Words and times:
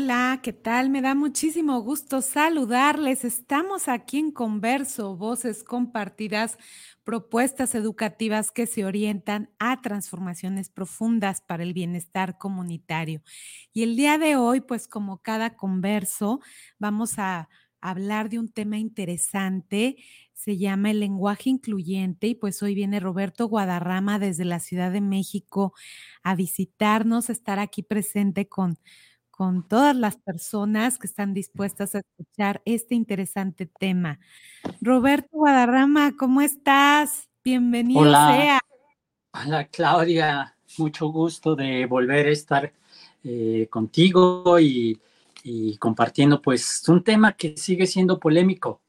Hola, 0.00 0.38
¿qué 0.44 0.52
tal? 0.52 0.90
Me 0.90 1.02
da 1.02 1.16
muchísimo 1.16 1.80
gusto 1.80 2.22
saludarles. 2.22 3.24
Estamos 3.24 3.88
aquí 3.88 4.18
en 4.18 4.30
Converso, 4.30 5.16
voces 5.16 5.64
compartidas, 5.64 6.56
propuestas 7.02 7.74
educativas 7.74 8.52
que 8.52 8.68
se 8.68 8.84
orientan 8.84 9.50
a 9.58 9.82
transformaciones 9.82 10.68
profundas 10.68 11.40
para 11.40 11.64
el 11.64 11.72
bienestar 11.72 12.38
comunitario. 12.38 13.22
Y 13.72 13.82
el 13.82 13.96
día 13.96 14.18
de 14.18 14.36
hoy, 14.36 14.60
pues 14.60 14.86
como 14.86 15.18
cada 15.18 15.56
converso, 15.56 16.38
vamos 16.78 17.18
a 17.18 17.48
hablar 17.80 18.28
de 18.28 18.38
un 18.38 18.48
tema 18.50 18.78
interesante. 18.78 19.96
Se 20.32 20.56
llama 20.56 20.92
el 20.92 21.00
lenguaje 21.00 21.50
incluyente 21.50 22.28
y 22.28 22.34
pues 22.36 22.62
hoy 22.62 22.76
viene 22.76 23.00
Roberto 23.00 23.48
Guadarrama 23.48 24.20
desde 24.20 24.44
la 24.44 24.60
Ciudad 24.60 24.92
de 24.92 25.00
México 25.00 25.74
a 26.22 26.36
visitarnos, 26.36 27.30
estar 27.30 27.58
aquí 27.58 27.82
presente 27.82 28.48
con 28.48 28.78
con 29.38 29.62
todas 29.62 29.94
las 29.94 30.16
personas 30.16 30.98
que 30.98 31.06
están 31.06 31.32
dispuestas 31.32 31.94
a 31.94 32.00
escuchar 32.00 32.60
este 32.64 32.96
interesante 32.96 33.66
tema. 33.66 34.18
Roberto 34.80 35.28
Guadarrama, 35.30 36.16
¿cómo 36.16 36.40
estás? 36.40 37.28
Bienvenido 37.44 38.00
Hola. 38.00 38.32
sea. 38.32 38.60
Hola 39.30 39.68
Claudia, 39.68 40.56
mucho 40.76 41.06
gusto 41.06 41.54
de 41.54 41.86
volver 41.86 42.26
a 42.26 42.30
estar 42.32 42.72
eh, 43.22 43.68
contigo 43.70 44.58
y, 44.58 45.00
y 45.44 45.76
compartiendo 45.76 46.42
pues 46.42 46.82
un 46.88 47.04
tema 47.04 47.34
que 47.34 47.56
sigue 47.56 47.86
siendo 47.86 48.18
polémico. 48.18 48.80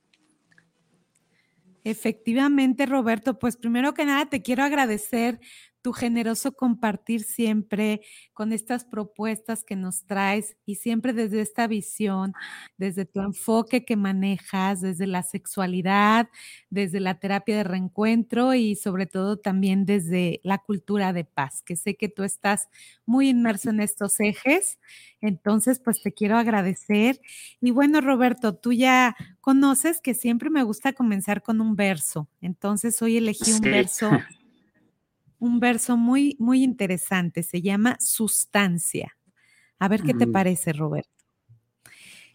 Efectivamente, 1.83 2.87
Roberto, 2.87 3.37
pues 3.37 3.55
primero 3.55 3.93
que 3.93 4.03
nada 4.03 4.25
te 4.25 4.41
quiero 4.41 4.63
agradecer 4.63 5.39
tu 5.81 5.93
generoso 5.93 6.51
compartir 6.53 7.23
siempre 7.23 8.01
con 8.33 8.53
estas 8.53 8.85
propuestas 8.85 9.63
que 9.63 9.75
nos 9.75 10.05
traes 10.05 10.57
y 10.65 10.75
siempre 10.75 11.13
desde 11.13 11.41
esta 11.41 11.67
visión, 11.67 12.33
desde 12.77 13.05
tu 13.05 13.21
enfoque 13.21 13.85
que 13.85 13.95
manejas, 13.95 14.81
desde 14.81 15.07
la 15.07 15.23
sexualidad, 15.23 16.27
desde 16.69 16.99
la 16.99 17.19
terapia 17.19 17.57
de 17.57 17.63
reencuentro 17.63 18.53
y 18.53 18.75
sobre 18.75 19.05
todo 19.05 19.37
también 19.37 19.85
desde 19.85 20.41
la 20.43 20.57
cultura 20.59 21.13
de 21.13 21.25
paz, 21.25 21.61
que 21.63 21.75
sé 21.75 21.95
que 21.95 22.09
tú 22.09 22.23
estás 22.23 22.67
muy 23.05 23.29
inmerso 23.29 23.69
en 23.69 23.79
estos 23.79 24.19
ejes. 24.19 24.79
Entonces, 25.21 25.79
pues 25.79 26.01
te 26.01 26.13
quiero 26.13 26.37
agradecer. 26.37 27.19
Y 27.61 27.71
bueno, 27.71 28.01
Roberto, 28.01 28.55
tú 28.55 28.71
ya 28.73 29.15
conoces 29.41 30.01
que 30.01 30.13
siempre 30.13 30.49
me 30.49 30.63
gusta 30.63 30.93
comenzar 30.93 31.41
con 31.41 31.61
un 31.61 31.75
verso. 31.75 32.29
Entonces, 32.41 33.01
hoy 33.01 33.17
elegí 33.17 33.51
un 33.51 33.59
Sí. 33.63 33.69
verso 33.69 34.11
un 35.39 35.59
verso 35.59 35.97
muy, 35.97 36.35
muy 36.39 36.63
interesante. 36.63 37.43
Se 37.43 37.61
llama 37.61 37.97
Sustancia. 37.99 39.17
A 39.79 39.87
ver 39.87 40.03
qué 40.03 40.13
te 40.13 40.27
parece, 40.27 40.73
Roberto. 40.73 41.09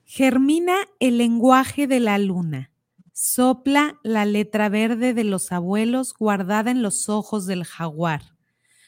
Germina 0.05 0.77
el 0.99 1.19
lenguaje 1.19 1.87
de 1.87 2.01
la 2.01 2.19
luna. 2.19 2.71
Sopla 3.13 4.01
la 4.03 4.25
letra 4.25 4.69
verde 4.69 5.15
de 5.15 5.25
los 5.25 5.53
abuelos 5.53 6.15
guardada 6.15 6.71
en 6.71 6.83
los 6.83 7.09
ojos 7.09 7.47
del 7.47 7.65
jaguar. 7.65 8.23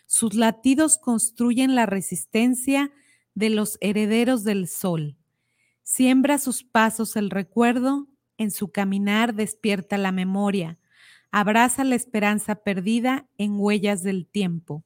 Sus 0.07 0.35
latidos 0.35 0.99
construyen 0.99 1.75
la 1.75 1.87
resistencia 1.87 2.91
de 3.35 3.51
los 3.51 3.77
herederos 3.81 4.43
del 4.45 4.67
sol. 4.69 5.17
Siembra 5.83 6.39
sus 6.39 6.65
pasos 6.65 7.17
el 7.17 7.31
recuerdo, 7.31 8.09
en 8.39 8.51
su 8.51 8.73
caminar 8.73 9.35
despierta 9.35 9.99
la 9.99 10.13
memoria 10.13 10.79
abraza 11.39 11.85
la 11.85 11.97
esperanza 11.97 12.55
perdida 12.55 13.27
en 13.37 13.61
huellas 13.61 14.03
del 14.03 14.27
tiempo. 14.27 14.85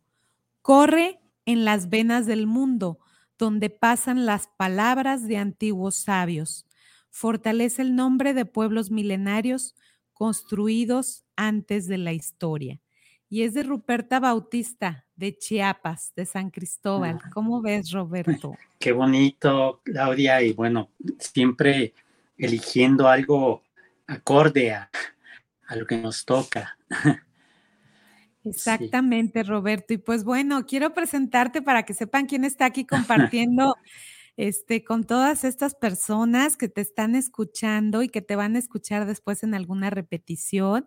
Corre 0.62 1.20
en 1.46 1.64
las 1.64 1.90
venas 1.90 2.26
del 2.26 2.48
mundo, 2.48 2.98
donde 3.38 3.70
pasan 3.70 4.26
las 4.26 4.48
palabras 4.56 5.28
de 5.28 5.36
antiguos 5.36 5.94
sabios. 5.94 6.66
Fortalece 7.08 7.82
el 7.82 7.94
nombre 7.94 8.34
de 8.34 8.46
pueblos 8.46 8.90
milenarios 8.90 9.76
construidos 10.12 11.24
antes 11.36 11.86
de 11.86 11.98
la 11.98 12.12
historia. 12.14 12.80
Y 13.28 13.42
es 13.44 13.54
de 13.54 13.62
Ruperta 13.62 14.18
Bautista, 14.18 15.06
de 15.14 15.38
Chiapas, 15.38 16.12
de 16.16 16.26
San 16.26 16.50
Cristóbal. 16.50 17.20
Ah. 17.22 17.30
¿Cómo 17.32 17.62
ves, 17.62 17.92
Roberto? 17.92 18.56
Qué 18.80 18.90
bonito, 18.90 19.82
Claudia, 19.84 20.42
y 20.42 20.52
bueno, 20.52 20.90
siempre 21.20 21.94
eligiendo 22.36 23.06
algo 23.06 23.62
acorde 24.08 24.72
a, 24.72 24.90
a 25.70 25.76
lo 25.76 25.86
que 25.86 25.96
nos 25.96 26.24
toca. 26.24 26.76
Exactamente, 28.44 29.44
Roberto. 29.44 29.94
Y 29.94 29.98
pues 29.98 30.24
bueno, 30.24 30.66
quiero 30.66 30.92
presentarte 30.92 31.62
para 31.62 31.84
que 31.84 31.94
sepan 31.94 32.26
quién 32.26 32.44
está 32.44 32.64
aquí 32.64 32.84
compartiendo 32.84 33.76
este, 34.36 34.82
con 34.82 35.04
todas 35.04 35.44
estas 35.44 35.76
personas 35.76 36.56
que 36.56 36.68
te 36.68 36.80
están 36.80 37.14
escuchando 37.14 38.02
y 38.02 38.08
que 38.08 38.20
te 38.20 38.34
van 38.34 38.56
a 38.56 38.58
escuchar 38.58 39.06
después 39.06 39.44
en 39.44 39.54
alguna 39.54 39.90
repetición. 39.90 40.86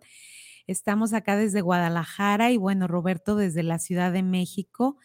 Estamos 0.66 1.14
acá 1.14 1.36
desde 1.36 1.62
Guadalajara 1.62 2.50
y 2.50 2.58
bueno, 2.58 2.86
Roberto 2.86 3.36
desde 3.36 3.62
la 3.62 3.78
Ciudad 3.78 4.12
de 4.12 4.22
México. 4.22 4.98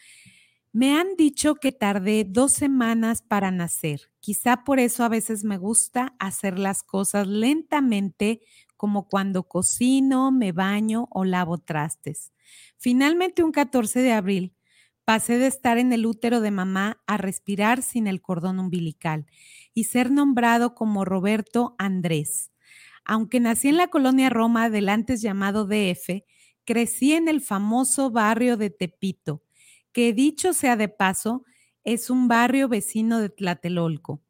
Me 0.73 0.99
han 0.99 1.15
dicho 1.17 1.55
que 1.55 1.71
tardé 1.71 2.25
dos 2.27 2.51
semanas 2.51 3.21
para 3.21 3.49
nacer. 3.49 4.11
Quizá 4.19 4.65
por 4.65 4.79
eso 4.79 5.05
a 5.05 5.09
veces 5.09 5.45
me 5.45 5.57
gusta 5.57 6.15
hacer 6.19 6.59
las 6.59 6.83
cosas 6.83 7.27
lentamente, 7.27 8.41
como 8.79 9.09
cuando 9.09 9.43
cocino, 9.43 10.31
me 10.31 10.53
baño 10.53 11.09
o 11.11 11.25
lavo 11.25 11.57
trastes. 11.57 12.31
Finalmente, 12.77 13.43
un 13.43 13.51
14 13.51 13.99
de 13.99 14.13
abril, 14.13 14.55
pasé 15.03 15.37
de 15.37 15.47
estar 15.47 15.77
en 15.77 15.91
el 15.91 16.05
útero 16.05 16.39
de 16.39 16.49
mamá 16.51 17.03
a 17.05 17.17
respirar 17.17 17.81
sin 17.81 18.07
el 18.07 18.21
cordón 18.21 18.57
umbilical 18.57 19.25
y 19.73 19.83
ser 19.83 20.11
nombrado 20.11 20.75
como 20.75 21.03
Roberto 21.03 21.75
Andrés. 21.77 22.51
Aunque 23.03 23.41
nací 23.41 23.67
en 23.67 23.75
la 23.75 23.89
colonia 23.89 24.29
Roma 24.29 24.69
del 24.69 24.87
antes 24.87 25.21
llamado 25.21 25.65
DF, 25.65 26.23
crecí 26.63 27.11
en 27.11 27.27
el 27.27 27.41
famoso 27.41 28.11
barrio 28.11 28.55
de 28.55 28.69
Tepito, 28.69 29.43
que 29.91 30.13
dicho 30.13 30.53
sea 30.53 30.77
de 30.77 30.87
paso, 30.87 31.43
es 31.83 32.09
un 32.09 32.29
barrio 32.29 32.69
vecino 32.69 33.19
de 33.19 33.27
Tlatelolco. 33.27 34.21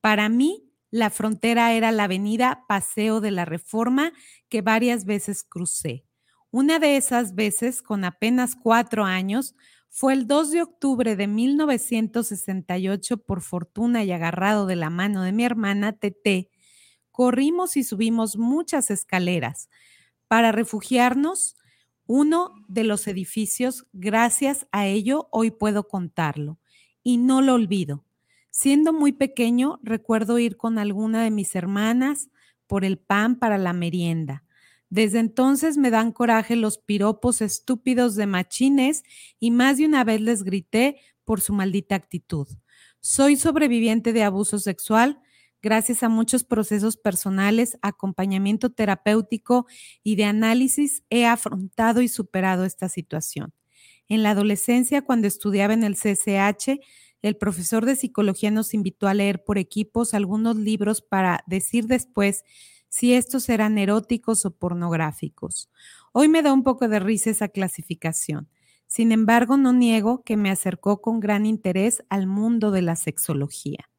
Para 0.00 0.28
mí, 0.28 0.65
la 0.90 1.10
frontera 1.10 1.72
era 1.72 1.92
la 1.92 2.04
avenida 2.04 2.64
Paseo 2.68 3.20
de 3.20 3.30
la 3.30 3.44
Reforma 3.44 4.12
que 4.48 4.62
varias 4.62 5.04
veces 5.04 5.44
crucé. 5.44 6.04
Una 6.50 6.78
de 6.78 6.96
esas 6.96 7.34
veces, 7.34 7.82
con 7.82 8.04
apenas 8.04 8.56
cuatro 8.56 9.04
años, 9.04 9.54
fue 9.90 10.12
el 10.12 10.26
2 10.26 10.50
de 10.52 10.62
octubre 10.62 11.16
de 11.16 11.26
1968, 11.26 13.18
por 13.18 13.42
fortuna 13.42 14.04
y 14.04 14.12
agarrado 14.12 14.66
de 14.66 14.76
la 14.76 14.90
mano 14.90 15.22
de 15.22 15.32
mi 15.32 15.44
hermana 15.44 15.92
Tete, 15.92 16.50
corrimos 17.10 17.76
y 17.76 17.84
subimos 17.84 18.36
muchas 18.36 18.90
escaleras 18.90 19.68
para 20.28 20.52
refugiarnos 20.52 21.56
uno 22.06 22.54
de 22.68 22.84
los 22.84 23.06
edificios. 23.08 23.86
Gracias 23.92 24.66
a 24.72 24.86
ello, 24.86 25.28
hoy 25.30 25.50
puedo 25.50 25.88
contarlo 25.88 26.58
y 27.02 27.18
no 27.18 27.42
lo 27.42 27.54
olvido. 27.54 28.05
Siendo 28.58 28.94
muy 28.94 29.12
pequeño, 29.12 29.80
recuerdo 29.82 30.38
ir 30.38 30.56
con 30.56 30.78
alguna 30.78 31.22
de 31.22 31.30
mis 31.30 31.54
hermanas 31.54 32.30
por 32.66 32.86
el 32.86 32.96
pan 32.96 33.38
para 33.38 33.58
la 33.58 33.74
merienda. 33.74 34.44
Desde 34.88 35.18
entonces 35.18 35.76
me 35.76 35.90
dan 35.90 36.10
coraje 36.10 36.56
los 36.56 36.78
piropos 36.78 37.42
estúpidos 37.42 38.16
de 38.16 38.26
machines 38.26 39.02
y 39.38 39.50
más 39.50 39.76
de 39.76 39.84
una 39.84 40.04
vez 40.04 40.22
les 40.22 40.42
grité 40.42 40.96
por 41.26 41.42
su 41.42 41.52
maldita 41.52 41.96
actitud. 41.96 42.48
Soy 43.00 43.36
sobreviviente 43.36 44.14
de 44.14 44.22
abuso 44.22 44.58
sexual 44.58 45.20
gracias 45.60 46.02
a 46.02 46.08
muchos 46.08 46.42
procesos 46.42 46.96
personales, 46.96 47.76
acompañamiento 47.82 48.70
terapéutico 48.70 49.66
y 50.02 50.16
de 50.16 50.24
análisis, 50.24 51.02
he 51.10 51.26
afrontado 51.26 52.00
y 52.00 52.08
superado 52.08 52.64
esta 52.64 52.88
situación. 52.88 53.52
En 54.08 54.22
la 54.22 54.30
adolescencia, 54.30 55.02
cuando 55.02 55.26
estudiaba 55.26 55.74
en 55.74 55.82
el 55.82 55.96
CCH, 55.96 56.80
el 57.26 57.36
profesor 57.36 57.84
de 57.84 57.96
psicología 57.96 58.50
nos 58.50 58.72
invitó 58.72 59.08
a 59.08 59.14
leer 59.14 59.42
por 59.42 59.58
equipos 59.58 60.14
algunos 60.14 60.56
libros 60.56 61.02
para 61.02 61.42
decir 61.46 61.86
después 61.86 62.44
si 62.88 63.14
estos 63.14 63.48
eran 63.48 63.78
eróticos 63.78 64.46
o 64.46 64.52
pornográficos. 64.52 65.68
Hoy 66.12 66.28
me 66.28 66.42
da 66.42 66.52
un 66.52 66.62
poco 66.62 66.88
de 66.88 67.00
risa 67.00 67.30
esa 67.30 67.48
clasificación. 67.48 68.48
Sin 68.86 69.10
embargo, 69.10 69.56
no 69.56 69.72
niego 69.72 70.22
que 70.22 70.36
me 70.36 70.50
acercó 70.50 71.02
con 71.02 71.18
gran 71.18 71.46
interés 71.46 72.04
al 72.08 72.28
mundo 72.28 72.70
de 72.70 72.82
la 72.82 72.94
sexología. 72.94 73.90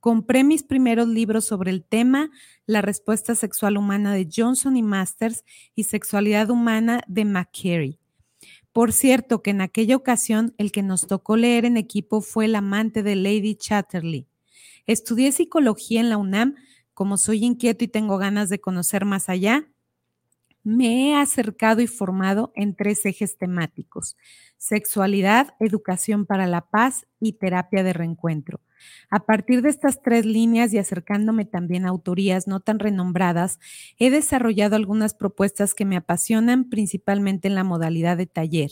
Compré 0.00 0.42
mis 0.44 0.64
primeros 0.64 1.06
libros 1.06 1.44
sobre 1.44 1.70
el 1.70 1.84
tema, 1.84 2.30
La 2.66 2.82
respuesta 2.82 3.34
sexual 3.34 3.76
humana 3.78 4.12
de 4.12 4.28
Johnson 4.30 4.76
y 4.76 4.82
Masters 4.82 5.44
y 5.74 5.84
Sexualidad 5.84 6.50
humana 6.50 7.02
de 7.06 7.24
McCary. 7.24 8.00
Por 8.74 8.92
cierto, 8.92 9.40
que 9.40 9.50
en 9.52 9.60
aquella 9.60 9.94
ocasión 9.94 10.52
el 10.58 10.72
que 10.72 10.82
nos 10.82 11.06
tocó 11.06 11.36
leer 11.36 11.64
en 11.64 11.76
equipo 11.76 12.20
fue 12.20 12.46
el 12.46 12.56
amante 12.56 13.04
de 13.04 13.14
Lady 13.14 13.54
Chatterley. 13.54 14.26
Estudié 14.84 15.30
psicología 15.30 16.00
en 16.00 16.10
la 16.10 16.16
UNAM, 16.16 16.56
como 16.92 17.16
soy 17.16 17.44
inquieto 17.44 17.84
y 17.84 17.88
tengo 17.88 18.18
ganas 18.18 18.48
de 18.48 18.58
conocer 18.60 19.04
más 19.04 19.28
allá, 19.28 19.68
me 20.64 21.10
he 21.10 21.14
acercado 21.14 21.82
y 21.82 21.86
formado 21.86 22.50
en 22.56 22.74
tres 22.74 23.06
ejes 23.06 23.38
temáticos, 23.38 24.16
sexualidad, 24.56 25.54
educación 25.60 26.26
para 26.26 26.48
la 26.48 26.62
paz 26.62 27.06
y 27.20 27.34
terapia 27.34 27.84
de 27.84 27.92
reencuentro. 27.92 28.60
A 29.10 29.26
partir 29.26 29.62
de 29.62 29.68
estas 29.68 30.02
tres 30.02 30.26
líneas 30.26 30.72
y 30.72 30.78
acercándome 30.78 31.44
también 31.44 31.86
a 31.86 31.90
autorías 31.90 32.46
no 32.46 32.60
tan 32.60 32.78
renombradas, 32.78 33.58
he 33.98 34.10
desarrollado 34.10 34.76
algunas 34.76 35.14
propuestas 35.14 35.74
que 35.74 35.84
me 35.84 35.96
apasionan 35.96 36.68
principalmente 36.68 37.48
en 37.48 37.54
la 37.54 37.64
modalidad 37.64 38.16
de 38.16 38.26
taller, 38.26 38.70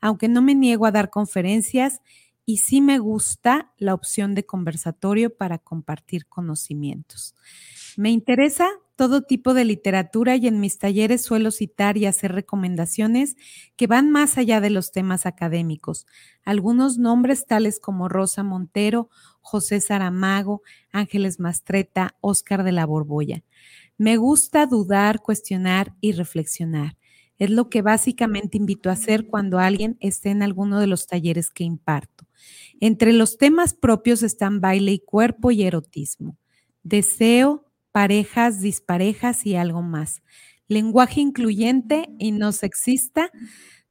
aunque 0.00 0.28
no 0.28 0.42
me 0.42 0.54
niego 0.54 0.86
a 0.86 0.92
dar 0.92 1.10
conferencias 1.10 2.00
y 2.44 2.58
sí 2.58 2.80
me 2.80 2.98
gusta 2.98 3.72
la 3.76 3.92
opción 3.92 4.34
de 4.34 4.46
conversatorio 4.46 5.36
para 5.36 5.58
compartir 5.58 6.26
conocimientos. 6.26 7.34
Me 7.96 8.10
interesa 8.10 8.68
todo 8.94 9.22
tipo 9.22 9.52
de 9.52 9.64
literatura 9.64 10.36
y 10.36 10.46
en 10.46 10.58
mis 10.58 10.78
talleres 10.78 11.22
suelo 11.22 11.50
citar 11.50 11.98
y 11.98 12.06
hacer 12.06 12.32
recomendaciones 12.32 13.36
que 13.76 13.86
van 13.86 14.10
más 14.10 14.38
allá 14.38 14.60
de 14.60 14.70
los 14.70 14.90
temas 14.90 15.26
académicos. 15.26 16.06
Algunos 16.44 16.98
nombres 16.98 17.46
tales 17.46 17.78
como 17.78 18.08
Rosa 18.08 18.42
Montero, 18.42 19.10
José 19.46 19.80
Saramago, 19.80 20.62
Ángeles 20.90 21.38
Mastreta, 21.38 22.16
Óscar 22.20 22.64
de 22.64 22.72
la 22.72 22.84
Borbolla. 22.84 23.44
Me 23.96 24.16
gusta 24.16 24.66
dudar, 24.66 25.22
cuestionar 25.22 25.94
y 26.00 26.10
reflexionar. 26.12 26.96
Es 27.38 27.50
lo 27.50 27.70
que 27.70 27.80
básicamente 27.80 28.56
invito 28.56 28.90
a 28.90 28.94
hacer 28.94 29.28
cuando 29.28 29.60
alguien 29.60 29.98
esté 30.00 30.30
en 30.30 30.42
alguno 30.42 30.80
de 30.80 30.88
los 30.88 31.06
talleres 31.06 31.50
que 31.50 31.62
imparto. 31.62 32.26
Entre 32.80 33.12
los 33.12 33.38
temas 33.38 33.72
propios 33.72 34.24
están 34.24 34.60
baile 34.60 34.90
y 34.92 34.98
cuerpo 34.98 35.52
y 35.52 35.62
erotismo, 35.62 36.36
deseo, 36.82 37.66
parejas, 37.92 38.60
disparejas 38.60 39.46
y 39.46 39.54
algo 39.54 39.80
más. 39.80 40.22
Lenguaje 40.66 41.20
incluyente 41.20 42.08
y 42.18 42.32
no 42.32 42.50
sexista. 42.50 43.30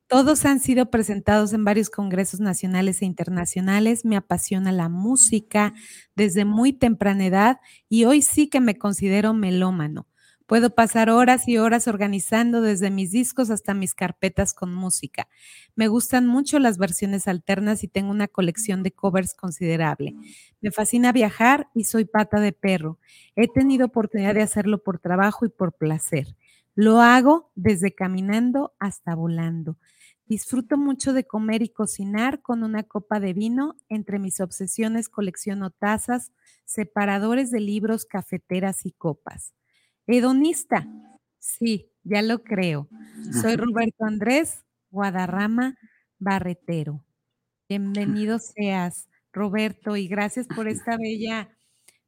Todos 0.08 0.46
han 0.46 0.60
sido 0.60 0.92
presentados 0.92 1.52
en 1.54 1.64
varios 1.66 1.90
congresos 1.90 2.40
nacionales 2.40 3.02
e 3.02 3.06
internacionales. 3.06 4.06
Me 4.06 4.16
apasiona 4.18 4.72
la 4.72 4.88
música 4.88 5.74
desde 6.16 6.46
muy 6.46 6.74
temprana 6.74 7.26
edad 7.26 7.58
y 7.90 8.06
hoy 8.06 8.22
sí 8.22 8.48
que 8.48 8.62
me 8.62 8.78
considero 8.78 9.34
melómano. 9.34 10.08
Puedo 10.46 10.76
pasar 10.76 11.10
horas 11.10 11.48
y 11.48 11.58
horas 11.58 11.88
organizando 11.88 12.62
desde 12.62 12.92
mis 12.92 13.10
discos 13.10 13.50
hasta 13.50 13.74
mis 13.74 13.96
carpetas 13.96 14.54
con 14.54 14.76
música. 14.76 15.28
Me 15.76 15.88
gustan 15.88 16.28
mucho 16.28 16.60
las 16.60 16.78
versiones 16.78 17.28
alternas 17.28 17.84
y 17.84 17.88
tengo 17.88 18.12
una 18.12 18.28
colección 18.28 18.84
de 18.84 18.92
covers 18.92 19.34
considerable. 19.34 20.14
Me 20.62 20.70
fascina 20.70 21.12
viajar 21.14 21.68
y 21.74 21.86
soy 21.86 22.06
pata 22.06 22.40
de 22.40 22.52
perro. 22.54 23.00
He 23.36 23.48
tenido 23.48 23.88
oportunidad 23.88 24.36
de 24.36 24.44
hacerlo 24.44 24.84
por 24.84 25.00
trabajo 25.00 25.48
y 25.48 25.50
por 25.50 25.74
placer. 25.74 26.36
Lo 26.76 27.02
hago 27.02 27.52
desde 27.56 27.96
caminando 27.96 28.76
hasta 28.80 29.16
volando. 29.16 29.78
Disfruto 30.28 30.76
mucho 30.78 31.14
de 31.14 31.24
comer 31.24 31.62
y 31.62 31.70
cocinar 31.70 32.42
con 32.42 32.64
una 32.64 32.82
copa 32.82 33.20
de 33.20 33.34
vino. 33.34 33.76
Entre 33.90 34.18
mis 34.18 34.40
obsesiones 34.40 35.08
colecciono 35.08 35.70
tazas, 35.70 36.32
separadores 36.66 37.52
de 37.52 37.60
libros, 37.60 38.06
cafeteras 38.06 38.88
y 38.88 38.92
copas. 38.92 39.54
Hedonista. 40.08 40.88
Sí, 41.38 41.92
ya 42.04 42.24
lo 42.24 42.44
creo. 42.44 42.90
Soy 43.40 43.56
Roberto 43.56 44.04
Andrés 44.04 44.66
Guadarrama 44.90 45.78
Barretero. 46.18 47.04
Bienvenido 47.70 48.40
seas, 48.40 49.10
Roberto, 49.32 49.96
y 49.96 50.08
gracias 50.08 50.48
por 50.48 50.68
esta 50.68 50.98
bella 50.98 51.50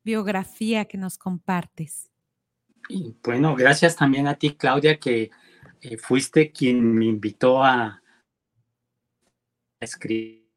biografía 0.03 0.85
que 0.85 0.97
nos 0.97 1.19
compartes. 1.19 2.09
Y 2.89 3.15
bueno, 3.23 3.55
gracias 3.55 3.95
también 3.95 4.25
a 4.25 4.35
ti, 4.35 4.55
Claudia, 4.55 4.99
que 4.99 5.29
eh, 5.81 5.97
fuiste 5.97 6.51
quien 6.51 6.95
me 6.95 7.05
invitó 7.05 7.63
a 7.63 8.01
escribir 9.79 10.47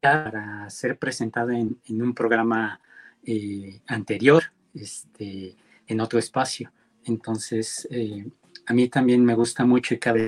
para 0.00 0.68
ser 0.68 0.98
presentada 0.98 1.56
en, 1.56 1.78
un 2.02 2.12
programa 2.12 2.80
eh, 3.24 3.80
anterior, 3.86 4.42
este, 4.74 5.56
en 5.86 6.00
otro 6.00 6.18
espacio. 6.18 6.72
Entonces, 7.04 7.86
eh, 7.90 8.26
a 8.66 8.72
mí 8.72 8.88
también 8.88 9.24
me 9.24 9.34
gusta 9.34 9.64
mucho 9.64 9.94
y 9.94 9.98
cada 9.98 10.18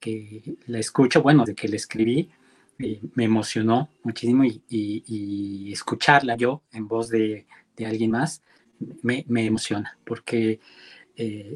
que 0.00 0.56
la 0.66 0.78
escucho, 0.78 1.20
bueno, 1.22 1.44
de 1.44 1.54
que 1.54 1.68
la 1.68 1.76
escribí, 1.76 2.30
eh, 2.78 3.02
me 3.14 3.24
emocionó 3.24 3.90
muchísimo 4.02 4.44
y, 4.44 5.70
escucharla 5.70 6.36
yo 6.36 6.62
en 6.72 6.88
voz 6.88 7.10
de, 7.10 7.46
alguien 7.84 8.10
más 8.10 8.42
me, 9.02 9.24
emociona, 9.28 9.98
porque 10.04 10.60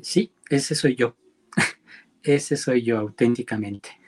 sí, 0.03 0.33
ese 0.49 0.75
soy 0.75 0.95
yo, 0.95 1.17
ese 2.23 2.57
soy 2.57 2.83
yo 2.83 2.99
auténticamente. 2.99 4.04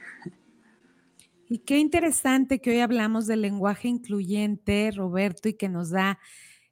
Y 1.48 1.60
qué 1.60 1.78
interesante 1.78 2.60
que 2.60 2.70
hoy 2.70 2.80
hablamos 2.80 3.28
del 3.28 3.42
lenguaje 3.42 3.86
incluyente, 3.86 4.90
Roberto, 4.90 5.48
y 5.48 5.54
que 5.54 5.68
nos 5.68 5.90
da 5.90 6.18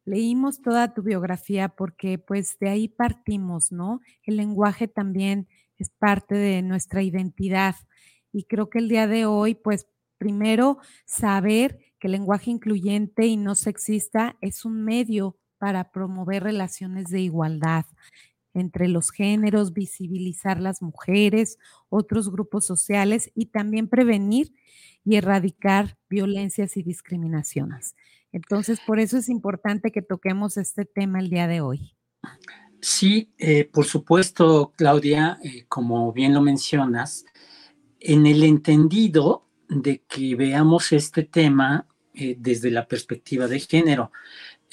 leímos 0.05 0.63
toda 0.63 0.93
tu 0.93 1.03
biografía 1.03 1.69
porque 1.69 2.19
pues 2.19 2.59
de 2.59 2.69
ahí 2.69 2.89
partimos, 2.89 3.71
¿no? 3.71 4.01
El 4.25 4.37
lenguaje 4.37 4.89
también 4.89 5.49
es 5.79 5.91
parte 5.91 6.35
de 6.35 6.63
nuestra 6.63 7.03
identidad 7.03 7.77
y 8.33 8.45
creo 8.45 8.69
que 8.69 8.81
el 8.81 8.89
día 8.89 9.07
de 9.07 9.27
hoy 9.27 9.55
pues 9.55 9.87
primero 10.19 10.79
saber 11.07 11.79
que 12.01 12.09
el 12.09 12.13
lenguaje 12.13 12.51
incluyente 12.51 13.27
y 13.27 13.37
no 13.37 13.55
sexista 13.55 14.37
es 14.41 14.65
un 14.65 14.85
medio 14.85 15.39
para 15.59 15.93
promover 15.93 16.43
relaciones 16.43 17.09
de 17.11 17.21
igualdad 17.21 17.87
entre 18.55 18.89
los 18.89 19.11
géneros, 19.11 19.73
visibilizar 19.73 20.61
las 20.61 20.81
mujeres, 20.81 21.59
otros 21.89 22.31
grupos 22.31 22.65
sociales 22.65 23.31
y 23.35 23.47
también 23.47 23.89
prevenir 23.89 24.53
y 25.05 25.17
erradicar 25.17 25.99
violencias 26.09 26.77
y 26.77 26.83
discriminaciones. 26.83 27.95
Entonces, 28.33 28.81
por 28.81 28.99
eso 28.99 29.19
es 29.19 29.29
importante 29.29 29.93
que 29.93 30.03
toquemos 30.03 30.57
este 30.57 30.85
tema 30.85 31.21
el 31.21 31.31
día 31.31 31.47
de 31.47 31.61
hoy. 31.61 31.95
Sí, 32.81 33.33
eh, 33.39 33.65
por 33.65 33.85
supuesto, 33.87 34.73
Claudia, 34.77 35.39
eh, 35.43 35.65
como 35.69 36.13
bien 36.13 36.35
lo 36.35 36.43
mencionas, 36.43 37.25
en 38.01 38.27
el 38.27 38.43
entendido 38.43 39.47
de 39.69 40.03
que 40.03 40.35
veamos 40.35 40.93
este 40.93 41.23
tema 41.23 41.87
eh, 42.13 42.37
desde 42.39 42.71
la 42.71 42.87
perspectiva 42.87 43.49
de 43.49 43.61
género, 43.61 44.13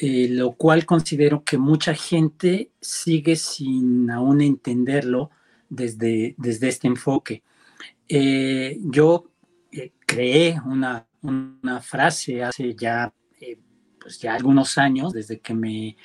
lo 0.02 0.54
cual 0.54 0.86
considero 0.86 1.44
que 1.44 1.58
mucha 1.58 1.94
gente 1.94 2.72
sigue 2.82 3.36
sin 3.36 4.10
aún 4.10 4.42
entenderlo 4.42 5.30
desde, 5.70 6.34
desde 6.38 6.70
este 6.70 6.88
enfoque. 6.88 7.44
yo 8.10 9.26
creé 10.08 10.60
una, 10.66 11.08
una 11.22 11.82
frase 11.82 12.44
hace 12.44 12.76
ya 12.76 13.14
pues 14.02 14.20
ya 14.20 14.34
algunos 14.34 14.78
años, 14.78 15.14
desde 15.14 15.40
que 15.40 15.54
me 15.54 15.96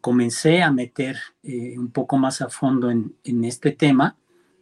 comencé 0.00 0.62
a 0.62 0.70
meter 0.70 1.18
eh, 1.42 1.78
un 1.78 1.90
poco 1.90 2.16
más 2.16 2.40
a 2.40 2.48
fondo 2.48 2.90
en, 2.90 3.14
este 3.44 3.72
tema, 3.72 4.16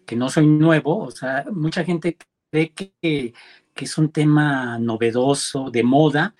que 0.04 0.16
no 0.16 0.28
soy 0.28 0.46
nuevo, 0.46 0.98
o 0.98 1.10
sea, 1.10 1.44
mucha 1.52 1.84
gente 1.84 2.16
cree 2.50 2.72
que, 2.72 3.32
es 3.74 3.98
un 3.98 4.10
tema 4.10 4.78
novedoso, 4.78 5.70
de 5.70 5.82
moda, 5.82 6.34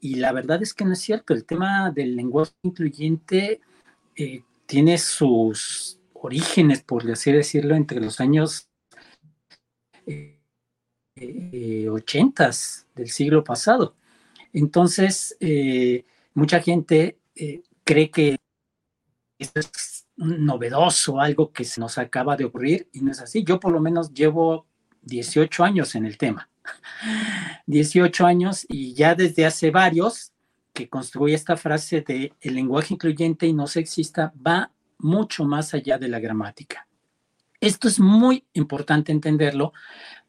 y 0.00 0.16
la 0.16 0.32
verdad 0.32 0.62
es 0.62 0.74
que 0.74 0.84
no 0.84 0.92
es 0.92 1.00
cierto, 1.00 1.34
el 1.34 1.44
tema 1.44 1.90
del 1.90 2.16
lenguaje 2.16 2.52
incluyente 2.62 3.60
eh, 4.16 4.42
tiene 4.66 4.98
sus 4.98 5.98
orígenes, 6.14 6.82
por 6.82 7.10
así 7.10 7.32
decirlo, 7.32 7.74
entre 7.74 8.00
los 8.00 8.20
años 8.20 8.68
eh, 11.20 11.88
ochentas 11.90 12.86
del 12.94 13.10
siglo 13.10 13.42
pasado. 13.42 13.96
Entonces, 14.52 15.36
eh, 15.40 16.04
mucha 16.34 16.60
gente 16.60 17.18
eh, 17.34 17.62
cree 17.82 18.10
que 18.10 18.36
esto 19.38 19.60
es 19.60 20.06
novedoso, 20.16 21.20
algo 21.20 21.52
que 21.52 21.64
se 21.64 21.80
nos 21.80 21.98
acaba 21.98 22.36
de 22.36 22.44
ocurrir 22.44 22.88
y 22.92 23.00
no 23.00 23.10
es 23.10 23.20
así. 23.20 23.42
Yo 23.44 23.58
por 23.58 23.72
lo 23.72 23.80
menos 23.80 24.12
llevo 24.12 24.66
18 25.02 25.64
años 25.64 25.94
en 25.94 26.06
el 26.06 26.18
tema. 26.18 26.48
18 27.66 28.26
años 28.26 28.66
y 28.68 28.94
ya 28.94 29.14
desde 29.14 29.46
hace 29.46 29.70
varios 29.70 30.32
que 30.72 30.88
construye 30.88 31.34
esta 31.34 31.56
frase 31.56 32.02
de 32.02 32.32
el 32.40 32.54
lenguaje 32.54 32.94
incluyente 32.94 33.46
y 33.46 33.52
no 33.52 33.66
sexista 33.66 34.32
va 34.46 34.70
mucho 34.98 35.44
más 35.44 35.74
allá 35.74 35.98
de 35.98 36.08
la 36.08 36.20
gramática. 36.20 36.86
Esto 37.60 37.88
es 37.88 37.98
muy 37.98 38.44
importante 38.52 39.10
entenderlo 39.10 39.72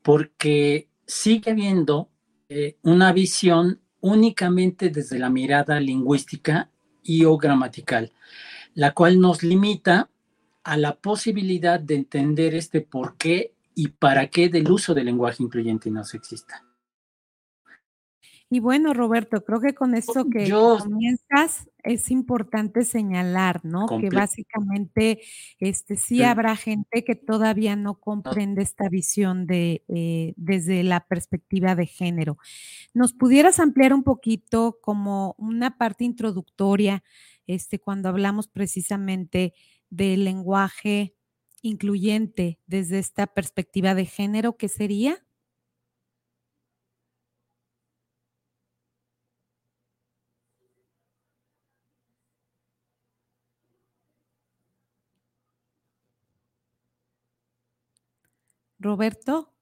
porque 0.02 0.88
sigue 1.06 1.52
habiendo 1.52 2.10
eh, 2.50 2.78
una 2.82 3.14
visión 3.14 3.80
únicamente 4.02 4.90
desde 4.90 5.20
la 5.20 5.30
mirada 5.30 5.80
lingüística 5.80 6.70
y 7.04 7.26
o 7.26 7.38
gramatical, 7.38 8.12
la 8.74 8.94
cual 8.94 9.20
nos 9.20 9.44
limita 9.44 10.10
a 10.64 10.78
la 10.78 10.96
posibilidad 10.96 11.80
de 11.80 11.96
entender 11.96 12.56
este 12.56 12.82
por 12.82 13.18
qué 13.18 13.54
y 13.80 13.88
para 13.88 14.28
qué 14.28 14.50
del 14.50 14.70
uso 14.70 14.94
del 14.94 15.06
lenguaje 15.06 15.42
incluyente 15.42 15.88
y 15.88 15.94
no 15.94 16.04
sexista. 16.04 16.66
Y 18.50 18.60
bueno, 18.60 18.94
Roberto, 18.94 19.46
creo 19.46 19.62
que 19.62 19.74
con 19.74 19.96
esto 19.96 20.26
que 20.30 20.50
comienzas 20.50 21.70
es 21.82 22.12
importante 22.12 22.84
señalar, 22.84 23.64
¿no? 23.64 23.86
Que 23.88 24.10
básicamente 24.10 25.22
este, 25.60 25.96
sí, 25.96 26.24
habrá 26.24 26.58
gente 26.58 27.06
que 27.06 27.16
todavía 27.16 27.78
no 27.78 28.02
comprende 28.02 28.64
esta 28.64 28.90
visión 28.90 29.46
de 29.46 29.86
eh, 29.88 30.34
desde 30.36 30.84
la 30.84 31.06
perspectiva 31.08 31.76
de 31.76 31.86
género. 31.86 32.38
¿Nos 32.94 33.14
pudieras 33.14 33.62
ampliar 33.62 33.94
un 33.94 34.04
poquito 34.04 34.80
como 34.82 35.36
una 35.38 35.78
parte 35.78 36.04
introductoria 36.04 37.02
este, 37.48 37.80
cuando 37.80 38.10
hablamos 38.10 38.50
precisamente 38.50 39.54
del 39.90 40.26
lenguaje 40.26 41.16
incluyente 41.62 42.60
desde 42.68 43.00
esta 43.00 43.28
perspectiva 43.28 43.96
de 43.96 44.06
género? 44.06 44.58
¿Qué 44.58 44.68
sería? 44.70 45.24
Roberto, 58.80 59.54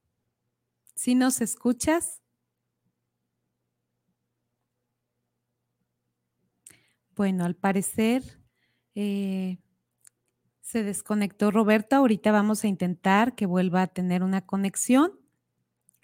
¿sí 0.95 1.15
nos 1.15 1.39
escuchas? 1.39 2.21
Bueno, 7.15 7.45
al 7.45 7.55
parecer 7.55 8.23
eh, 8.95 9.57
se 10.67 10.83
desconectó 10.83 11.49
Roberto. 11.49 11.95
Ahorita 11.95 12.33
vamos 12.33 12.65
a 12.65 12.67
intentar 12.67 13.35
que 13.35 13.45
vuelva 13.45 13.83
a 13.83 13.87
tener 13.87 14.21
una 14.21 14.41
conexión. 14.45 15.13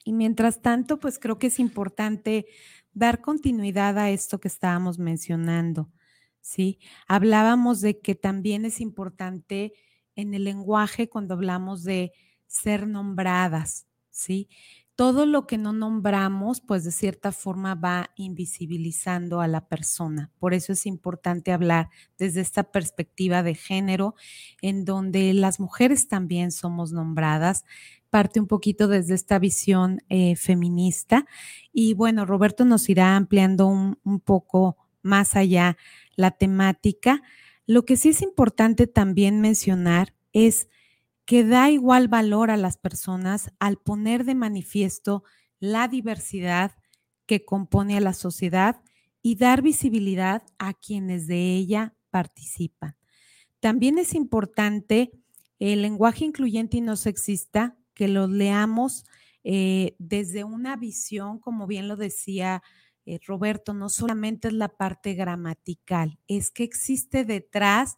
Y 0.06 0.14
mientras 0.14 0.62
tanto, 0.62 1.02
pues 1.02 1.20
creo 1.20 1.38
que 1.38 1.48
es 1.48 1.60
importante 1.60 2.46
dar 2.94 3.20
continuidad 3.20 3.98
a 3.98 4.10
esto 4.10 4.40
que 4.40 4.48
estábamos 4.48 5.00
mencionando. 5.00 5.92
¿sí? 6.40 6.80
Hablábamos 7.10 7.82
de 7.82 8.00
que 8.00 8.16
también 8.16 8.64
es 8.64 8.80
importante 8.80 9.74
en 10.16 10.34
el 10.34 10.46
lenguaje 10.46 11.10
cuando 11.10 11.34
hablamos 11.34 11.84
de 11.84 12.14
ser 12.48 12.88
nombradas, 12.88 13.88
¿sí? 14.12 14.48
Todo 14.96 15.26
lo 15.26 15.48
que 15.48 15.58
no 15.58 15.74
nombramos, 15.74 16.62
pues 16.62 16.84
de 16.84 16.92
cierta 16.92 17.32
forma 17.32 17.74
va 17.74 18.12
invisibilizando 18.16 19.42
a 19.42 19.48
la 19.48 19.68
persona. 19.68 20.32
Por 20.38 20.54
eso 20.54 20.74
es 20.74 20.86
importante 20.86 21.52
hablar 21.52 21.90
desde 22.20 22.42
esta 22.42 22.64
perspectiva 22.72 23.42
de 23.42 23.56
género, 23.56 24.14
en 24.62 24.86
donde 24.86 25.34
las 25.34 25.60
mujeres 25.60 26.08
también 26.08 26.52
somos 26.52 26.92
nombradas, 26.92 27.66
parte 28.12 28.40
un 28.40 28.46
poquito 28.46 28.88
desde 28.88 29.16
esta 29.16 29.40
visión 29.40 30.04
eh, 30.10 30.36
feminista. 30.36 31.26
Y 31.72 31.96
bueno, 31.96 32.28
Roberto 32.28 32.64
nos 32.64 32.88
irá 32.88 33.16
ampliando 33.16 33.66
un, 33.66 33.98
un 34.04 34.20
poco 34.20 34.78
más 35.02 35.36
allá 35.36 35.76
la 36.16 36.30
temática. 36.30 37.24
Lo 37.66 37.86
que 37.86 37.98
sí 37.98 38.10
es 38.10 38.22
importante 38.22 38.86
también 38.86 39.42
mencionar 39.42 40.14
es 40.34 40.68
que 41.26 41.44
da 41.44 41.70
igual 41.72 42.08
valor 42.08 42.52
a 42.52 42.58
las 42.58 42.78
personas 42.78 43.52
al 43.60 43.78
poner 43.78 44.26
de 44.26 44.36
manifiesto 44.36 45.24
la 45.60 45.88
diversidad 45.88 46.76
que 47.26 47.46
compone 47.46 47.98
a 47.98 48.02
la 48.02 48.14
sociedad 48.14 48.82
y 49.22 49.36
dar 49.36 49.62
visibilidad 49.62 50.44
a 50.60 50.74
quienes 50.74 51.28
de 51.28 51.56
ella 51.56 51.96
participan. 52.10 52.98
También 53.62 53.98
es 53.98 54.14
importante 54.14 55.12
el 55.60 55.82
lenguaje 55.82 56.26
incluyente 56.26 56.78
y 56.78 56.82
no 56.82 56.98
sexista, 56.98 57.78
que 57.94 58.10
lo 58.10 58.28
leamos 58.28 59.06
eh, 59.46 59.96
desde 60.00 60.44
una 60.44 60.76
visión, 60.76 61.40
como 61.40 61.68
bien 61.68 61.88
lo 61.88 61.96
decía 61.96 62.62
eh, 63.06 63.20
Roberto, 63.26 63.74
no 63.74 63.90
solamente 63.90 64.50
es 64.50 64.54
la 64.54 64.70
parte 64.70 65.14
gramatical, 65.14 66.20
es 66.28 66.52
que 66.52 66.64
existe 66.64 67.26
detrás 67.26 67.96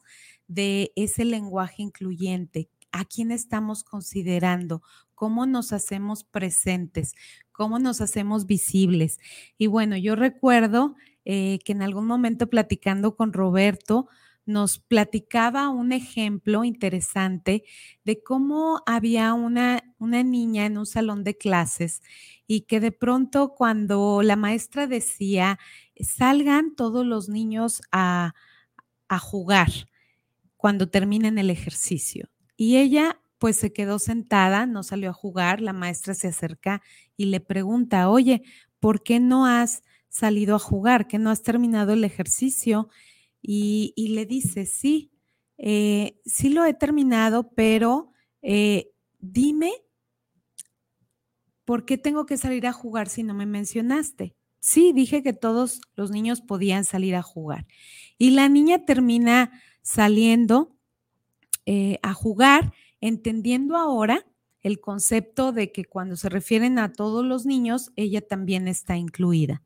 de 0.48 0.91
ese 0.96 1.25
lenguaje 1.25 1.84
incluyente, 1.84 2.70
a 2.96 3.04
quién 3.04 3.32
estamos 3.32 3.84
considerando, 3.84 4.82
cómo 5.16 5.46
nos 5.46 5.74
hacemos 5.74 6.24
presentes, 6.24 7.14
cómo 7.52 7.78
nos 7.78 8.00
hacemos 8.00 8.46
visibles. 8.46 9.20
Y 9.58 9.68
bueno, 9.68 9.98
yo 9.98 10.16
recuerdo 10.16 10.96
eh, 11.25 11.60
que 11.66 11.74
en 11.74 11.82
algún 11.82 12.08
momento 12.08 12.48
platicando 12.48 13.18
con 13.18 13.34
Roberto, 13.34 14.08
nos 14.46 14.80
platicaba 14.80 15.70
un 15.70 15.92
ejemplo 15.92 16.64
interesante 16.64 17.64
de 18.06 18.24
cómo 18.24 18.82
había 18.86 19.34
una, 19.34 19.84
una 19.98 20.24
niña 20.24 20.66
en 20.66 20.78
un 20.78 20.86
salón 20.86 21.24
de 21.25 21.36
clases 21.36 22.02
y 22.48 22.62
que 22.62 22.80
de 22.80 22.92
pronto 22.94 23.56
cuando 23.56 24.22
la 24.22 24.38
maestra 24.38 24.88
decía, 24.88 25.60
salgan 26.00 26.75
todos 26.75 27.06
los 27.06 27.28
niños 27.28 27.82
a, 27.92 28.36
a 29.10 29.20
jugar 29.20 29.72
cuando 30.56 30.88
terminen 30.88 31.40
el 31.40 31.50
ejercicio. 31.50 32.30
Y 32.56 32.78
ella 32.78 33.20
pues 33.38 33.58
se 33.58 33.74
quedó 33.74 34.00
sentada, 34.00 34.66
no 34.66 34.84
salió 34.84 35.10
a 35.10 35.14
jugar, 35.14 35.62
la 35.62 35.74
maestra 35.74 36.14
se 36.14 36.30
acerca 36.30 36.82
y 37.18 37.26
le 37.26 37.42
pregunta, 37.42 38.10
oye, 38.10 38.44
¿por 38.80 39.04
qué 39.04 39.20
no 39.20 39.46
has 39.46 39.84
salido 40.10 40.56
a 40.56 40.60
jugar? 40.60 41.08
¿Que 41.08 41.20
no 41.20 41.30
has 41.30 41.44
terminado 41.44 41.94
el 41.94 42.04
ejercicio? 42.04 42.90
Y, 43.42 43.94
le 44.10 44.26
dice, 44.26 44.66
sí, 44.66 45.12
eh, 45.58 46.20
sí 46.26 46.50
lo 46.50 46.66
he 46.66 46.74
terminado, 46.74 47.52
pero 47.52 48.12
eh, 48.42 48.92
dime, 49.20 49.72
¿por 51.66 51.86
qué 51.86 51.98
tengo 51.98 52.26
que 52.26 52.38
salir 52.38 52.66
a 52.66 52.74
jugar 52.74 53.10
si 53.10 53.22
no 53.22 53.34
me 53.34 53.46
mencionaste? 53.46 54.36
Sí, 54.60 54.94
dije 54.94 55.22
que 55.22 55.34
todos 55.34 55.82
los 55.96 56.10
niños 56.10 56.42
podían 56.42 56.86
salir 56.86 57.16
a 57.16 57.22
jugar. 57.22 57.68
Y 58.18 58.32
la 58.32 58.50
niña 58.50 58.86
termina 58.86 59.52
saliendo 59.84 60.75
eh, 61.65 62.00
a 62.03 62.13
jugar, 62.13 62.74
entendiendo 63.01 63.75
ahora 63.77 64.25
el 64.62 64.79
concepto 64.79 65.51
de 65.51 65.72
que 65.72 65.86
cuando 65.86 66.15
se 66.15 66.29
refieren 66.29 66.79
a 66.79 66.91
todos 66.91 67.24
los 67.24 67.45
niños, 67.45 67.91
ella 67.95 68.22
también 68.22 68.67
está 68.67 68.98
incluida. 68.98 69.62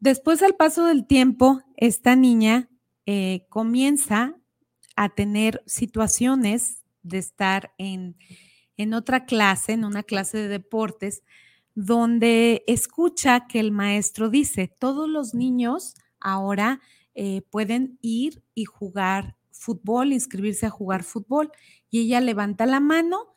Después, 0.00 0.42
al 0.42 0.54
paso 0.54 0.84
del 0.84 1.06
tiempo, 1.06 1.62
esta 1.76 2.16
niña 2.16 2.68
eh, 3.06 3.46
comienza 3.48 4.36
a 4.96 5.08
tener 5.08 5.62
situaciones 5.66 6.82
de 7.02 7.18
estar 7.18 7.72
en, 7.78 8.16
otra 8.94 9.24
clase, 9.24 9.72
en 9.72 9.84
una 9.84 10.02
clase 10.02 10.38
de 10.38 10.48
deportes, 10.48 11.22
donde 11.74 12.64
escucha 12.66 13.46
que 13.46 13.60
el 13.60 13.70
maestro 13.70 14.28
dice, 14.28 14.68
todos 14.68 15.08
los 15.08 15.34
niños 15.34 15.94
ahora 16.20 16.80
eh, 17.14 17.42
pueden 17.50 17.98
ir 18.02 18.42
y 18.54 18.64
jugar 18.64 19.36
fútbol, 19.62 20.12
inscribirse 20.12 20.66
a 20.66 20.70
jugar 20.70 21.04
fútbol. 21.04 21.50
Y 21.90 22.00
ella 22.00 22.20
levanta 22.20 22.66
la 22.66 22.80
mano 22.80 23.28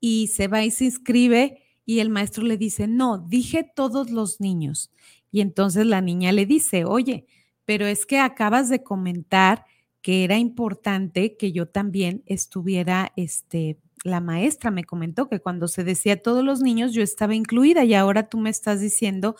y 0.00 0.28
se 0.28 0.48
va 0.48 0.64
y 0.64 0.70
se 0.70 0.86
inscribe 0.86 1.62
y 1.84 2.00
el 2.00 2.10
maestro 2.10 2.44
le 2.44 2.56
dice, 2.56 2.88
no, 2.88 3.18
dije 3.18 3.70
todos 3.74 4.10
los 4.10 4.40
niños. 4.40 4.90
Y 5.30 5.40
entonces 5.40 5.86
la 5.86 6.00
niña 6.00 6.32
le 6.32 6.44
dice, 6.44 6.84
oye, 6.84 7.26
pero 7.64 7.86
es 7.86 8.06
que 8.06 8.18
acabas 8.18 8.68
de 8.68 8.82
comentar 8.82 9.64
que 10.02 10.24
era 10.24 10.38
importante 10.38 11.36
que 11.36 11.52
yo 11.52 11.68
también 11.68 12.22
estuviera, 12.26 13.12
este, 13.16 13.78
la 14.04 14.20
maestra 14.20 14.70
me 14.70 14.84
comentó 14.84 15.28
que 15.28 15.40
cuando 15.40 15.68
se 15.68 15.84
decía 15.84 16.22
todos 16.22 16.44
los 16.44 16.60
niños 16.60 16.92
yo 16.92 17.02
estaba 17.02 17.34
incluida 17.34 17.84
y 17.84 17.94
ahora 17.94 18.28
tú 18.28 18.38
me 18.38 18.50
estás 18.50 18.80
diciendo 18.80 19.36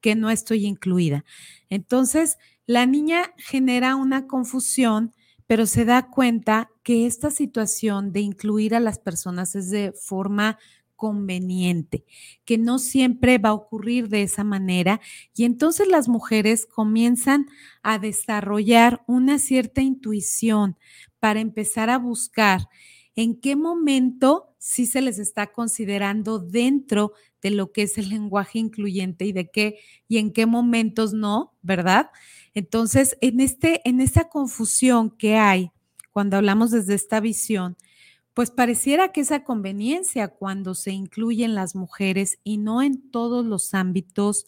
que 0.00 0.14
no 0.14 0.30
estoy 0.30 0.66
incluida. 0.66 1.24
Entonces, 1.70 2.38
la 2.66 2.86
niña 2.86 3.32
genera 3.36 3.96
una 3.96 4.26
confusión 4.26 5.14
pero 5.48 5.66
se 5.66 5.84
da 5.84 6.10
cuenta 6.10 6.70
que 6.84 7.06
esta 7.06 7.32
situación 7.32 8.12
de 8.12 8.20
incluir 8.20 8.76
a 8.76 8.80
las 8.80 9.00
personas 9.00 9.56
es 9.56 9.70
de 9.70 9.92
forma 9.92 10.58
conveniente, 10.94 12.04
que 12.44 12.58
no 12.58 12.78
siempre 12.78 13.38
va 13.38 13.50
a 13.50 13.54
ocurrir 13.54 14.08
de 14.08 14.22
esa 14.22 14.44
manera 14.44 15.00
y 15.34 15.44
entonces 15.44 15.88
las 15.88 16.08
mujeres 16.08 16.66
comienzan 16.66 17.46
a 17.82 17.98
desarrollar 17.98 19.02
una 19.06 19.38
cierta 19.38 19.80
intuición 19.80 20.76
para 21.20 21.40
empezar 21.40 21.88
a 21.90 21.98
buscar 21.98 22.68
en 23.16 23.40
qué 23.40 23.56
momento 23.56 24.54
sí 24.58 24.86
se 24.86 25.00
les 25.00 25.18
está 25.18 25.48
considerando 25.52 26.38
dentro 26.40 27.12
de 27.42 27.50
lo 27.50 27.72
que 27.72 27.82
es 27.82 27.96
el 27.98 28.08
lenguaje 28.10 28.58
incluyente 28.58 29.24
y 29.24 29.32
de 29.32 29.50
qué 29.50 29.78
y 30.08 30.18
en 30.18 30.32
qué 30.32 30.46
momentos 30.46 31.12
no, 31.14 31.54
¿verdad? 31.62 32.10
Entonces, 32.58 33.16
en 33.20 33.38
este 33.38 33.88
en 33.88 34.04
confusión 34.32 35.10
que 35.10 35.36
hay 35.36 35.70
cuando 36.10 36.36
hablamos 36.36 36.72
desde 36.72 36.94
esta 36.94 37.20
visión, 37.20 37.76
pues 38.34 38.50
pareciera 38.50 39.12
que 39.12 39.20
esa 39.20 39.44
conveniencia 39.44 40.26
cuando 40.26 40.74
se 40.74 40.90
incluyen 40.90 41.54
las 41.54 41.76
mujeres 41.76 42.40
y 42.42 42.58
no 42.58 42.82
en 42.82 43.12
todos 43.12 43.46
los 43.46 43.74
ámbitos 43.74 44.44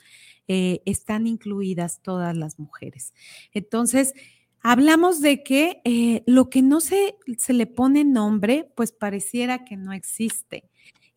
eh, 0.48 0.82
están 0.86 1.28
incluidas 1.28 2.02
todas 2.02 2.36
las 2.36 2.58
mujeres. 2.58 3.14
Entonces, 3.52 4.12
hablamos 4.60 5.20
de 5.20 5.44
que 5.44 5.80
eh, 5.84 6.24
lo 6.26 6.50
que 6.50 6.62
no 6.62 6.80
se, 6.80 7.14
se 7.38 7.52
le 7.52 7.68
pone 7.68 8.02
nombre, 8.02 8.72
pues 8.74 8.90
pareciera 8.90 9.64
que 9.64 9.76
no 9.76 9.92
existe. 9.92 10.68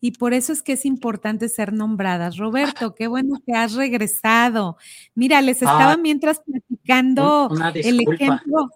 Y 0.04 0.10
por 0.12 0.34
eso 0.34 0.52
es 0.52 0.62
que 0.62 0.74
es 0.74 0.84
importante 0.84 1.48
ser 1.48 1.72
nombradas. 1.72 2.36
Roberto, 2.36 2.94
qué 2.94 3.06
bueno 3.06 3.36
que 3.46 3.54
has 3.54 3.72
regresado. 3.72 4.76
Mira, 5.14 5.40
les 5.40 5.62
estaba 5.62 5.92
Ah, 5.92 5.96
mientras 5.96 6.40
platicando 6.40 7.48
Una 7.50 7.70
el 7.70 8.00
ejemplo. 8.12 8.68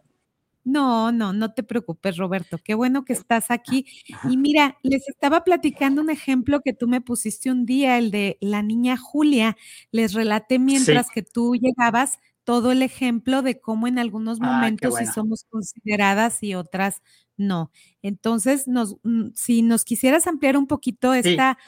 No, 0.64 1.12
no, 1.12 1.32
no 1.34 1.52
te 1.54 1.62
preocupes, 1.62 2.16
Roberto. 2.18 2.58
Qué 2.64 2.74
bueno 2.74 3.04
que 3.04 3.12
estás 3.14 3.50
aquí. 3.50 3.86
Y 4.30 4.36
mira, 4.38 4.76
les 4.82 5.08
estaba 5.08 5.44
platicando 5.44 6.02
un 6.02 6.10
ejemplo 6.10 6.60
que 6.62 6.72
tú 6.74 6.88
me 6.88 7.00
pusiste 7.02 7.50
un 7.50 7.66
día, 7.66 7.98
el 7.98 8.10
de 8.10 8.38
la 8.40 8.62
niña 8.62 8.96
Julia. 8.96 9.56
Les 9.92 10.14
relaté 10.14 10.56
Sí. 10.56 10.58
mientras 10.60 11.10
que 11.10 11.22
tú 11.22 11.56
llegabas 11.56 12.18
todo 12.44 12.72
el 12.72 12.82
ejemplo 12.82 13.42
de 13.42 13.60
cómo 13.60 13.86
en 13.86 13.98
algunos 13.98 14.38
Ah, 14.42 14.46
momentos 14.46 14.94
sí 14.94 15.00
bueno. 15.04 15.12
somos 15.14 15.44
consideradas 15.50 16.42
y 16.42 16.54
otras 16.54 17.02
no. 17.38 17.70
Entonces, 18.02 18.68
nos, 18.68 18.96
mm, 19.02 19.30
si 19.34 19.62
nos 19.62 19.84
quisieras 19.84 20.26
ampliar 20.26 20.56
un 20.56 20.66
poquito 20.66 21.12
Sí. 21.14 21.20
esta 21.30 21.58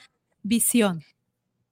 visión. 0.42 1.02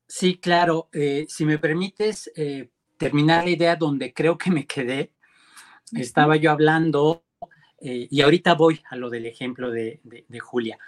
Sí, 0.07 0.37
claro. 0.39 0.89
eh, 0.93 1.27
si 1.29 1.45
me 1.45 1.59
permites 1.59 2.31
eh, 2.35 2.71
terminar 2.97 3.45
la 3.45 3.51
idea 3.51 3.77
donde 3.77 4.15
creo 4.15 4.39
que 4.39 4.51
me 4.51 4.67
quedé, 4.67 5.13
estaba 5.93 6.37
yo 6.37 6.51
hablando, 6.51 7.25
eh, 7.81 8.09
y 8.11 8.21
ahorita 8.23 8.55
voy 8.55 8.81
a 8.91 8.97
lo 8.97 9.11
del 9.11 9.27
ejemplo 9.27 9.71
de, 9.71 10.01
de- 10.05 10.25
de 10.29 10.41
Julia. 10.41 10.79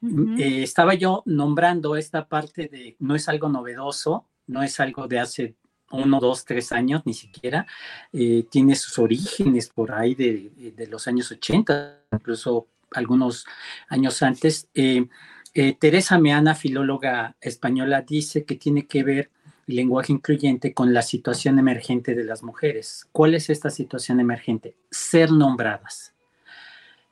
Mm, 0.00 0.38
eh, 0.38 0.62
estaba 0.62 0.94
yo 0.94 1.22
nombrando 1.26 1.96
esta 1.96 2.28
parte 2.28 2.68
de 2.68 2.96
no 3.00 3.14
es 3.16 3.28
algo 3.28 3.48
novedoso, 3.48 4.28
no 4.46 4.62
es 4.62 4.78
algo 4.80 5.08
de 5.08 5.18
hace 5.18 5.56
uno, 5.90 6.20
dos, 6.20 6.44
tres 6.44 6.72
años, 6.72 7.02
ni 7.04 7.14
siquiera. 7.14 7.66
eh, 8.12 8.44
tiene 8.50 8.74
sus 8.74 8.98
orígenes 8.98 9.68
por 9.68 9.92
ahí 9.92 10.14
de, 10.14 10.72
de 10.76 10.86
los 10.86 11.06
años 11.08 11.30
80, 11.30 12.00
incluso 12.12 12.66
algunos 12.90 13.46
años 13.88 14.22
antes. 14.22 14.68
Eh, 14.74 15.06
eh, 15.54 15.76
Teresa 15.78 16.18
Meana, 16.18 16.54
filóloga 16.54 17.36
española, 17.40 18.02
dice 18.02 18.44
que 18.44 18.56
tiene 18.56 18.86
que 18.86 19.02
ver 19.02 19.30
el 19.66 19.76
lenguaje 19.76 20.12
incluyente 20.12 20.72
con 20.72 20.94
la 20.94 21.02
situación 21.02 21.58
emergente 21.58 22.14
de 22.14 22.24
las 22.24 22.42
mujeres. 22.42 23.06
¿Cuál 23.12 23.34
es 23.34 23.50
esta 23.50 23.70
situación 23.70 24.20
emergente? 24.20 24.76
Ser 24.90 25.30
nombradas. 25.30 26.14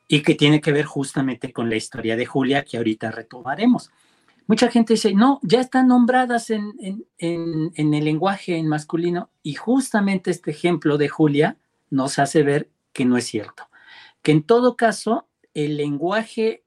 Y 0.08 0.22
que 0.22 0.34
tiene 0.34 0.60
que 0.60 0.72
ver 0.72 0.84
justamente 0.84 1.52
con 1.52 1.68
la 1.68 1.76
historia 1.76 2.16
de 2.16 2.26
Julia 2.26 2.64
que 2.64 2.76
ahorita 2.76 3.10
retomaremos. 3.10 3.90
Mucha 4.46 4.70
gente 4.70 4.94
dice, 4.94 5.14
no, 5.14 5.40
ya 5.42 5.60
están 5.60 5.88
nombradas 5.88 6.50
en, 6.50 6.72
en, 6.80 7.04
en, 7.18 7.72
en 7.74 7.94
el 7.94 8.04
lenguaje 8.04 8.56
en 8.56 8.68
masculino 8.68 9.30
y 9.42 9.54
justamente 9.54 10.30
este 10.30 10.52
ejemplo 10.52 10.98
de 10.98 11.08
Julia 11.08 11.58
nos 11.90 12.18
hace 12.18 12.42
ver 12.42 12.70
que 12.92 13.04
no 13.04 13.16
es 13.16 13.26
cierto. 13.26 13.68
Que 14.22 14.32
en 14.32 14.42
todo 14.42 14.76
caso, 14.76 15.28
el 15.54 15.76
lenguaje 15.76 16.64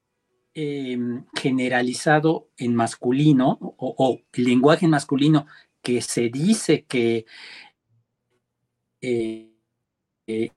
eh, 0.55 0.97
generalizado 1.35 2.49
en 2.57 2.75
masculino 2.75 3.59
o, 3.61 4.19
el 4.33 4.43
lenguaje 4.43 4.85
en 4.85 4.91
masculino 4.91 5.45
que 5.81 6.01
se 6.01 6.29
dice 6.29 6.85
que 6.85 7.25
eh, 8.99 9.53
eh, 10.27 10.51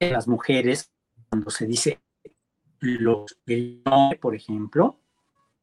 las 0.00 0.26
mujeres, 0.26 0.90
cuando 1.28 1.50
se 1.50 1.66
dice 1.66 2.00
los, 2.80 3.38
por 4.20 4.34
ejemplo, 4.34 4.98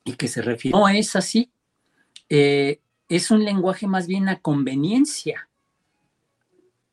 y 0.04 0.14
que 0.14 0.28
se 0.28 0.42
refiere, 0.42 0.78
no 0.78 0.88
es 0.88 1.16
así, 1.16 1.52
eh, 2.30 2.80
es 3.10 3.30
un 3.30 3.44
lenguaje 3.44 3.88
más 3.88 4.08
bien 4.08 4.30
a 4.30 4.40
conveniencia. 4.40 5.50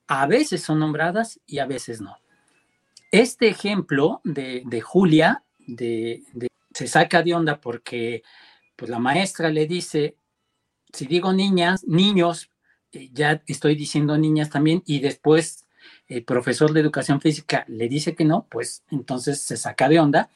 A 0.07 0.27
veces 0.27 0.62
son 0.62 0.81
nombradas 0.81 1.40
y 1.47 1.59
a 1.59 1.66
veces 1.66 2.01
no. 2.01 2.16
Este 3.11 3.49
ejemplo 3.49 4.21
de, 4.25 4.62
de 4.66 4.81
Julia 4.81 5.44
de, 5.59 6.23
se 6.73 6.87
saca 6.87 7.23
de 7.23 7.35
onda 7.35 7.61
porque 7.61 8.23
pues, 8.77 8.90
la 8.90 8.99
maestra 8.99 9.51
le 9.51 9.66
dice, 9.66 10.16
si 10.92 11.07
digo 11.07 11.33
niñas, 11.33 11.85
niños, 11.87 12.51
eh, 12.92 13.11
ya 13.12 13.42
estoy 13.47 13.75
diciendo 13.75 14.16
niñas 14.18 14.51
también, 14.51 14.83
y 14.87 15.01
después 15.01 15.66
el 16.07 16.25
profesor 16.25 16.73
de 16.73 16.81
educación 16.81 17.21
física 17.21 17.64
le 17.68 17.88
dice 17.88 18.14
que 18.14 18.25
no, 18.25 18.47
pues 18.51 18.83
entonces 18.90 19.42
se 19.42 19.57
saca 19.57 19.88
de 19.88 20.01
onda. 20.01 20.31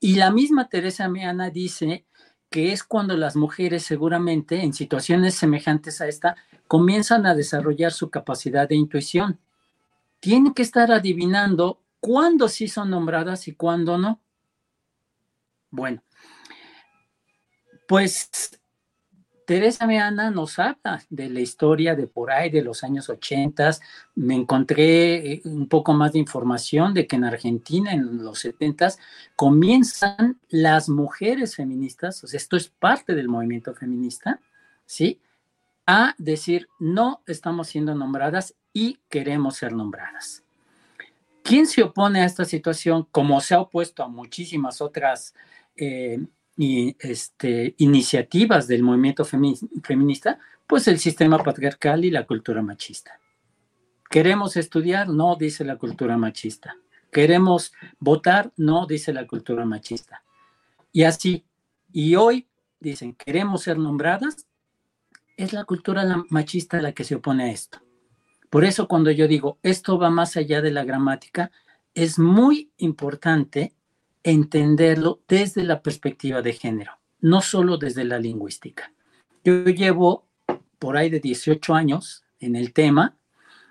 Y 0.00 0.16
la 0.16 0.30
misma 0.30 0.68
Teresa 0.68 1.08
Meana 1.08 1.50
dice 1.50 2.04
que 2.50 2.72
es 2.72 2.84
cuando 2.84 3.16
las 3.16 3.36
mujeres 3.36 3.84
seguramente 3.84 4.62
en 4.62 4.72
situaciones 4.72 5.34
semejantes 5.34 6.00
a 6.00 6.08
esta 6.08 6.36
comienzan 6.68 7.26
a 7.26 7.34
desarrollar 7.34 7.92
su 7.92 8.10
capacidad 8.10 8.68
de 8.68 8.76
intuición. 8.76 9.38
Tienen 10.20 10.54
que 10.54 10.62
estar 10.62 10.90
adivinando 10.92 11.80
cuándo 12.00 12.48
sí 12.48 12.68
son 12.68 12.90
nombradas 12.90 13.48
y 13.48 13.54
cuándo 13.54 13.98
no. 13.98 14.20
Bueno, 15.70 16.02
pues 17.88 18.30
Teresa 19.46 19.86
Meana 19.86 20.32
nos 20.32 20.58
habla 20.58 21.00
de 21.08 21.30
la 21.30 21.38
historia 21.38 21.94
de 21.94 22.08
por 22.08 22.32
ahí, 22.32 22.50
de 22.50 22.62
los 22.62 22.82
años 22.82 23.08
80. 23.08 23.70
Me 24.16 24.34
encontré 24.34 25.34
eh, 25.34 25.42
un 25.44 25.68
poco 25.68 25.92
más 25.94 26.12
de 26.12 26.18
información 26.18 26.92
de 26.92 27.06
que 27.06 27.14
en 27.14 27.22
Argentina, 27.24 27.92
en 27.92 28.24
los 28.24 28.40
70, 28.40 28.94
comienzan 29.36 30.40
las 30.48 30.88
mujeres 30.88 31.54
feministas, 31.54 32.24
o 32.24 32.26
sea, 32.26 32.38
esto 32.38 32.56
es 32.56 32.68
parte 32.68 33.14
del 33.14 33.28
movimiento 33.28 33.72
feminista, 33.72 34.40
¿sí? 34.84 35.20
A 35.86 36.16
decir, 36.18 36.68
no 36.80 37.22
estamos 37.28 37.68
siendo 37.68 37.94
nombradas 37.94 38.56
y 38.72 38.98
queremos 39.08 39.56
ser 39.56 39.72
nombradas. 39.72 40.42
¿Quién 41.44 41.68
se 41.68 41.84
opone 41.84 42.22
a 42.22 42.24
esta 42.24 42.44
situación 42.44 43.06
como 43.12 43.40
se 43.40 43.54
ha 43.54 43.60
opuesto 43.60 44.02
a 44.02 44.08
muchísimas 44.08 44.80
otras 44.80 45.34
eh, 45.76 46.18
y, 46.56 46.96
este, 46.98 47.74
iniciativas 47.78 48.66
del 48.66 48.82
movimiento 48.82 49.24
femi 49.24 49.54
feminista? 49.82 50.38
Pues 50.66 50.88
el 50.88 50.98
sistema 50.98 51.42
patriarcal 51.42 52.04
y 52.04 52.10
la 52.10 52.26
cultura 52.26 52.62
machista. 52.62 53.20
¿Queremos 54.10 54.56
estudiar? 54.56 55.08
No, 55.08 55.36
dice 55.36 55.64
la 55.64 55.76
cultura 55.76 56.16
machista. 56.16 56.76
¿Queremos 57.10 57.72
votar? 57.98 58.52
No, 58.56 58.86
dice 58.86 59.12
la 59.12 59.26
cultura 59.26 59.64
machista. 59.64 60.22
Y 60.92 61.04
así. 61.04 61.44
Y 61.92 62.14
hoy 62.16 62.48
dicen, 62.80 63.14
¿queremos 63.14 63.62
ser 63.62 63.78
nombradas? 63.78 64.46
Es 65.36 65.52
la 65.52 65.64
cultura 65.64 66.24
machista 66.30 66.80
la 66.80 66.92
que 66.92 67.04
se 67.04 67.16
opone 67.16 67.44
a 67.44 67.52
esto. 67.52 67.80
Por 68.50 68.64
eso 68.64 68.88
cuando 68.88 69.10
yo 69.10 69.28
digo, 69.28 69.58
esto 69.62 69.98
va 69.98 70.10
más 70.10 70.36
allá 70.36 70.62
de 70.62 70.70
la 70.70 70.84
gramática, 70.84 71.50
es 71.94 72.18
muy 72.18 72.70
importante 72.76 73.74
entenderlo 74.26 75.22
desde 75.28 75.62
la 75.62 75.82
perspectiva 75.82 76.42
de 76.42 76.52
género, 76.52 76.98
no 77.20 77.40
solo 77.40 77.78
desde 77.78 78.04
la 78.04 78.18
lingüística. 78.18 78.92
Yo 79.44 79.64
llevo 79.66 80.26
por 80.80 80.96
ahí 80.96 81.08
de 81.10 81.20
18 81.20 81.72
años 81.72 82.24
en 82.40 82.56
el 82.56 82.72
tema 82.72 83.16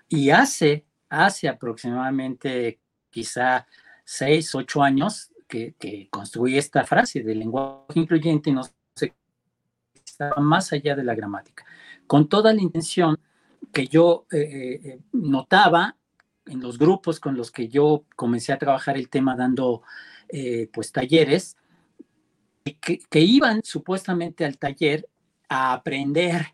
y 0.07 0.29
hace, 0.29 0.85
hace 1.09 1.49
aproximadamente 1.49 2.79
quizá 3.09 3.67
6, 4.05 4.55
8 4.55 4.81
años 4.81 5.33
que, 5.45 5.75
que 5.77 6.07
construí 6.09 6.57
esta 6.57 6.85
frase 6.85 7.21
del 7.21 7.39
lenguaje 7.39 7.99
incluyente 7.99 8.49
y 8.49 8.53
no 8.53 8.63
sé, 8.95 9.13
está 10.05 10.35
más 10.37 10.71
allá 10.71 10.95
de 10.95 11.03
la 11.03 11.15
gramática, 11.15 11.65
con 12.07 12.29
toda 12.29 12.53
la 12.53 12.61
intención 12.61 13.19
que 13.73 13.87
yo 13.87 14.25
eh, 14.31 14.79
eh, 14.81 14.99
notaba 15.11 15.97
en 16.45 16.61
los 16.61 16.77
grupos 16.77 17.19
con 17.19 17.35
los 17.35 17.51
que 17.51 17.67
yo 17.67 18.05
comencé 18.15 18.53
a 18.53 18.57
trabajar 18.57 18.95
el 18.95 19.09
tema 19.09 19.35
dando 19.35 19.81
eh, 20.29 20.69
pues 20.73 20.91
talleres, 20.91 21.57
que, 22.81 23.19
iban 23.19 23.61
supuestamente 23.63 24.43
al 24.43 24.57
taller 24.57 25.07
a 25.49 25.73
aprender 25.73 26.47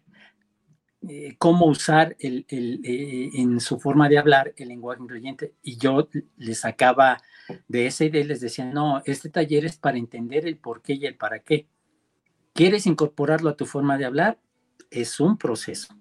eh, 1.08 1.36
cómo 1.38 1.66
usar 1.66 2.16
el, 2.20 2.46
el, 2.50 2.82
eh, 2.84 3.30
en 3.36 3.60
su 3.60 3.80
forma 3.80 4.10
de 4.10 4.18
hablar 4.18 4.54
el 4.58 4.68
lenguaje 4.68 5.02
incluyente 5.02 5.54
y 5.64 5.78
yo 5.78 6.10
les 6.38 6.60
sacaba 6.60 7.22
de 7.68 7.88
esa 7.88 8.06
idea 8.06 8.22
y 8.22 8.26
les 8.26 8.42
decía, 8.42 8.66
no, 8.66 9.02
este 9.06 9.30
taller 9.30 9.66
es 9.66 9.78
para 9.78 9.98
entender 9.98 10.46
el 10.46 10.58
por 10.58 10.82
qué 10.82 10.94
y 10.94 11.06
el 11.06 11.16
para 11.16 11.40
qué. 11.40 11.68
¿Quieres 12.54 12.86
incorporarlo 12.86 13.50
a 13.50 13.56
tu 13.56 13.66
forma 13.66 13.98
de 13.98 14.06
hablar? 14.06 14.38
Es 14.90 15.20
un 15.20 15.38
proceso. 15.38 15.96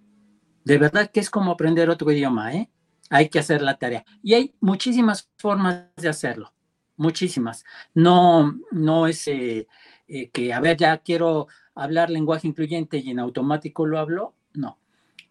De 0.64 0.78
verdad 0.78 1.10
que 1.10 1.20
es 1.20 1.30
como 1.30 1.52
aprender 1.52 1.88
otro 1.88 2.10
idioma, 2.10 2.52
¿eh? 2.54 2.70
Hay 3.08 3.28
que 3.28 3.38
hacer 3.38 3.62
la 3.62 3.78
tarea. 3.78 4.04
Y 4.22 4.34
hay 4.34 4.54
muchísimas 4.60 5.30
formas 5.38 5.86
de 5.96 6.08
hacerlo, 6.08 6.52
muchísimas. 7.00 7.64
No, 7.94 8.60
no 8.70 9.06
es 9.06 9.26
eh, 9.26 9.66
eh, 10.06 10.30
que, 10.30 10.52
a 10.52 10.60
ver, 10.60 10.76
ya 10.76 10.98
quiero 10.98 11.48
hablar 11.74 12.10
lenguaje 12.10 12.46
incluyente 12.46 12.98
y 12.98 13.10
en 13.10 13.18
automático 13.18 13.86
lo 13.86 13.98
hablo. 13.98 14.34
No. 14.52 14.78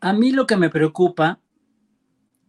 A 0.02 0.14
mí 0.14 0.32
lo 0.32 0.48
que 0.48 0.58
me 0.58 0.70
preocupa, 0.70 1.40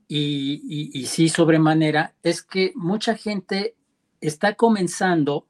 y, 0.09 0.91
y 0.93 1.07
sí 1.07 1.29
sobremanera, 1.29 2.15
es 2.25 2.43
que 2.43 2.73
mucha 2.75 3.15
gente 3.15 3.77
está 4.21 4.55
comenzando 4.55 5.47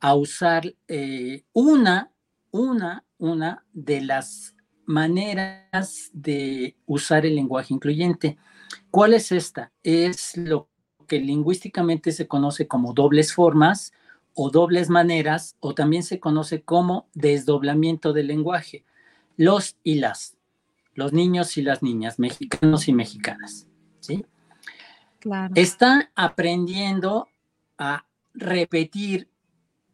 a 0.00 0.14
usar 0.14 0.74
eh, 0.88 1.44
una, 1.52 2.10
una, 2.50 3.04
una 3.18 3.64
de 3.72 4.00
las 4.02 4.54
maneras 4.84 6.10
de 6.12 6.76
usar 6.86 7.24
el 7.24 7.36
lenguaje 7.36 7.72
incluyente. 7.72 8.36
¿Cuál 8.90 9.14
es 9.14 9.30
esta? 9.32 9.72
Es 9.82 10.36
lo 10.36 10.71
que 11.06 11.20
lingüísticamente 11.20 12.12
se 12.12 12.26
conoce 12.26 12.66
como 12.66 12.92
dobles 12.92 13.32
formas 13.32 13.92
o 14.34 14.50
dobles 14.50 14.88
maneras, 14.88 15.56
o 15.60 15.74
también 15.74 16.02
se 16.02 16.18
conoce 16.18 16.62
como 16.62 17.06
desdoblamiento 17.12 18.12
del 18.12 18.28
lenguaje. 18.28 18.84
Los 19.36 19.76
y 19.82 19.96
las, 19.96 20.36
los 20.94 21.12
niños 21.12 21.56
y 21.58 21.62
las 21.62 21.82
niñas, 21.82 22.18
mexicanos 22.18 22.88
y 22.88 22.92
mexicanas. 22.92 23.66
¿sí? 24.00 24.24
Claro. 25.18 25.52
Están 25.54 26.08
aprendiendo 26.14 27.28
a 27.76 28.06
repetir 28.34 29.28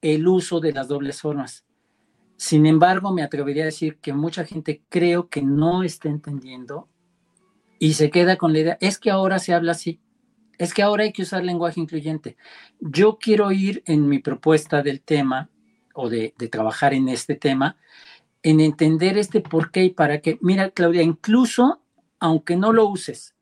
el 0.00 0.28
uso 0.28 0.60
de 0.60 0.72
las 0.72 0.88
dobles 0.88 1.20
formas. 1.20 1.64
Sin 2.36 2.66
embargo, 2.66 3.12
me 3.12 3.22
atrevería 3.22 3.64
a 3.64 3.66
decir 3.66 3.98
que 3.98 4.12
mucha 4.12 4.44
gente 4.44 4.82
creo 4.88 5.28
que 5.28 5.42
no 5.42 5.82
está 5.82 6.08
entendiendo 6.08 6.88
y 7.80 7.94
se 7.94 8.10
queda 8.10 8.36
con 8.36 8.52
la 8.52 8.58
idea, 8.60 8.78
es 8.80 8.98
que 8.98 9.10
ahora 9.10 9.38
se 9.38 9.54
habla 9.54 9.72
así, 9.72 10.00
es 10.58 10.74
que 10.74 10.82
ahora 10.82 11.04
hay 11.04 11.12
que 11.12 11.22
usar 11.22 11.44
lenguaje 11.44 11.80
incluyente. 11.80 12.36
Yo 12.80 13.18
quiero 13.18 13.52
ir 13.52 13.82
en 13.86 14.08
mi 14.08 14.18
propuesta 14.18 14.82
del 14.82 15.00
tema 15.00 15.48
o 15.94 16.10
de, 16.10 16.34
trabajar 16.50 16.94
en 16.94 17.08
este 17.08 17.36
tema, 17.36 17.76
en 18.42 18.60
entender 18.60 19.16
este 19.16 19.40
por 19.40 19.70
qué 19.70 19.84
y 19.84 19.90
para 19.90 20.20
qué. 20.20 20.38
Mira, 20.40 20.70
Claudia, 20.70 21.02
incluso 21.02 21.82
aunque 22.20 22.56
no 22.56 22.72
lo 22.72 22.86
uses, 22.86 23.36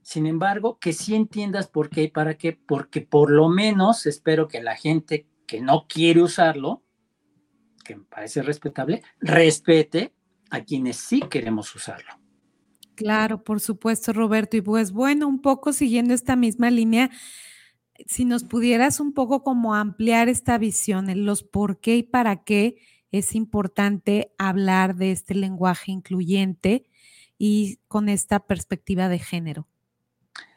sin 0.00 0.26
embargo, 0.26 0.78
que 0.78 0.92
sí 0.92 1.14
entiendas 1.14 1.68
por 1.68 1.90
qué 1.90 2.04
y 2.04 2.08
para 2.08 2.36
qué, 2.36 2.52
porque 2.52 3.02
por 3.02 3.30
lo 3.30 3.48
menos 3.48 4.06
espero 4.06 4.48
que 4.48 4.62
la 4.62 4.76
gente 4.76 5.26
que 5.46 5.60
no 5.60 5.86
quiere 5.86 6.22
usarlo, 6.22 6.82
que 7.84 7.96
me 7.96 8.04
parece 8.04 8.42
respetable, 8.42 9.02
respete 9.20 10.14
a 10.50 10.62
quienes 10.62 10.96
sí 10.96 11.20
queremos 11.20 11.74
usarlo. 11.74 12.23
Claro, 12.94 13.42
por 13.42 13.60
supuesto, 13.60 14.12
Roberto. 14.12 14.56
Y 14.56 14.60
pues 14.60 14.92
bueno, 14.92 15.26
un 15.26 15.40
poco 15.40 15.72
siguiendo 15.72 16.14
esta 16.14 16.36
misma 16.36 16.70
línea, 16.70 17.10
si 18.06 18.24
nos 18.24 18.44
pudieras 18.44 19.00
un 19.00 19.12
poco 19.12 19.42
como 19.42 19.74
ampliar 19.74 20.28
esta 20.28 20.58
visión, 20.58 21.10
en 21.10 21.26
los 21.26 21.42
por 21.42 21.80
qué 21.80 21.96
y 21.96 22.02
para 22.02 22.44
qué 22.44 22.76
es 23.10 23.34
importante 23.34 24.32
hablar 24.38 24.96
de 24.96 25.12
este 25.12 25.34
lenguaje 25.34 25.92
incluyente 25.92 26.84
y 27.38 27.78
con 27.88 28.08
esta 28.08 28.40
perspectiva 28.40 29.08
de 29.08 29.18
género. 29.18 29.68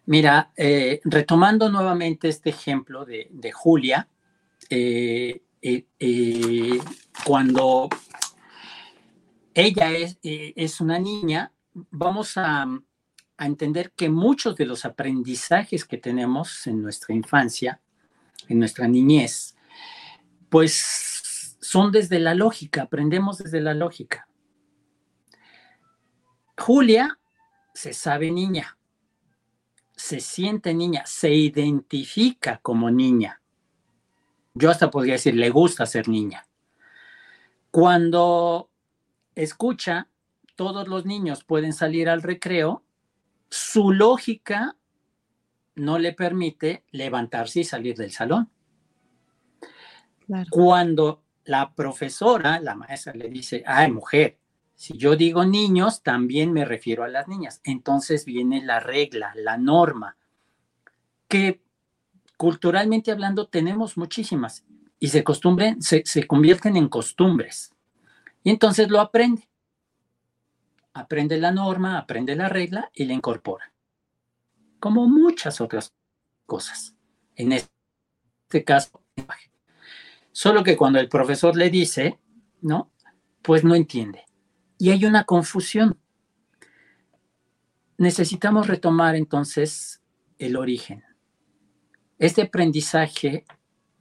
Mira, 0.05 0.51
eh, 0.55 1.01
retomando 1.03 1.69
nuevamente 1.69 2.29
este 2.29 2.49
ejemplo 2.49 3.05
de, 3.05 3.51
Julia, 3.53 4.07
eh, 4.69 5.41
eh, 5.61 6.79
cuando 7.25 7.89
ella 9.53 9.91
es, 10.23 10.81
una 10.81 10.97
niña, 10.97 11.51
vamos 11.91 12.37
a, 12.37 12.63
a, 13.37 13.45
entender 13.45 13.91
que 13.91 14.09
muchos 14.09 14.55
de 14.55 14.65
los 14.65 14.85
aprendizajes 14.85 15.85
que 15.85 15.97
tenemos 15.97 16.65
en 16.67 16.81
nuestra 16.81 17.13
infancia, 17.13 17.81
en 18.47 18.59
nuestra 18.59 18.87
niñez, 18.87 19.55
pues 20.49 21.57
son 21.61 21.91
desde 21.91 22.19
la 22.19 22.33
lógica, 22.33 22.83
aprendemos 22.83 23.37
desde 23.37 23.61
la 23.61 23.73
lógica. 23.73 24.27
Julia 26.57 27.19
se 27.73 27.93
sabe 27.93 28.31
niña, 28.31 28.77
se 29.95 30.19
siente 30.19 30.73
niña, 30.73 31.03
se 31.05 31.31
identifica 31.33 32.59
como 32.59 32.89
niña. 32.89 33.41
Yo 34.53 34.71
hasta 34.71 34.89
podría 34.89 35.13
decir, 35.13 35.35
le 35.35 35.49
gusta 35.51 35.85
ser 35.85 36.07
niña. 36.07 36.47
Cuando 37.69 38.71
escucha, 39.35 40.07
todos 40.57 40.87
los 40.89 41.05
niños 41.05 41.45
pueden 41.45 41.71
salir 41.71 42.09
al 42.09 42.23
recreo, 42.23 42.83
su 43.49 43.93
lógica 43.93 44.75
no 45.75 45.99
le 45.99 46.11
permite 46.11 46.83
levantarse 46.91 47.61
y 47.61 47.63
salir 47.63 47.95
del 47.95 48.11
salón. 48.11 48.49
Cuando 50.49 51.23
la 51.45 51.73
profesora, 51.73 52.59
la 52.59 52.75
maestra 52.75 53.13
le 53.13 53.29
dice, 53.29 53.63
ay 53.65 53.89
mujer, 53.91 54.37
si 54.75 54.97
yo 54.97 55.15
digo 55.15 55.45
niños, 55.45 56.01
también 56.01 56.51
me 56.51 56.65
refiero 56.65 57.03
a 57.03 57.07
las 57.07 57.27
niñas. 57.27 57.61
Entonces 57.63 58.25
viene 58.25 58.63
la 58.63 58.79
regla, 58.79 59.33
la 59.35 59.57
norma, 59.57 60.17
que 61.27 61.61
culturalmente 62.35 63.11
hablando 63.11 63.47
tenemos 63.47 63.95
muchísimas 63.95 64.65
y 64.99 65.09
se, 65.09 65.23
se, 65.79 66.03
se 66.03 66.27
convierten 66.27 66.75
en 66.75 66.89
costumbres. 66.89 67.75
Y 68.43 68.49
entonces 68.49 68.89
lo 68.89 68.99
aprende. 68.99 69.47
Aprende 70.97 71.37
la 71.37 71.51
norma, 71.51 71.97
aprende 71.97 72.35
la 72.35 72.49
regla 72.49 72.89
y 72.93 73.05
la 73.05 73.13
incorpora. 73.13 73.73
Como 74.79 75.07
muchas 75.07 75.61
otras 75.61 75.93
cosas. 76.45 76.95
En 77.35 77.51
este 77.51 78.63
caso, 78.65 79.03
solo 80.31 80.63
que 80.63 80.77
cuando 80.77 80.99
el 80.99 81.09
profesor 81.09 81.55
le 81.55 81.69
dice, 81.69 82.19
¿no? 82.61 82.91
Pues 83.41 83.63
no 83.63 83.75
entiende 83.75 84.27
y 84.77 84.91
hay 84.91 85.05
una 85.05 85.23
confusión. 85.23 85.99
Necesitamos 87.97 88.67
retomar 88.67 89.15
entonces 89.15 90.01
el 90.37 90.55
origen. 90.55 91.03
Este 92.19 92.43
aprendizaje 92.43 93.45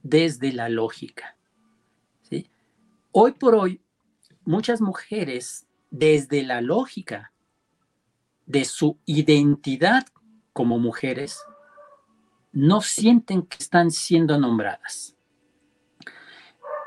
desde 0.03 0.51
la 0.53 0.69
lógica. 0.69 1.37
¿sí? 2.21 2.51
Hoy 3.11 3.33
por 3.33 3.55
hoy, 3.55 3.81
muchas 4.45 4.81
mujeres 4.81 5.66
desde 5.89 6.43
la 6.43 6.61
lógica 6.61 7.31
de 8.45 8.65
su 8.65 8.97
identidad 9.05 10.05
como 10.53 10.79
mujeres, 10.79 11.39
no 12.51 12.81
sienten 12.81 13.43
que 13.43 13.57
están 13.59 13.91
siendo 13.91 14.39
nombradas. 14.39 15.15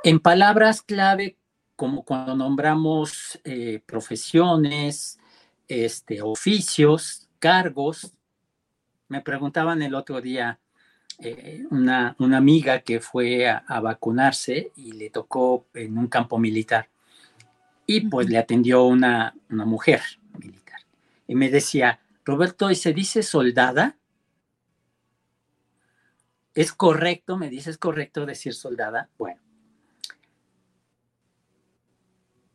En 0.02 0.18
palabras 0.18 0.82
clave 0.82 1.36
como 1.80 2.04
cuando 2.04 2.36
nombramos 2.36 3.40
eh, 3.42 3.80
profesiones, 3.86 5.18
este, 5.66 6.20
oficios, 6.20 7.26
cargos. 7.38 8.12
Me 9.08 9.22
preguntaban 9.22 9.80
el 9.80 9.94
otro 9.94 10.20
día 10.20 10.60
eh, 11.20 11.64
una, 11.70 12.16
amiga 12.18 12.80
que 12.80 13.00
fue 13.00 13.48
a, 13.48 13.80
vacunarse 13.80 14.72
y 14.76 14.92
le 14.92 15.08
tocó 15.08 15.64
en 15.72 15.96
un 15.96 16.08
campo 16.08 16.38
militar. 16.38 16.90
Y 17.90 18.02
pues 18.02 18.28
le 18.28 18.38
atendió 18.38 18.84
una, 18.84 19.34
una 19.48 19.64
mujer 19.64 20.00
militar. 20.38 20.80
Y 21.26 21.34
me 21.34 21.50
decía, 21.50 22.00
Roberto, 22.24 22.70
¿y 22.70 22.76
se 22.76 22.92
dice 22.92 23.22
soldada? 23.22 23.98
¿Es 26.54 26.72
correcto? 26.72 27.36
Me 27.36 27.50
dice, 27.50 27.70
¿es 27.70 27.78
correcto 27.78 28.26
decir 28.26 28.54
soldada? 28.54 29.10
Bueno, 29.18 29.40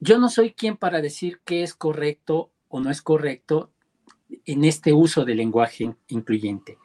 Yo 0.05 0.19
no 0.19 0.29
soy 0.29 0.53
quien 0.53 0.77
para 0.77 1.01
decir 1.01 1.41
qué 1.45 1.63
es 1.63 1.73
correcto 1.73 2.51
o 2.67 2.79
no 2.79 2.91
es 2.91 3.01
correcto 3.01 3.71
en 4.45 4.63
este 4.63 4.93
uso 4.93 5.25
del 5.25 5.37
lenguaje 5.37 5.95
incluyente. 6.09 6.77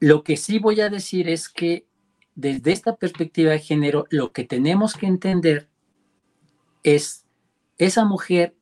Lo 0.00 0.24
que 0.24 0.38
sí 0.38 0.58
voy 0.58 0.80
a 0.80 0.88
decir 0.88 1.28
es 1.28 1.50
que 1.50 1.86
desde 2.34 2.72
esta 2.72 2.96
perspectiva 2.96 3.52
de 3.52 3.58
género, 3.58 4.06
lo 4.08 4.32
que 4.32 4.44
tenemos 4.44 4.94
que 4.94 5.06
entender 5.06 5.68
es 6.84 7.26
esa 7.76 8.04
mujer, 8.04 8.56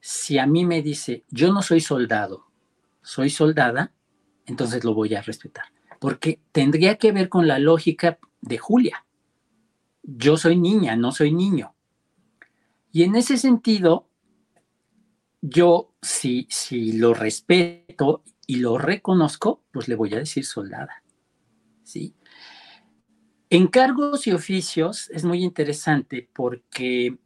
si 0.00 0.38
a 0.38 0.46
mí 0.46 0.64
me 0.64 0.80
dice, 0.80 1.24
yo 1.30 1.52
no 1.52 1.62
soy 1.62 1.80
soldado, 1.80 2.46
soy 3.02 3.30
soldada, 3.30 3.92
entonces 4.46 4.84
lo 4.84 4.94
voy 4.94 5.16
a 5.16 5.22
respetar, 5.22 5.64
porque 5.98 6.40
tendría 6.52 6.96
que 6.96 7.10
ver 7.10 7.28
con 7.28 7.48
la 7.48 7.58
lógica 7.58 8.20
de 8.40 8.58
Julia 8.58 9.04
yo 10.08 10.36
soy 10.38 10.56
niña, 10.56 10.96
no 10.96 11.12
soy 11.12 11.32
niño. 11.32 11.74
Y 12.90 13.02
en 13.02 13.14
ese 13.14 13.36
sentido, 13.36 14.08
yo 15.42 15.94
si, 16.00 16.46
si 16.50 16.92
lo 16.92 17.12
respeto 17.12 18.24
y 18.46 18.56
lo 18.56 18.78
reconozco, 18.78 19.62
pues 19.70 19.86
le 19.86 19.96
voy 19.96 20.14
a 20.14 20.18
decir 20.18 20.46
soldada. 20.46 21.02
¿sí? 21.84 22.14
Encargos 23.50 24.26
y 24.26 24.32
oficios 24.32 25.08
es 25.10 25.24
muy 25.24 25.42
interesante 25.42 26.28
porque 26.34 27.16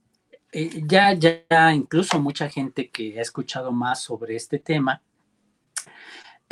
eh, 0.53 0.83
ya, 0.87 1.15
ya 1.15 1.73
incluso 1.75 2.21
mucha 2.21 2.49
gente 2.49 2.91
que 2.91 3.19
ha 3.19 3.23
escuchado 3.23 3.73
más 3.73 4.03
sobre 4.03 4.37
este 4.37 4.59
tema 4.61 5.03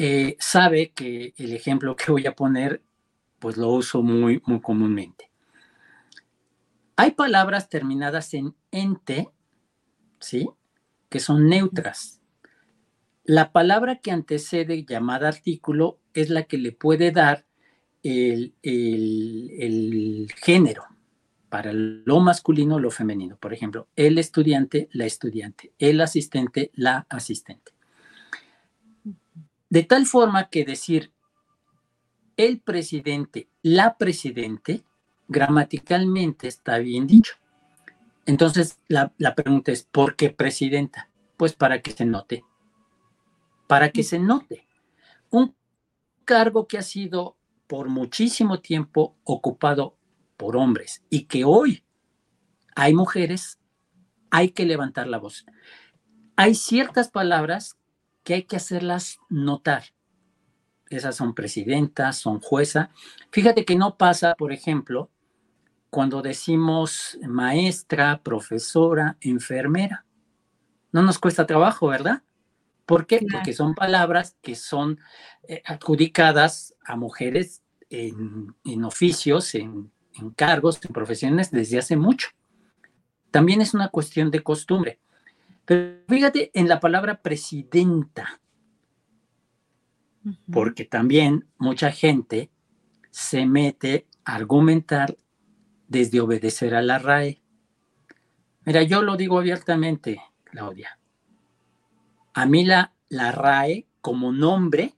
eh, 0.03 0.37
sabe 0.41 0.93
que 0.93 1.35
el 1.37 1.53
ejemplo 1.53 1.95
que 1.95 2.11
voy 2.11 2.27
a 2.27 2.35
poner, 2.35 2.83
pues 3.39 3.59
lo 3.59 3.69
uso 3.69 4.03
muy, 4.03 4.43
muy 4.47 4.61
comúnmente. 4.61 5.31
Hay 6.97 7.11
palabras 7.11 7.69
terminadas 7.69 8.33
en 8.33 8.55
ente, 8.71 9.29
¿sí? 10.19 10.49
Que 11.11 11.21
son 11.21 11.49
neutras. 11.49 12.21
La 13.25 13.53
palabra 13.53 13.97
que 13.97 14.11
antecede 14.11 14.85
llamada 14.85 15.29
artículo 15.29 16.01
es 16.15 16.31
la 16.31 16.45
que 16.45 16.57
le 16.57 16.73
puede 16.73 17.13
dar 17.13 17.45
el, 18.03 18.55
el 18.63 20.33
género, 20.37 20.85
para 21.51 21.73
lo 21.73 22.21
masculino, 22.21 22.79
lo 22.79 22.91
femenino. 22.91 23.37
Por 23.37 23.53
ejemplo, 23.53 23.89
el 23.97 24.19
estudiante, 24.19 24.89
la 24.93 25.05
estudiante, 25.05 25.73
el 25.79 26.01
asistente, 26.01 26.71
la 26.75 27.07
asistente. 27.11 27.73
De 29.69 29.83
tal 29.83 30.07
forma 30.07 30.49
que 30.49 30.65
decir 30.65 31.13
el 32.37 32.61
presidente, 32.61 33.49
la 33.63 33.97
presidente, 33.99 34.85
gramaticalmente 35.29 36.49
está 36.49 36.79
bien 36.79 37.07
dicho. 37.07 37.35
Entonces, 38.27 38.79
la, 38.89 39.13
la, 39.19 39.35
pregunta 39.35 39.73
es, 39.73 39.83
¿por 39.83 40.17
qué 40.17 40.31
presidenta? 40.31 41.09
Pues 41.37 41.53
para 41.53 41.83
que 41.83 41.91
se 41.91 42.05
note. 42.05 42.45
Para 43.67 43.91
que 43.91 44.03
se 44.03 44.19
note. 44.19 44.67
Un 45.31 45.55
cargo 46.25 46.67
que 46.67 46.79
ha 46.79 46.83
sido 46.83 47.37
por 47.71 47.89
muchísimo 47.89 48.59
tiempo 48.59 49.17
ocupado 49.23 49.97
por 50.37 50.57
hombres 50.57 51.05
y 51.09 51.27
que 51.27 51.45
hoy 51.45 51.85
hay 52.75 52.95
mujeres, 52.95 53.61
hay 54.29 54.49
que 54.49 54.65
levantar 54.65 55.07
la 55.07 55.19
voz. 55.19 55.47
Hay 56.35 56.57
ciertas 56.57 57.11
palabras 57.11 57.79
que 58.25 58.35
hay 58.35 58.43
que 58.43 58.57
hacerlas 58.57 59.21
notar. 59.29 59.85
Esas 60.89 61.15
son 61.15 61.33
presidentas, 61.33 62.19
son 62.19 62.41
jueza. 62.41 62.91
Fíjate 63.31 63.65
que 63.65 63.77
no 63.77 63.97
pasa, 63.97 64.35
por 64.35 64.53
ejemplo, 64.53 65.09
cuando 65.91 66.23
decimos 66.23 67.19
maestra, 67.23 68.21
profesora, 68.21 69.17
enfermera. 69.21 70.05
No 70.91 71.03
nos 71.03 71.21
cuesta 71.21 71.47
trabajo, 71.47 71.87
¿verdad? 71.87 72.25
¿Por 72.85 73.07
qué? 73.07 73.25
Porque 73.31 73.53
son 73.53 73.77
palabras 73.77 74.37
que 74.43 74.57
son 74.57 74.99
eh, 75.45 75.63
adjudicadas 75.65 76.75
a 76.91 76.97
mujeres 76.97 77.63
en, 77.89 78.55
en 78.65 78.85
oficios, 78.85 79.55
en 79.55 79.91
en 80.15 80.31
cargos, 80.31 80.81
en 80.85 80.93
profesiones 80.93 81.51
desde 81.51 81.79
hace 81.79 81.97
mucho. 81.97 82.29
También 83.31 83.61
es 83.61 83.75
una 83.75 83.89
cuestión 83.89 84.31
de 84.31 84.43
costumbre. 84.43 84.99
Pero 85.65 86.03
fíjate 86.09 86.51
en 86.55 86.69
la 86.69 86.81
palabra 86.81 87.23
presidenta, 87.23 88.41
porque 90.51 90.85
también 90.85 91.47
mucha 91.59 91.93
gente 91.93 92.51
se 93.11 93.47
mete 93.47 94.07
a 94.25 94.35
argumentar 94.35 95.17
desde 95.87 96.21
obedecer 96.21 96.75
a 96.75 96.83
la 96.83 96.99
RAE. 96.99 97.41
Mira, 98.65 98.83
yo 98.83 99.03
lo 99.03 99.17
digo 99.17 99.39
abiertamente, 99.39 100.21
Claudia. 100.45 100.99
A 102.35 102.47
mí 102.47 102.65
la, 102.65 102.95
la 103.09 103.33
RAE 103.33 103.87
como 104.01 104.33
nombre 104.33 104.95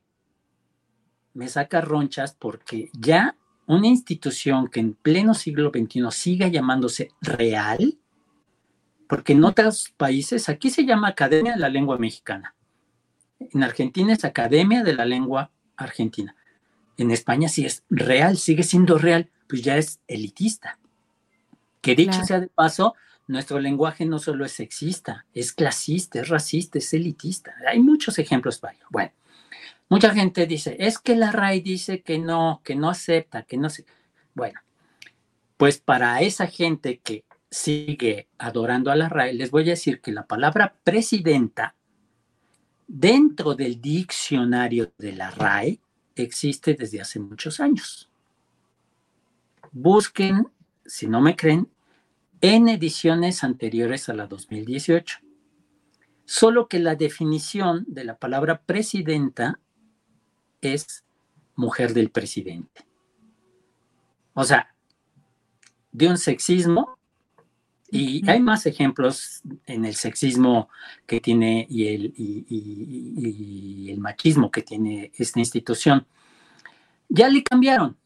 me 1.34 1.48
saca 1.48 1.80
ronchas 1.80 2.36
porque 2.38 2.90
ya 2.92 3.36
una 3.66 3.86
institución 3.86 4.68
que 4.68 4.80
en 4.80 4.94
pleno 4.94 5.34
siglo 5.34 5.70
XXI 5.70 6.10
siga 6.10 6.48
llamándose 6.48 7.10
real, 7.20 7.98
porque 9.08 9.32
en 9.32 9.44
otros 9.44 9.92
países 9.96 10.48
aquí 10.48 10.70
se 10.70 10.84
llama 10.84 11.08
Academia 11.08 11.52
de 11.52 11.60
la 11.60 11.68
Lengua 11.68 11.98
Mexicana. 11.98 12.54
En 13.38 13.62
Argentina 13.62 14.12
es 14.12 14.24
Academia 14.24 14.82
de 14.82 14.94
la 14.94 15.04
Lengua 15.04 15.50
Argentina. 15.76 16.34
En 16.96 17.10
España 17.10 17.48
sí 17.48 17.64
es 17.64 17.84
real, 17.90 18.36
sigue 18.36 18.62
siendo 18.62 18.98
real, 18.98 19.30
pues 19.48 19.62
ya 19.62 19.76
es 19.76 20.00
elitista. 20.06 20.78
Que 21.80 21.96
dicho 21.96 22.24
sea 22.24 22.40
de 22.40 22.48
paso, 22.48 22.94
nuestro 23.26 23.58
lenguaje 23.58 24.04
no 24.04 24.18
solo 24.18 24.44
es 24.44 24.52
sexista, 24.52 25.26
es 25.34 25.52
clasista, 25.52 26.20
es 26.20 26.28
racista, 26.28 26.78
es 26.78 26.92
elitista. 26.92 27.54
Hay 27.66 27.80
muchos 27.80 28.18
ejemplos 28.18 28.60
varios. 28.60 28.84
Bueno, 28.90 29.12
Mucha 29.92 30.14
gente 30.14 30.46
dice, 30.46 30.74
es 30.78 30.98
que 30.98 31.14
la 31.14 31.30
RAI 31.32 31.60
dice 31.60 32.00
que 32.00 32.18
no, 32.18 32.62
que 32.64 32.74
no 32.74 32.88
acepta, 32.88 33.42
que 33.42 33.58
no 33.58 33.68
se... 33.68 33.84
Bueno, 34.32 34.58
pues 35.58 35.80
para 35.80 36.22
esa 36.22 36.46
gente 36.46 37.00
que 37.00 37.26
sigue 37.50 38.26
adorando 38.38 38.90
a 38.90 38.96
la 38.96 39.10
RAI, 39.10 39.36
les 39.36 39.50
voy 39.50 39.64
a 39.64 39.76
decir 39.76 40.00
que 40.00 40.10
la 40.10 40.26
palabra 40.26 40.74
presidenta 40.82 41.76
dentro 42.86 43.54
del 43.54 43.82
diccionario 43.82 44.94
de 44.96 45.12
la 45.12 45.30
RAI 45.30 45.78
existe 46.16 46.72
desde 46.72 47.02
hace 47.02 47.20
muchos 47.20 47.60
años. 47.60 48.08
Busquen, 49.72 50.48
si 50.86 51.06
no 51.06 51.20
me 51.20 51.36
creen, 51.36 51.68
en 52.40 52.70
ediciones 52.70 53.44
anteriores 53.44 54.08
a 54.08 54.14
la 54.14 54.26
2018. 54.26 55.18
Solo 56.24 56.66
que 56.66 56.78
la 56.78 56.94
definición 56.94 57.84
de 57.88 58.04
la 58.04 58.16
palabra 58.16 58.62
presidenta 58.62 59.60
es 60.62 61.04
mujer 61.56 61.92
del 61.92 62.10
presidente. 62.10 62.84
O 64.34 64.44
sea, 64.44 64.74
de 65.90 66.08
un 66.08 66.16
sexismo, 66.16 66.98
y 67.94 68.26
hay 68.28 68.40
más 68.40 68.64
ejemplos 68.64 69.42
en 69.66 69.84
el 69.84 69.94
sexismo 69.94 70.70
que 71.06 71.20
tiene 71.20 71.66
y 71.68 71.88
el, 71.88 72.14
y, 72.16 73.90
el 73.90 73.98
machismo 73.98 74.50
que 74.50 74.62
tiene 74.62 75.12
esta 75.14 75.40
institución. 75.40 76.06
Ya 77.10 77.28
le 77.28 77.42
cambiaron. 77.42 77.98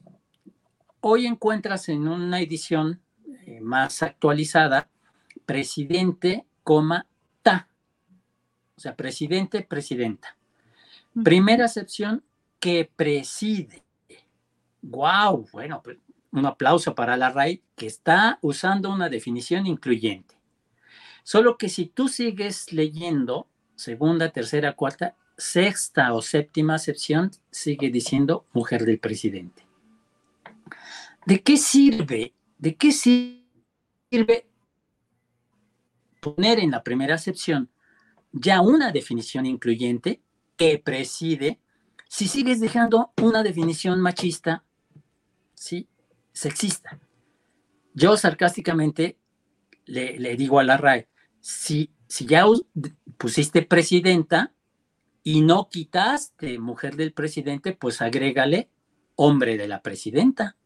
Hoy 1.01 1.27
encuentras 1.27 1.89
en 1.89 2.09
una 2.09 2.41
edición 2.41 3.01
eh, 3.47 3.61
más 3.61 4.03
actualizada, 4.03 4.91
presidente, 5.45 6.45
coma, 6.65 7.07
ta. 7.43 7.69
O 8.77 8.81
sea, 8.81 8.97
presidente, 8.97 9.63
presidenta. 9.63 10.37
Primera 11.23 11.67
acepción, 11.67 12.25
que 12.59 12.91
preside. 12.97 13.83
¡Wow! 14.83 15.49
Bueno, 15.53 15.83
pues, 15.83 15.99
un 16.33 16.47
aplauso 16.47 16.95
para 16.95 17.17
la 17.17 17.31
RAI 17.31 17.63
que 17.75 17.87
está 17.87 18.39
usando 18.43 18.91
una 18.91 19.09
definición 19.09 19.67
incluyente. 19.67 20.35
Solo 21.23 21.57
que 21.57 21.69
si 21.69 21.87
tú 21.87 22.09
sigues 22.09 22.73
leyendo 22.73 23.49
segunda, 23.75 24.31
tercera, 24.31 24.75
cuarta, 24.75 25.17
sexta 25.37 26.15
o 26.15 26.23
séptima 26.23 26.75
acepción, 26.75 27.31
sigue 27.51 27.91
diciendo 27.91 28.47
mujer 28.53 28.85
del 28.85 28.99
presidente. 28.99 29.67
¿De 31.25 31.43
qué 31.43 31.57
sirve? 31.57 32.33
¿De 32.59 32.77
qué 32.77 32.93
sirve 32.93 34.47
poner 36.21 36.61
en 36.61 36.71
la 36.71 36.83
primera 36.83 37.15
acepción 37.15 37.71
ya 38.33 38.61
una 38.61 38.93
definición 38.93 39.47
incluyente 39.47 40.21
que 40.57 40.79
preside 40.79 41.61
si 42.09 42.29
sigues 42.29 42.61
dejando 42.61 43.13
una 43.21 43.43
definición 43.43 44.01
machista, 44.01 44.65
¿sí? 45.55 45.89
Sexista. 46.33 46.99
Yo 47.95 48.17
sarcásticamente 48.17 49.19
le, 49.87 50.37
digo 50.37 50.59
a 50.59 50.65
la 50.65 50.77
RAE, 50.77 51.09
si, 51.41 51.91
si 52.07 52.27
ya 52.27 52.45
pusiste 53.17 53.63
presidenta 53.63 54.53
y 55.23 55.41
no 55.41 55.69
quitaste 55.69 56.59
mujer 56.59 56.97
del 56.97 57.13
presidente, 57.13 57.73
pues 57.73 58.03
agrégale 58.03 58.71
hombre 59.15 59.57
de 59.57 59.67
la 59.67 59.83
presidenta. 59.83 60.57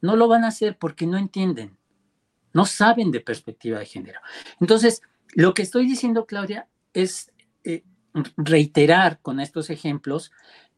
No 0.00 0.16
lo 0.16 0.28
van 0.28 0.44
a 0.44 0.48
hacer 0.48 0.76
porque 0.78 1.06
no 1.06 1.16
entienden, 1.16 1.78
no 2.52 2.66
saben 2.66 3.12
de 3.12 3.20
perspectiva 3.20 3.78
de 3.78 3.86
género. 3.86 4.20
Entonces, 4.60 5.02
lo 5.34 5.54
que 5.54 5.62
estoy 5.62 5.86
diciendo, 5.86 6.26
Claudia, 6.26 6.68
es 6.92 7.31
reiterar 8.36 9.20
con 9.20 9.40
estos 9.40 9.70
ejemplos 9.70 10.32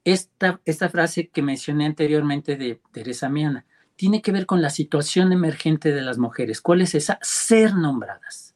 esta, 0.04 0.60
esta 0.64 0.88
frase 0.88 1.28
que 1.28 1.42
mencioné 1.42 1.86
anteriormente 1.86 2.56
de 2.56 2.80
Teresa 2.92 3.28
Miana. 3.28 3.66
Tiene 3.96 4.22
que 4.22 4.32
ver 4.32 4.46
con 4.46 4.60
la 4.60 4.70
situación 4.70 5.32
emergente 5.32 5.92
de 5.92 6.02
las 6.02 6.18
mujeres. 6.18 6.60
¿Cuál 6.60 6.82
es 6.82 6.94
esa? 6.94 7.18
Ser 7.22 7.74
nombradas. 7.74 8.54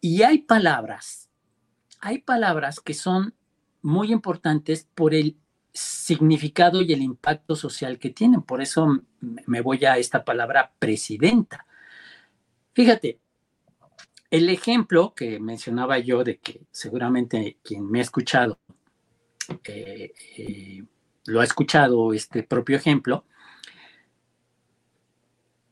Y 0.00 0.22
hay 0.22 0.38
palabras, 0.38 1.28
hay 2.00 2.18
palabras 2.18 2.80
que 2.80 2.94
son 2.94 3.34
muy 3.82 4.12
importantes 4.12 4.88
por 4.94 5.14
el 5.14 5.36
significado 5.72 6.82
y 6.82 6.92
el 6.92 7.02
impacto 7.02 7.56
social 7.56 7.98
que 7.98 8.10
tienen. 8.10 8.42
Por 8.42 8.60
eso 8.60 9.02
me 9.20 9.60
voy 9.60 9.84
a 9.84 9.96
esta 9.96 10.24
palabra 10.24 10.72
presidenta. 10.78 11.66
Fíjate, 12.74 13.20
el 14.30 14.48
ejemplo 14.50 15.14
que 15.14 15.40
mencionaba 15.40 15.98
yo 15.98 16.24
de 16.24 16.38
que 16.38 16.66
seguramente 16.70 17.58
quien 17.62 17.90
me 17.90 18.00
ha 18.00 18.02
escuchado 18.02 18.58
eh, 19.64 20.12
eh, 20.36 20.84
lo 21.24 21.40
ha 21.40 21.44
escuchado 21.44 22.12
este 22.12 22.42
propio 22.42 22.76
ejemplo, 22.76 23.24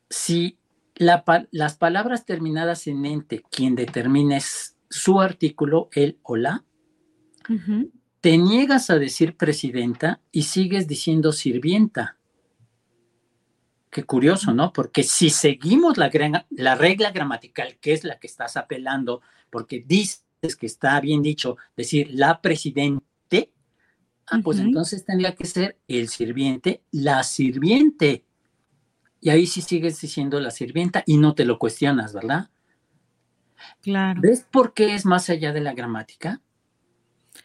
si 0.08 0.58
las 0.94 1.76
palabras 1.76 2.24
terminadas 2.24 2.86
en 2.86 3.04
ente, 3.04 3.42
quien 3.50 3.74
determina 3.74 4.36
es 4.36 4.76
su 4.88 5.20
artículo, 5.20 5.88
el 5.92 6.18
o 6.22 6.36
la, 6.36 6.64
te 8.20 8.38
niegas 8.38 8.90
a 8.90 8.98
decir 8.98 9.36
presidenta 9.36 10.20
y 10.32 10.42
sigues 10.42 10.88
diciendo 10.88 11.32
sirvienta. 11.32 12.16
Qué 13.96 14.04
curioso, 14.04 14.52
¿no? 14.52 14.74
Porque 14.74 15.02
si 15.02 15.30
seguimos 15.30 15.96
la, 15.96 16.10
la 16.50 16.74
regla 16.74 17.12
gramatical, 17.12 17.78
que 17.80 17.94
es 17.94 18.04
la 18.04 18.18
que 18.18 18.26
estás 18.26 18.58
apelando, 18.58 19.22
porque 19.48 19.82
dices 19.86 20.22
que 20.60 20.66
está 20.66 21.00
bien 21.00 21.22
dicho 21.22 21.56
decir 21.78 22.10
la 22.12 22.42
presidente, 22.42 23.54
ah, 24.26 24.38
pues 24.44 24.58
entonces 24.58 25.02
tendría 25.06 25.34
que 25.34 25.46
ser 25.46 25.78
el 25.88 26.08
sirviente, 26.08 26.82
la 26.90 27.22
sirviente. 27.22 28.26
Y 29.22 29.30
ahí 29.30 29.46
sí 29.46 29.62
sigues 29.62 29.98
diciendo 29.98 30.40
la 30.40 30.50
sirvienta 30.50 31.02
y 31.06 31.16
no 31.16 31.34
te 31.34 31.46
lo 31.46 31.58
cuestionas, 31.58 32.12
¿verdad? 32.12 32.50
Claro. 33.80 34.20
¿Ves 34.20 34.46
por 34.52 34.74
qué 34.74 34.94
es 34.94 35.06
más 35.06 35.30
allá 35.30 35.54
de 35.54 35.62
la 35.62 35.72
gramática? 35.72 36.42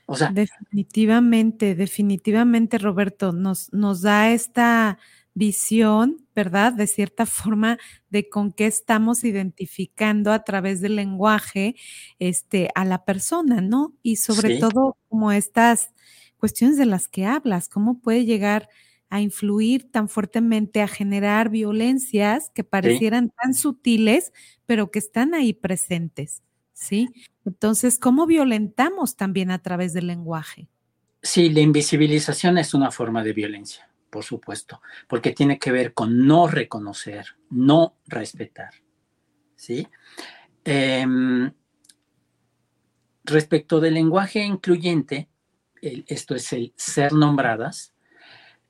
O 0.05 0.17
sea. 0.17 0.31
Definitivamente, 0.31 1.75
definitivamente, 1.75 2.77
Roberto, 2.77 3.31
nos, 3.31 3.71
nos 3.71 4.01
da 4.01 4.31
esta 4.31 4.99
visión, 5.33 6.27
¿verdad? 6.35 6.73
De 6.73 6.87
cierta 6.87 7.25
forma, 7.25 7.77
de 8.09 8.29
con 8.29 8.51
qué 8.51 8.67
estamos 8.67 9.23
identificando 9.23 10.31
a 10.31 10.43
través 10.43 10.81
del 10.81 10.95
lenguaje 10.95 11.75
este, 12.19 12.69
a 12.75 12.85
la 12.85 13.05
persona, 13.05 13.61
¿no? 13.61 13.93
Y 14.01 14.17
sobre 14.17 14.59
todo, 14.59 14.97
como 15.09 15.31
estas 15.31 15.91
cuestiones 16.37 16.77
de 16.77 16.85
las 16.85 17.07
que 17.07 17.25
hablas, 17.25 17.69
cómo 17.69 17.99
puede 17.99 18.25
llegar 18.25 18.67
a 19.11 19.21
influir 19.21 19.91
tan 19.91 20.07
fuertemente, 20.07 20.81
a 20.81 20.87
generar 20.87 21.49
violencias 21.49 22.49
que 22.49 22.63
parecieran 22.63 23.29
tan 23.29 23.53
sutiles, 23.53 24.31
pero 24.65 24.89
que 24.89 24.99
están 24.99 25.33
ahí 25.33 25.51
presentes, 25.53 26.41
¿sí? 26.73 27.09
Entonces, 27.45 27.99
¿cómo 27.99 28.25
violentamos 28.25 29.17
también 29.17 29.51
a 29.51 29.61
través 29.61 29.93
del 29.93 30.07
lenguaje? 30.07 30.69
Sí, 31.21 31.49
la 31.49 31.59
invisibilización 31.59 32.57
es 32.57 32.73
una 32.73 32.89
forma 32.89 33.21
de 33.21 33.33
violencia, 33.33 33.90
por 34.11 34.23
supuesto, 34.23 34.81
porque 35.07 35.31
tiene 35.31 35.57
que 35.57 35.71
ver 35.71 35.93
con 35.95 36.27
no 36.27 36.47
reconocer, 36.47 37.37
no 37.49 37.95
respetar, 38.05 38.73
¿sí? 39.55 39.87
Em, 40.63 41.51
respecto 43.23 43.79
del 43.79 43.95
lenguaje 43.95 44.43
incluyente, 44.43 45.29
esto 45.81 46.35
es 46.35 46.53
el 46.53 46.73
ser 46.75 47.13
nombradas, 47.13 47.95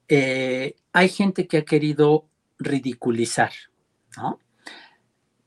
eh, 0.07 0.75
hay 0.93 1.09
gente 1.09 1.47
que 1.47 1.57
ha 1.57 1.65
querido 1.65 2.27
ridiculizar, 2.59 3.51
¿no? 4.15 4.39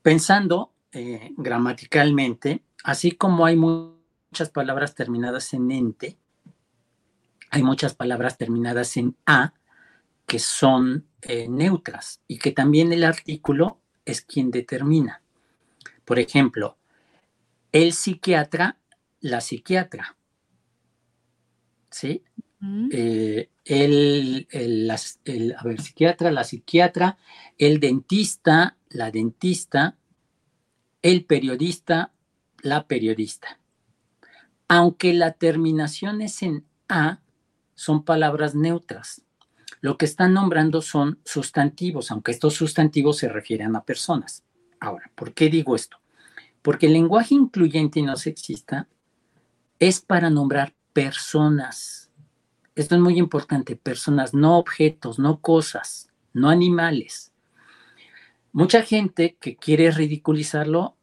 Pensando 0.02 0.74
eh, 0.92 1.32
gramaticalmente, 1.36 2.62
así 2.82 3.12
como 3.12 3.46
hay 3.46 3.56
muchas 3.56 4.50
palabras 4.50 4.94
terminadas 4.94 5.54
en 5.54 5.70
ente, 5.70 6.18
hay 7.50 7.62
muchas 7.62 7.94
palabras 7.94 8.36
terminadas 8.36 8.96
en 8.96 9.16
a 9.26 9.54
que 10.26 10.38
son 10.38 11.06
eh, 11.22 11.48
neutras 11.48 12.20
y 12.26 12.38
que 12.38 12.52
también 12.52 12.92
el 12.92 13.04
artículo 13.04 13.80
es 14.04 14.22
quien 14.22 14.50
determina. 14.50 15.22
Por 16.04 16.18
ejemplo, 16.18 16.76
el 17.72 17.92
psiquiatra, 17.92 18.78
la 19.20 19.40
psiquiatra. 19.40 20.16
¿Sí? 21.90 22.22
Eh, 22.90 23.50
el, 23.64 24.46
a 24.90 25.62
ver, 25.64 25.80
psiquiatra, 25.80 26.30
la 26.30 26.44
psiquiatra, 26.44 27.18
el 27.58 27.78
dentista, 27.78 28.76
la 28.88 29.10
dentista, 29.10 29.96
el 31.02 31.24
periodista, 31.24 32.12
la 32.62 32.86
periodista. 32.86 33.58
Aunque 34.68 35.12
la 35.12 35.32
terminación 35.32 36.22
es 36.22 36.42
en 36.42 36.64
A, 36.88 37.20
son 37.74 38.04
palabras 38.04 38.54
neutras. 38.54 39.22
Lo 39.84 39.98
que 39.98 40.06
están 40.06 40.32
nombrando 40.32 40.80
son 40.80 41.18
sustantivos, 41.24 42.10
aunque 42.10 42.32
estos 42.32 42.54
sustantivos 42.54 43.18
se 43.18 43.28
refieren 43.28 43.76
a 43.76 43.84
personas. 43.84 44.42
Ahora, 44.80 45.10
¿por 45.14 45.34
qué 45.34 45.50
digo 45.50 45.76
esto? 45.76 45.98
Porque 46.62 46.86
el 46.86 46.94
lenguaje 46.94 47.34
incluyente 47.34 48.00
y 48.00 48.02
no 48.02 48.16
sexista 48.16 48.88
es 49.78 50.00
para 50.00 50.30
nombrar 50.30 50.72
personas 50.92 52.04
esto 52.74 52.96
es 52.96 53.00
muy 53.00 53.18
importante, 53.18 53.76
personas, 53.76 54.34
no 54.34 54.58
objetos, 54.58 55.18
no 55.18 55.40
cosas, 55.40 56.08
no 56.32 56.50
animales. 56.50 57.32
Mucha 58.52 58.82
gente 58.82 59.36
que 59.40 59.56
quiere 59.56 59.90
ridiculizarlo 59.90 60.96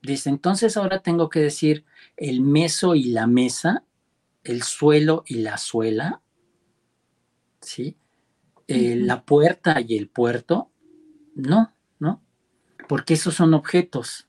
dice, 0.00 0.30
entonces 0.30 0.76
ahora 0.76 1.00
tengo 1.00 1.28
que 1.28 1.40
decir 1.40 1.84
el 2.16 2.40
meso 2.40 2.94
y 2.94 3.04
la 3.04 3.26
mesa, 3.26 3.84
el 4.44 4.62
suelo 4.62 5.24
y 5.26 5.36
la 5.36 5.58
suela, 5.58 6.22
¿sí? 7.60 7.96
Eh, 8.68 8.96
la 8.96 9.24
puerta 9.24 9.80
y 9.80 9.96
el 9.96 10.08
puerto. 10.08 10.70
No, 11.34 11.74
no, 11.98 12.22
porque 12.86 13.14
esos 13.14 13.34
son 13.34 13.54
objetos. 13.54 14.28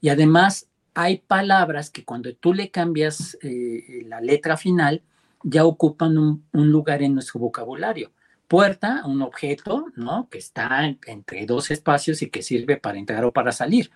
Y 0.00 0.08
además 0.08 0.68
hay 0.94 1.18
palabras 1.18 1.90
que 1.90 2.04
cuando 2.04 2.34
tú 2.34 2.54
le 2.54 2.70
cambias 2.70 3.36
eh, 3.42 4.04
la 4.06 4.20
letra 4.20 4.56
final, 4.56 5.02
ya 5.42 5.64
ocupan 5.64 6.18
un, 6.18 6.44
lugar 6.52 7.02
en 7.02 7.14
nuestro 7.14 7.40
vocabulario. 7.40 8.12
Puerta, 8.46 9.02
un 9.06 9.22
objeto, 9.22 9.86
¿no? 9.96 10.28
Que 10.28 10.38
está 10.38 10.84
entre 11.06 11.46
dos 11.46 11.70
espacios 11.70 12.22
y 12.22 12.30
que 12.30 12.42
sirve 12.42 12.76
para 12.76 12.98
entrar 12.98 13.24
o 13.24 13.32
para 13.32 13.52
salir. 13.52 13.90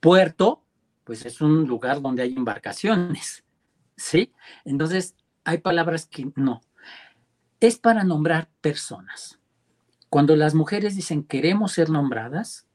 Puerto, 0.00 0.62
pues 1.04 1.24
es 1.26 1.40
un 1.40 1.66
lugar 1.66 2.00
donde 2.00 2.22
hay 2.22 2.34
embarcaciones, 2.34 3.44
¿sí? 3.96 4.32
Entonces, 4.64 5.14
hay 5.44 5.58
palabras 5.58 6.06
que 6.06 6.30
no. 6.36 6.60
Es 7.64 7.78
para 7.78 8.04
nombrar 8.04 8.50
personas. 8.60 9.40
Cuando 10.10 10.36
las 10.36 10.54
mujeres 10.54 10.96
dicen 10.96 11.24
queremos 11.24 11.72
ser 11.72 11.88
nombradas, 11.88 12.66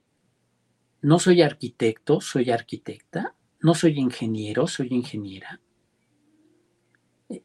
no 1.03 1.19
soy 1.19 1.43
arquitecto, 1.43 2.21
soy 2.21 2.49
arquitecta, 2.49 3.35
no 3.59 3.75
soy 3.75 3.99
ingeniero, 3.99 4.65
soy 4.65 4.87
ingeniera, 4.89 5.61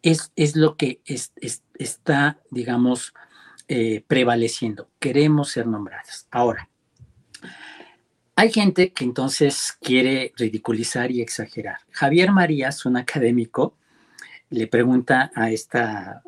es, 0.01 0.57
lo 0.57 0.79
que 0.79 1.03
está, 1.05 2.41
digamos, 2.51 3.13
eh, 3.69 4.03
prevaleciendo. 4.09 4.89
Queremos 4.99 5.51
ser 5.51 5.67
nombradas. 5.67 6.27
Ahora, 6.31 6.71
hay 8.37 8.51
gente 8.51 8.95
que 8.95 9.05
entonces 9.05 9.77
quiere 9.83 10.33
ridiculizar 10.39 11.11
y 11.11 11.21
exagerar. 11.21 11.81
Javier 11.91 12.33
Marías, 12.33 12.87
un 12.87 12.97
académico, 12.97 13.77
le 14.49 14.67
pregunta 14.67 15.31
a 15.35 15.51
esta 15.51 16.23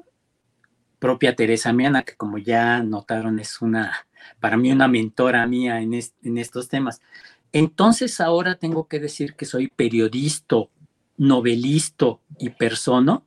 propia 0.99 1.37
Teresa 1.37 1.73
Miana, 1.73 2.03
que 2.03 2.15
como 2.17 2.39
ya 2.39 2.83
notaron 2.83 3.39
es 3.39 3.61
una, 3.61 4.07
para 4.41 4.57
mí 4.57 4.73
una 4.73 4.89
mentora 4.89 5.47
mía 5.47 5.81
en, 5.81 5.95
estos 6.39 6.69
temas. 6.69 7.01
Entonces 7.53 8.21
ahora 8.21 8.57
tengo 8.57 8.89
que 8.89 9.01
decir 9.01 9.35
que 9.35 9.45
soy 9.45 9.69
periodista, 9.69 10.57
novelista 11.17 12.07
y 12.39 12.51
persona. 12.51 13.23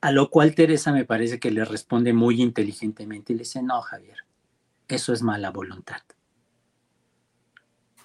A 0.00 0.10
lo 0.10 0.30
cual 0.30 0.54
Teresa 0.56 0.92
me 0.92 1.04
parece 1.04 1.38
que 1.38 1.52
le 1.52 1.64
responde 1.64 2.12
muy 2.12 2.42
inteligentemente 2.42 3.32
y 3.32 3.36
le 3.36 3.42
dice, 3.44 3.62
no, 3.62 3.80
Javier, 3.82 4.16
eso 4.88 5.12
es 5.12 5.22
mala 5.22 5.50
voluntad. 5.50 6.02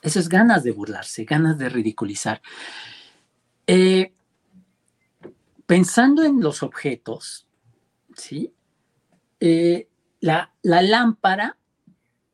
Eso 0.03 0.19
es 0.19 0.29
ganas 0.29 0.63
de 0.63 0.71
burlarse, 0.71 1.25
ganas 1.25 1.57
de 1.57 1.69
ridiculizar. 1.69 2.39
Eh, 3.65 4.13
pensando 5.65 6.23
en 6.23 6.39
los 6.39 6.61
objetos, 6.61 7.47
¿sí? 8.15 8.53
Eh, 9.39 9.87
la, 10.19 10.53
la, 10.61 10.81
lámpara 10.81 11.57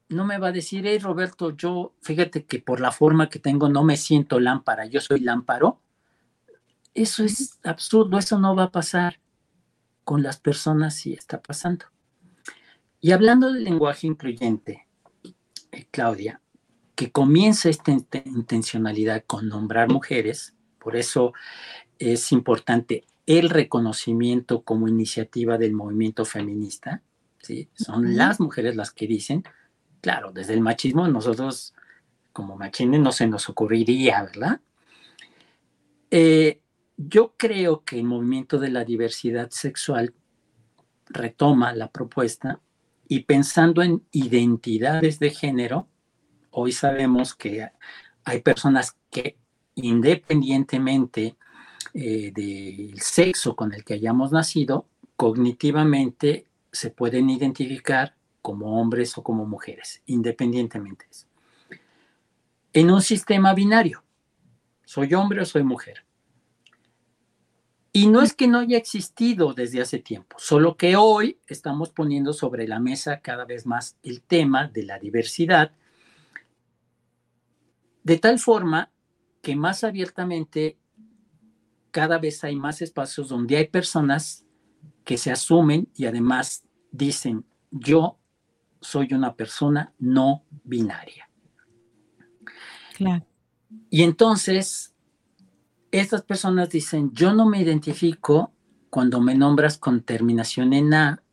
no 0.10 0.26
me 0.26 0.38
va 0.38 0.48
a 0.48 0.52
decir, 0.52 0.86
hey 0.86 1.00
Roberto, 1.00 1.56
yo, 1.56 1.94
fíjate 2.02 2.46
que 2.46 2.60
por 2.60 2.80
la 2.80 2.92
forma 2.92 3.30
que 3.30 3.40
tengo 3.40 3.70
no 3.70 3.84
me 3.84 3.98
siento 3.98 4.40
lámpara, 4.40 4.86
yo 4.86 5.02
soy 5.02 5.20
lámparo. 5.20 5.82
Eso 6.94 7.24
es 7.24 7.60
absurdo, 7.64 8.20
eso 8.20 8.40
no 8.40 8.56
va 8.56 8.64
a 8.64 8.72
pasar 8.72 9.20
con 10.04 10.22
las 10.22 10.40
personas 10.40 10.96
sí 10.96 11.14
está 11.14 11.42
pasando. 11.42 11.86
Y 13.02 13.12
hablando 13.12 13.52
del 13.52 13.64
lenguaje 13.64 14.08
incluyente, 14.08 14.88
eh, 15.72 15.88
Claudia, 15.92 16.42
que 16.96 17.12
comienza 17.12 17.70
esta 17.70 17.92
intencionalidad 17.92 19.24
con 19.26 19.50
nombrar 19.50 19.90
mujeres, 19.90 20.54
por 20.80 20.96
eso 20.96 21.34
es 21.98 22.32
importante 22.32 23.06
el 23.26 23.50
reconocimiento 23.50 24.64
como 24.64 24.88
iniciativa 24.88 25.58
del 25.58 25.74
movimiento 25.74 26.26
feminista, 26.26 27.02
¿sí? 27.40 27.70
son 27.74 28.18
las 28.18 28.40
mujeres 28.40 28.76
las 28.76 28.92
que 28.92 29.08
dicen, 29.08 29.44
claro, 30.02 30.32
desde 30.32 30.54
el 30.54 30.62
machismo 30.62 31.08
nosotros 31.08 31.74
como 32.34 32.58
machines 32.58 33.00
no 33.00 33.12
se 33.12 33.28
nos 33.28 33.48
ocurriría, 33.48 34.24
¿verdad? 34.24 34.60
Eh, 36.10 36.62
yo 36.98 37.36
creo 37.38 37.84
que 37.84 37.98
el 37.98 38.04
movimiento 38.04 38.60
de 38.60 38.70
la 38.70 38.84
diversidad 38.84 39.50
sexual 39.52 40.14
retoma 41.06 41.74
la 41.74 41.90
propuesta 41.90 42.60
y 43.08 43.22
pensando 43.22 43.82
en 43.82 44.04
identidades 44.12 45.20
de 45.20 45.30
género, 45.30 45.88
hoy 46.52 46.72
sabemos 46.72 47.36
que 47.36 47.70
hay 48.26 48.42
personas 48.42 48.98
que 49.10 49.38
independientemente 49.76 51.36
eh, 51.94 52.32
del 52.34 53.00
sexo 53.02 53.56
con 53.56 53.74
el 53.74 53.84
que 53.84 53.94
hayamos 53.94 54.32
nacido, 54.32 54.88
cognitivamente 55.16 56.48
se 56.72 56.90
pueden 56.90 57.30
identificar 57.30 58.16
como 58.42 58.82
hombres 58.82 59.18
o 59.18 59.24
como 59.24 59.46
mujeres, 59.46 60.02
independientemente 60.08 61.06
de 61.06 61.12
eso. 61.12 61.28
En 62.74 62.90
un 62.90 63.02
sistema 63.02 63.54
binario, 63.54 64.04
soy 64.84 65.14
hombre 65.14 65.42
o 65.42 65.46
soy 65.46 65.64
mujer. 65.64 66.04
Y 67.92 68.08
no 68.08 68.24
es 68.24 68.34
que 68.34 68.48
no 68.48 68.60
haya 68.60 68.78
existido 68.78 69.54
desde 69.54 69.80
hace 69.80 70.00
tiempo, 70.00 70.36
solo 70.40 70.76
que 70.76 70.96
hoy 70.96 71.38
estamos 71.46 71.92
poniendo 71.92 72.34
sobre 72.34 72.68
la 72.68 72.80
mesa 72.80 73.20
cada 73.22 73.46
vez 73.46 73.68
más 73.68 73.98
el 74.02 74.22
tema 74.22 74.68
de 74.68 74.82
la 74.82 74.98
diversidad, 74.98 75.72
de 78.04 78.18
tal 78.18 78.40
forma 78.40 78.90
que 79.44 79.56
más 79.56 79.84
abiertamente 79.84 80.78
cada 81.94 82.18
vez 82.18 82.44
hay 82.44 82.56
más 82.56 82.82
espacios 82.82 83.30
donde 83.30 83.56
hay 83.56 83.68
personas 83.68 84.44
que 85.06 85.18
se 85.18 85.32
asumen 85.32 85.88
y 85.96 86.06
además 86.08 86.66
dicen, 86.92 87.46
yo 87.72 88.18
soy 88.82 89.14
una 89.14 89.36
persona 89.36 89.94
no 90.00 90.44
binaria. 90.64 91.30
Claro. 92.98 93.26
Y 93.92 94.02
entonces 94.02 94.96
estas 95.92 96.24
personas 96.24 96.70
dicen, 96.72 97.12
yo 97.14 97.34
no 97.34 97.48
me 97.48 97.62
identifico 97.62 98.52
cuando 98.90 99.22
me 99.22 99.36
nombras 99.36 99.78
con 99.78 100.02
terminación 100.02 100.74
en 100.74 100.94
A, 100.96 101.24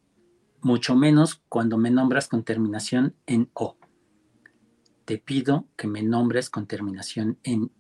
mucho 0.61 0.95
menos 0.95 1.43
cuando 1.49 1.79
me 1.79 1.91
nombras 1.91 2.29
con 2.29 2.45
terminación 2.45 3.17
en 3.27 3.49
O. 3.55 3.79
Te 5.07 5.17
pido 5.17 5.67
que 5.77 5.87
me 5.87 6.03
nombres 6.03 6.51
con 6.51 6.67
terminación 6.67 7.39
en. 7.43 7.73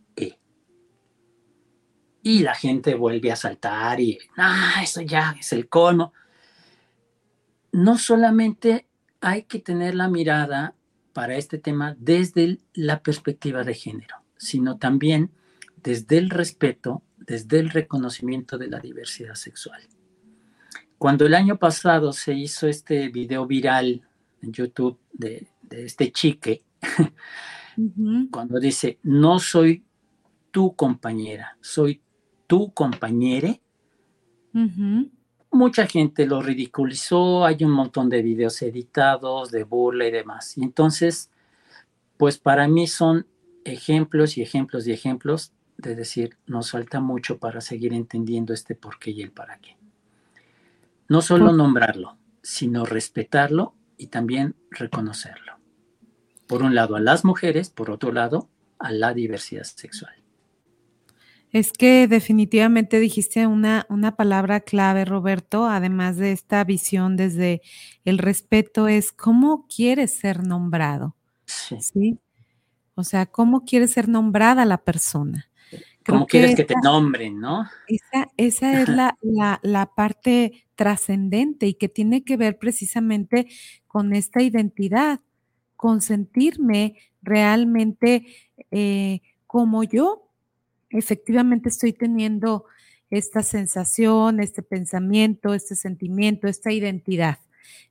Y 2.23 2.41
la 2.41 2.55
gente 2.55 2.95
vuelve 2.95 3.33
a 3.33 3.37
saltar 3.37 4.01
y, 4.01 4.19
ah, 4.37 4.81
eso 4.83 5.01
ya 5.01 5.35
es 5.39 5.53
el 5.53 5.69
cono. 5.69 6.13
No 7.73 7.97
solamente 7.99 8.87
hay 9.21 9.45
que 9.45 9.59
tener 9.59 9.95
la 9.95 10.09
mirada 10.09 10.75
para 11.13 11.37
este 11.37 11.59
tema 11.59 11.97
desde 11.99 12.59
la 12.75 13.03
perspectiva 13.03 13.65
de 13.65 13.75
género, 13.75 14.17
sino 14.37 14.79
también 14.79 15.31
desde 15.83 16.19
el 16.19 16.31
respeto, 16.31 17.03
desde 17.17 17.59
el 17.59 17.71
reconocimiento 17.71 18.59
de 18.59 18.69
la 18.69 18.81
diversidad 18.81 19.35
sexual. 19.35 19.81
Cuando 20.99 21.27
el 21.27 21.35
año 21.35 21.57
pasado 21.59 22.13
se 22.13 22.35
hizo 22.35 22.69
este 22.69 23.09
video 23.09 23.47
viral 23.47 24.03
en 24.43 24.53
YouTube 24.53 24.99
de, 25.13 25.49
este 25.71 26.13
chique, 26.13 26.63
cuando 28.31 28.59
dice, 28.59 28.99
no 29.03 29.39
soy 29.39 29.85
tu 30.51 30.75
compañera, 30.75 31.57
soy 31.61 32.03
tu 32.51 32.75
compañere, 32.75 33.61
mucha 35.53 35.87
gente 35.87 36.27
lo 36.27 36.43
ridiculizó, 36.43 37.45
hay 37.45 37.63
un 37.63 37.71
montón 37.71 38.09
de 38.09 38.23
videos 38.23 38.61
editados, 38.63 39.53
de 39.53 39.63
burla 39.63 40.09
y 40.09 40.11
demás. 40.11 40.59
Y 40.59 40.65
entonces, 40.65 41.31
pues 42.17 42.39
para 42.39 42.67
mí 42.67 42.89
son 42.89 43.29
ejemplos 43.65 44.37
y 44.37 44.43
ejemplos 44.43 44.89
y 44.89 44.93
ejemplos 44.93 45.53
de 45.77 45.95
decir, 45.95 46.39
nos 46.45 46.73
falta 46.73 46.99
mucho 46.99 47.39
para 47.39 47.61
seguir 47.61 47.93
entendiendo 47.93 48.53
este 48.53 48.75
por 48.75 48.99
qué 48.99 49.13
y 49.13 49.23
el 49.23 49.31
para 49.31 49.61
qué. 49.61 49.77
No 51.07 51.23
solo 51.23 51.53
nombrarlo, 51.53 52.19
sino 52.43 52.85
respetarlo 52.85 53.75
y 53.97 54.09
también 54.09 54.57
reconocerlo. 54.73 55.53
Por 56.49 56.65
un 56.65 56.75
lado 56.75 56.97
a 56.97 57.01
las 57.01 57.25
mujeres, 57.25 57.71
por 57.71 57.93
otro 57.93 58.11
lado 58.11 58.49
a 58.81 58.91
la 58.91 59.15
diversidad 59.15 59.63
sexual. 59.63 60.20
Es 61.53 61.73
que 61.73 62.07
definitivamente 62.07 63.01
dijiste 63.01 63.47
una, 63.47 63.87
una 63.89 64.15
palabra 64.15 64.61
clave, 64.61 65.05
Roberto, 65.05 65.67
además 65.67 66.17
de 66.17 66.33
esta 66.33 66.63
visión 66.63 67.17
desde 67.17 67.61
el 68.05 68.19
respeto, 68.19 68.87
es 68.87 69.11
cómo 69.11 69.67
quieres 69.67 70.15
ser 70.15 70.47
nombrado. 70.47 71.17
¿sí? 71.47 72.19
O 72.95 73.03
sea, 73.03 73.27
cómo 73.27 73.65
quiere 73.65 73.89
ser 73.89 74.09
nombrada 74.09 74.65
la 74.65 74.79
persona. 74.79 75.51
¿Cómo 76.07 76.27
quieres 76.27 76.57
que 76.57 76.65
te 76.65 76.75
nombren, 76.83 77.39
no? 77.39 77.69
Esa, 77.87 78.29
esa 78.37 78.81
es 78.81 78.89
la, 78.89 79.17
la, 79.63 79.87
parte 79.95 80.65
trascendente 80.75 81.67
y 81.67 81.75
que 81.75 81.89
tiene 81.89 82.25
que 82.25 82.37
ver 82.37 82.59
precisamente 82.59 83.47
con 83.87 84.15
esta 84.15 84.43
identidad, 84.43 85.21
con 85.77 86.01
sentirme 86.01 86.97
realmente 87.23 88.27
eh, 88.71 89.21
como 89.47 89.85
yo 89.85 90.30
efectivamente 90.91 91.69
estoy 91.69 91.93
teniendo 91.93 92.67
esta 93.11 93.43
sensación, 93.43 94.41
este 94.41 94.63
pensamiento, 94.63 95.55
este 95.55 95.75
sentimiento, 95.75 96.47
esta 96.47 96.73
identidad. 96.73 97.39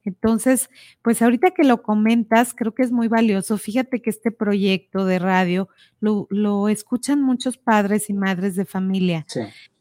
Entonces, 0.03 0.69
pues 1.01 1.21
ahorita 1.21 1.51
que 1.51 1.63
lo 1.63 1.83
comentas, 1.83 2.53
creo 2.53 2.73
que 2.73 2.83
es 2.83 2.91
muy 2.91 3.07
valioso. 3.07 3.57
Fíjate 3.57 4.01
que 4.01 4.09
este 4.09 4.31
proyecto 4.31 5.05
de 5.05 5.19
radio 5.19 5.69
lo, 5.99 6.69
escuchan 6.69 7.21
muchos 7.21 7.57
padres 7.57 8.09
y 8.09 8.13
madres 8.13 8.55
de 8.55 8.65
familia. 8.65 9.25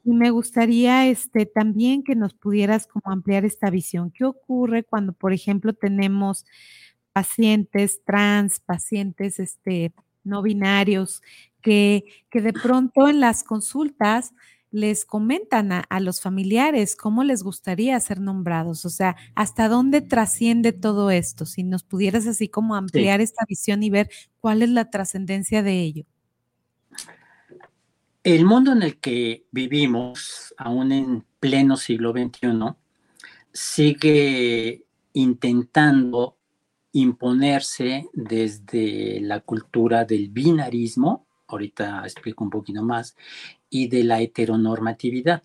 Y 0.05 0.13
me 0.13 0.31
gustaría 0.31 1.07
este, 1.07 1.47
también 1.47 2.03
que 2.03 2.17
nos 2.17 2.35
pudieras 2.35 2.87
como 2.87 3.13
ampliar 3.13 3.45
esta 3.45 3.71
visión. 3.71 4.11
¿Qué 4.11 4.25
ocurre 4.25 4.83
cuando, 4.83 5.13
por 5.13 5.33
ejemplo, 5.33 5.73
tenemos 5.73 6.47
pacientes 7.13 8.03
trans, 8.05 8.61
pacientes 8.61 9.39
este, 9.39 9.93
no 10.29 10.43
binarios, 10.43 11.23
que, 11.63 12.05
que 12.31 12.41
de 12.41 12.53
pronto 12.53 13.09
en 13.09 13.21
las 13.21 13.43
consultas 13.43 14.33
les 14.71 15.05
comentan 15.05 15.73
a, 15.73 16.01
los 16.01 16.21
familiares 16.21 16.95
cómo 16.95 17.25
les 17.25 17.43
gustaría 17.43 17.99
ser 18.01 18.21
nombrados, 18.21 18.85
o 18.85 18.91
sea, 18.91 19.17
hasta 19.35 19.69
dónde 19.69 20.03
trasciende 20.03 20.73
todo 20.73 21.11
esto, 21.11 21.47
si 21.47 21.63
nos 21.63 21.83
pudieras 21.83 22.27
así 22.27 22.49
como 22.49 22.75
ampliar 22.75 23.21
esta 23.21 23.45
visión 23.49 23.83
y 23.83 23.91
ver 23.91 24.11
cuál 24.41 24.63
es 24.63 24.69
la 24.69 24.91
trascendencia 24.91 25.63
de 25.63 25.83
ello. 25.83 26.05
El 28.23 28.45
mundo 28.45 28.73
en 28.73 28.83
el 28.83 28.99
que 28.99 29.47
vivimos, 29.53 30.55
aún 30.59 30.93
en 30.93 31.25
pleno 31.41 31.77
siglo 31.79 32.13
XXI, 32.13 32.75
sigue 33.53 34.85
intentando 35.15 36.37
imponerse 36.93 38.09
desde 38.13 39.21
la 39.21 39.41
cultura 39.41 40.05
del 40.05 40.29
binarismo, 40.29 41.27
ahorita 41.47 42.03
explico 42.05 42.45
un 42.45 42.51
poquito 42.51 42.83
más, 42.83 43.17
y 43.71 43.89
de 43.89 44.05
la 44.05 44.21
heteronormatividad. 44.21 45.43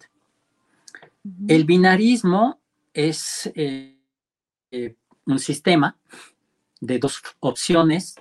El 1.48 1.66
binarismo 1.66 2.60
es 2.94 3.52
eh, 3.56 3.98
eh, 4.72 4.96
un 5.26 5.39
sistema 5.39 5.98
de 6.82 7.00
dos 7.00 7.22
opciones, 7.39 8.16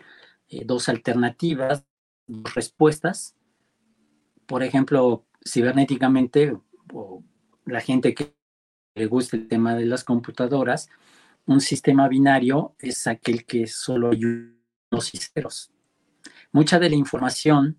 eh, 0.49 0.65
dos 0.65 0.89
alternativas, 0.89 1.85
dos 2.27 2.55
respuestas. 2.55 3.35
Por 4.47 4.63
ejemplo, 4.63 5.25
cibernéticamente, 5.45 6.57
o 6.93 7.23
la 7.65 7.81
gente 7.81 8.15
que 8.15 8.35
le 8.95 9.07
gusta 9.07 9.37
el 9.37 9.49
tema 9.49 9.75
de 9.75 9.87
las 9.87 10.05
computadoras, 10.05 10.89
un 11.47 11.61
sistema 11.61 12.09
binario 12.09 12.75
es 12.79 13.07
aquel 13.07 13.45
que 13.45 13.67
solo 13.67 14.11
hay 14.11 14.25
unos 14.25 15.15
y 15.15 15.19
ceros. 15.19 15.73
Mucha 16.53 16.79
de 16.79 16.91
la 16.91 16.97
información 16.97 17.79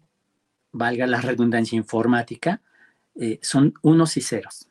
valga 0.72 1.08
la 1.08 1.22
redundancia 1.22 1.78
informática, 1.78 2.62
eh, 3.16 3.40
son 3.42 3.74
unos 3.82 4.18
y 4.18 4.22
ceros. 4.22 4.68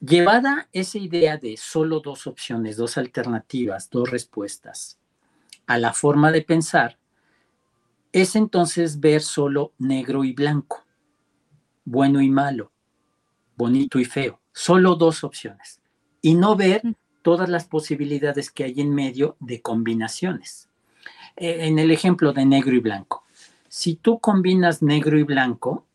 Llevada 0.00 0.68
esa 0.72 0.98
idea 0.98 1.38
de 1.38 1.56
solo 1.56 2.00
dos 2.00 2.26
opciones, 2.26 2.76
dos 2.76 2.98
alternativas, 2.98 3.90
dos 3.90 4.10
respuestas 4.10 4.98
a 5.66 5.76
la 5.76 5.92
forma 5.92 6.32
de 6.32 6.42
pensar, 6.42 6.98
es 8.12 8.36
entonces 8.36 9.00
ver 9.00 9.20
solo 9.20 9.74
negro 9.78 10.24
y 10.24 10.32
blanco, 10.32 10.84
bueno 11.84 12.20
y 12.22 12.30
malo, 12.30 12.72
bonito 13.56 13.98
y 13.98 14.04
feo, 14.04 14.40
solo 14.52 14.94
dos 14.94 15.24
opciones, 15.24 15.80
y 16.28 16.34
no 16.34 16.56
ver 16.56 16.82
todas 17.22 17.48
las 17.48 17.64
posibilidades 17.64 18.50
que 18.50 18.64
hay 18.64 18.82
en 18.82 18.94
medio 18.94 19.38
de 19.40 19.62
combinaciones. 19.62 20.68
Eh, 21.36 21.66
en 21.66 21.78
el 21.78 21.90
ejemplo 21.90 22.34
de 22.34 22.44
negro 22.44 22.74
y 22.74 22.80
blanco, 22.80 23.24
si 23.66 23.94
tú 23.94 24.18
combinas 24.18 24.82
negro 24.82 25.18
y 25.18 25.22
blanco, 25.22 25.86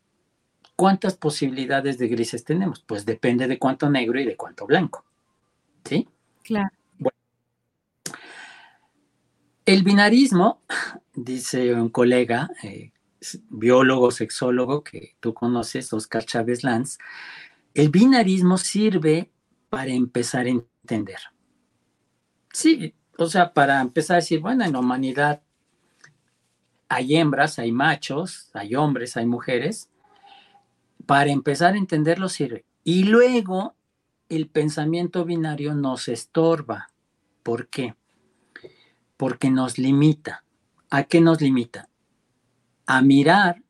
¿cuántas 0.74 1.16
posibilidades 1.16 1.98
de 1.98 2.08
grises 2.08 2.42
tenemos? 2.42 2.80
Pues 2.80 3.06
depende 3.06 3.46
de 3.46 3.60
cuánto 3.60 3.88
negro 3.88 4.18
y 4.18 4.24
de 4.24 4.36
cuánto 4.36 4.66
blanco. 4.66 5.04
¿Sí? 5.84 6.08
Claro. 6.42 6.70
Bueno. 6.98 7.16
El 9.66 9.84
binarismo, 9.84 10.62
dice 11.14 11.74
un 11.74 11.90
colega, 11.90 12.50
eh, 12.64 12.90
biólogo, 13.50 14.10
sexólogo 14.10 14.82
que 14.82 15.14
tú 15.20 15.32
conoces, 15.32 15.92
Oscar 15.92 16.24
Chávez 16.24 16.64
Lanz, 16.64 16.98
el 17.72 17.90
binarismo 17.90 18.58
sirve 18.58 19.30
para 19.74 19.90
empezar 19.90 20.46
a 20.46 20.50
entender. 20.50 21.18
Sí, 22.52 22.94
o 23.18 23.26
sea, 23.26 23.52
para 23.52 23.80
empezar 23.80 24.14
a 24.14 24.20
decir, 24.20 24.38
bueno, 24.38 24.64
en 24.64 24.72
la 24.72 24.78
humanidad 24.78 25.42
hay 26.88 27.16
hembras, 27.16 27.58
hay 27.58 27.72
machos, 27.72 28.50
hay 28.54 28.76
hombres, 28.76 29.16
hay 29.16 29.26
mujeres. 29.26 29.90
Para 31.06 31.32
empezar 31.32 31.74
a 31.74 31.78
entenderlo 31.78 32.28
sirve. 32.28 32.64
Y 32.84 33.02
luego 33.02 33.74
el 34.28 34.48
pensamiento 34.48 35.24
binario 35.24 35.74
nos 35.74 36.06
estorba. 36.06 36.86
¿Por 37.42 37.68
qué? 37.68 37.96
Porque 39.16 39.50
nos 39.50 39.76
limita. 39.76 40.44
¿A 40.88 41.02
qué 41.02 41.20
nos 41.20 41.40
limita? 41.40 41.88
A 42.86 43.02
mirar, 43.02 43.60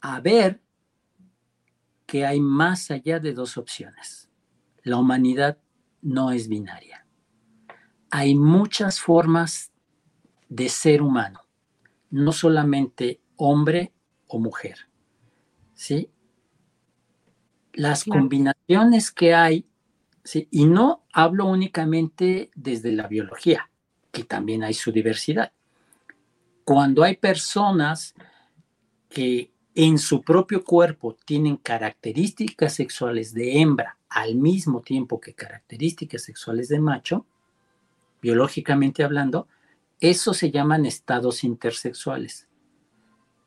a 0.00 0.20
ver 0.20 0.60
que 2.06 2.26
hay 2.26 2.40
más 2.40 2.90
allá 2.90 3.20
de 3.20 3.34
dos 3.34 3.56
opciones. 3.56 4.27
La 4.88 4.96
humanidad 4.96 5.58
no 6.00 6.32
es 6.32 6.48
binaria. 6.48 7.04
Hay 8.08 8.34
muchas 8.34 8.98
formas 8.98 9.70
de 10.48 10.70
ser 10.70 11.02
humano, 11.02 11.42
no 12.08 12.32
solamente 12.32 13.20
hombre 13.36 13.92
o 14.28 14.38
mujer. 14.38 14.88
¿Sí? 15.74 16.10
Las 17.74 18.04
combinaciones 18.04 19.10
que 19.10 19.34
hay, 19.34 19.66
¿sí? 20.24 20.48
y 20.50 20.64
no 20.64 21.04
hablo 21.12 21.44
únicamente 21.44 22.50
desde 22.54 22.90
la 22.92 23.08
biología, 23.08 23.70
que 24.10 24.24
también 24.24 24.64
hay 24.64 24.72
su 24.72 24.90
diversidad. 24.90 25.52
Cuando 26.64 27.02
hay 27.02 27.16
personas 27.16 28.14
que 29.10 29.52
en 29.74 29.98
su 29.98 30.22
propio 30.22 30.64
cuerpo 30.64 31.14
tienen 31.26 31.58
características 31.58 32.72
sexuales 32.72 33.34
de 33.34 33.60
hembra 33.60 33.97
al 34.08 34.36
mismo 34.36 34.80
tiempo 34.82 35.20
que 35.20 35.34
características 35.34 36.22
sexuales 36.22 36.68
de 36.68 36.80
macho, 36.80 37.26
biológicamente 38.20 39.04
hablando, 39.04 39.48
eso 40.00 40.34
se 40.34 40.50
llaman 40.50 40.86
estados 40.86 41.44
intersexuales. 41.44 42.48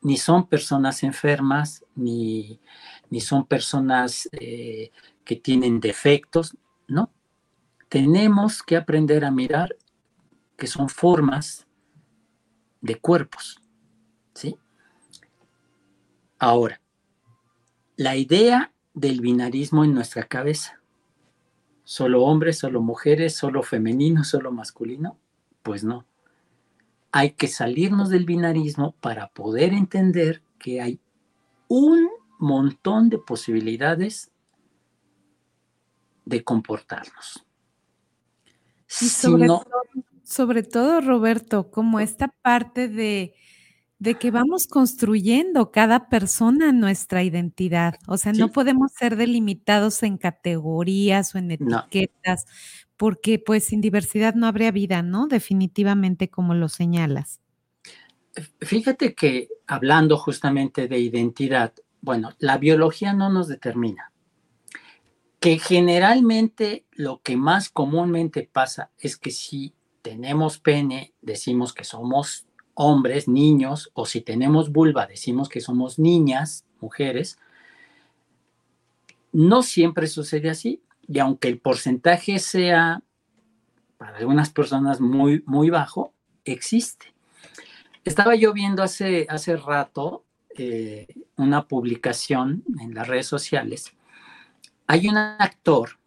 Ni 0.02 0.16
son 0.16 0.48
personas 0.48 1.02
enfermas, 1.02 1.84
ni, 1.94 2.60
son 3.20 3.46
personas 3.46 4.28
eh, 4.32 4.90
que 5.24 5.36
tienen 5.36 5.80
defectos, 5.80 6.56
no. 6.88 7.12
Tenemos 7.88 8.62
que 8.62 8.76
aprender 8.76 9.24
a 9.24 9.30
mirar 9.30 9.76
que 10.56 10.66
son 10.66 10.88
formas 10.88 11.66
de 12.80 12.96
cuerpos, 12.96 13.60
¿sí? 14.34 14.56
Ahora, 16.38 16.80
la 17.96 18.16
idea 18.16 18.71
del 18.94 19.20
binarismo 19.20 19.84
en 19.84 19.94
nuestra 19.94 20.24
cabeza, 20.24 20.80
solo 21.84 22.24
hombres, 22.24 22.58
solo 22.58 22.80
mujeres, 22.80 23.34
solo 23.36 23.62
femenino, 23.62 24.24
solo 24.24 24.52
masculino, 24.52 25.18
pues 25.62 25.84
no. 25.84 26.06
Hay 27.10 27.32
que 27.32 27.48
salirnos 27.48 28.08
del 28.08 28.24
binarismo 28.24 28.92
para 29.00 29.28
poder 29.28 29.72
entender 29.72 30.42
que 30.58 30.80
hay 30.80 31.00
un 31.68 32.08
montón 32.38 33.08
de 33.08 33.18
posibilidades 33.18 34.30
de 36.24 36.44
comportarnos. 36.44 37.44
Y 39.00 39.08
sobre 40.24 40.62
todo, 40.62 41.00
Roberto, 41.00 41.70
como 41.70 41.98
esta 42.00 42.28
parte 42.28 42.88
de 42.88 43.34
de 44.02 44.16
que 44.16 44.32
vamos 44.32 44.66
construyendo 44.66 45.70
cada 45.70 46.08
persona 46.08 46.72
nuestra 46.72 47.22
identidad. 47.22 48.00
O 48.08 48.18
sea, 48.18 48.32
no 48.32 48.50
podemos 48.50 48.90
ser 48.90 49.14
delimitados 49.14 50.02
en 50.02 50.18
categorías 50.18 51.36
o 51.36 51.38
en 51.38 51.52
etiquetas, 51.52 52.46
porque 52.96 53.38
pues 53.38 53.62
sin 53.62 53.80
diversidad 53.80 54.34
no 54.34 54.48
habría 54.48 54.72
vida, 54.72 55.02
¿no? 55.02 55.28
Definitivamente, 55.28 56.28
como 56.30 56.52
lo 56.54 56.68
señalas. 56.68 57.40
Fíjate 58.60 59.14
que 59.14 59.46
hablando 59.68 60.16
justamente 60.16 60.88
de 60.88 60.98
identidad, 60.98 61.72
bueno, 62.00 62.30
la 62.40 62.58
biología 62.58 63.12
no 63.12 63.30
nos 63.30 63.46
determina. 63.46 64.10
Que 65.38 65.60
generalmente 65.60 66.86
lo 66.90 67.22
que 67.22 67.36
más 67.36 67.68
comúnmente 67.68 68.50
pasa 68.52 68.90
es 68.98 69.16
que 69.16 69.30
si 69.30 69.74
tenemos 70.02 70.58
pene, 70.58 71.14
decimos 71.20 71.72
que 71.72 71.84
somos 71.84 72.46
hombres, 72.74 73.28
niños, 73.28 73.90
o 73.94 74.06
si 74.06 74.20
tenemos 74.20 74.70
vulva, 74.70 75.06
decimos 75.06 75.48
que 75.48 75.60
somos 75.60 75.98
niñas, 75.98 76.64
mujeres. 76.80 77.38
No 79.32 79.62
siempre 79.62 80.06
sucede 80.06 80.50
así, 80.50 80.82
y 81.06 81.18
aunque 81.18 81.48
el 81.48 81.58
porcentaje 81.58 82.38
sea 82.38 83.02
para 83.98 84.18
algunas 84.18 84.50
personas 84.50 85.00
muy, 85.00 85.42
muy 85.46 85.70
bajo, 85.70 86.12
existe. 86.44 87.14
Estaba 88.04 88.34
yo 88.34 88.52
viendo 88.52 88.82
hace, 88.82 89.26
hace 89.28 89.56
rato 89.56 90.24
eh, 90.56 91.06
una 91.36 91.66
publicación 91.68 92.64
en 92.80 92.94
las 92.94 93.06
redes 93.06 93.26
sociales. 93.26 93.92
Hay 94.86 95.08
un 95.08 95.16
actor 95.16 95.98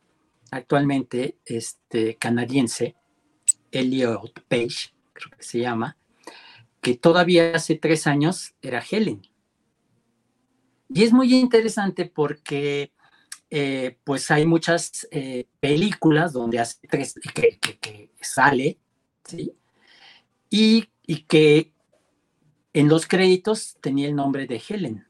actualmente 0.52 1.38
este, 1.46 2.16
canadiense, 2.16 2.96
Elliot 3.72 4.42
Page, 4.48 4.94
creo 5.14 5.38
que 5.38 5.44
se 5.44 5.60
llama, 5.60 5.98
que 6.86 6.96
todavía 6.96 7.56
hace 7.56 7.74
tres 7.74 8.06
años 8.06 8.54
era 8.62 8.80
Helen. 8.80 9.28
Y 10.88 11.04
es 11.04 11.12
muy 11.12 11.34
interesante 11.34 12.06
porque 12.06 12.92
eh, 13.50 13.98
pues 14.04 14.30
hay 14.30 14.46
muchas 14.46 15.08
eh, 15.10 15.48
películas 15.60 16.32
donde 16.32 16.60
hace 16.60 16.88
tres, 16.88 17.16
que, 17.34 18.12
sale, 18.22 18.78
¿sí? 19.24 19.52
Y, 20.52 20.88
que 21.28 21.74
en 22.72 22.88
los 22.88 23.08
créditos 23.08 23.78
tenía 23.82 24.08
el 24.08 24.16
nombre 24.16 24.46
de 24.46 24.62
Helen. 24.70 25.08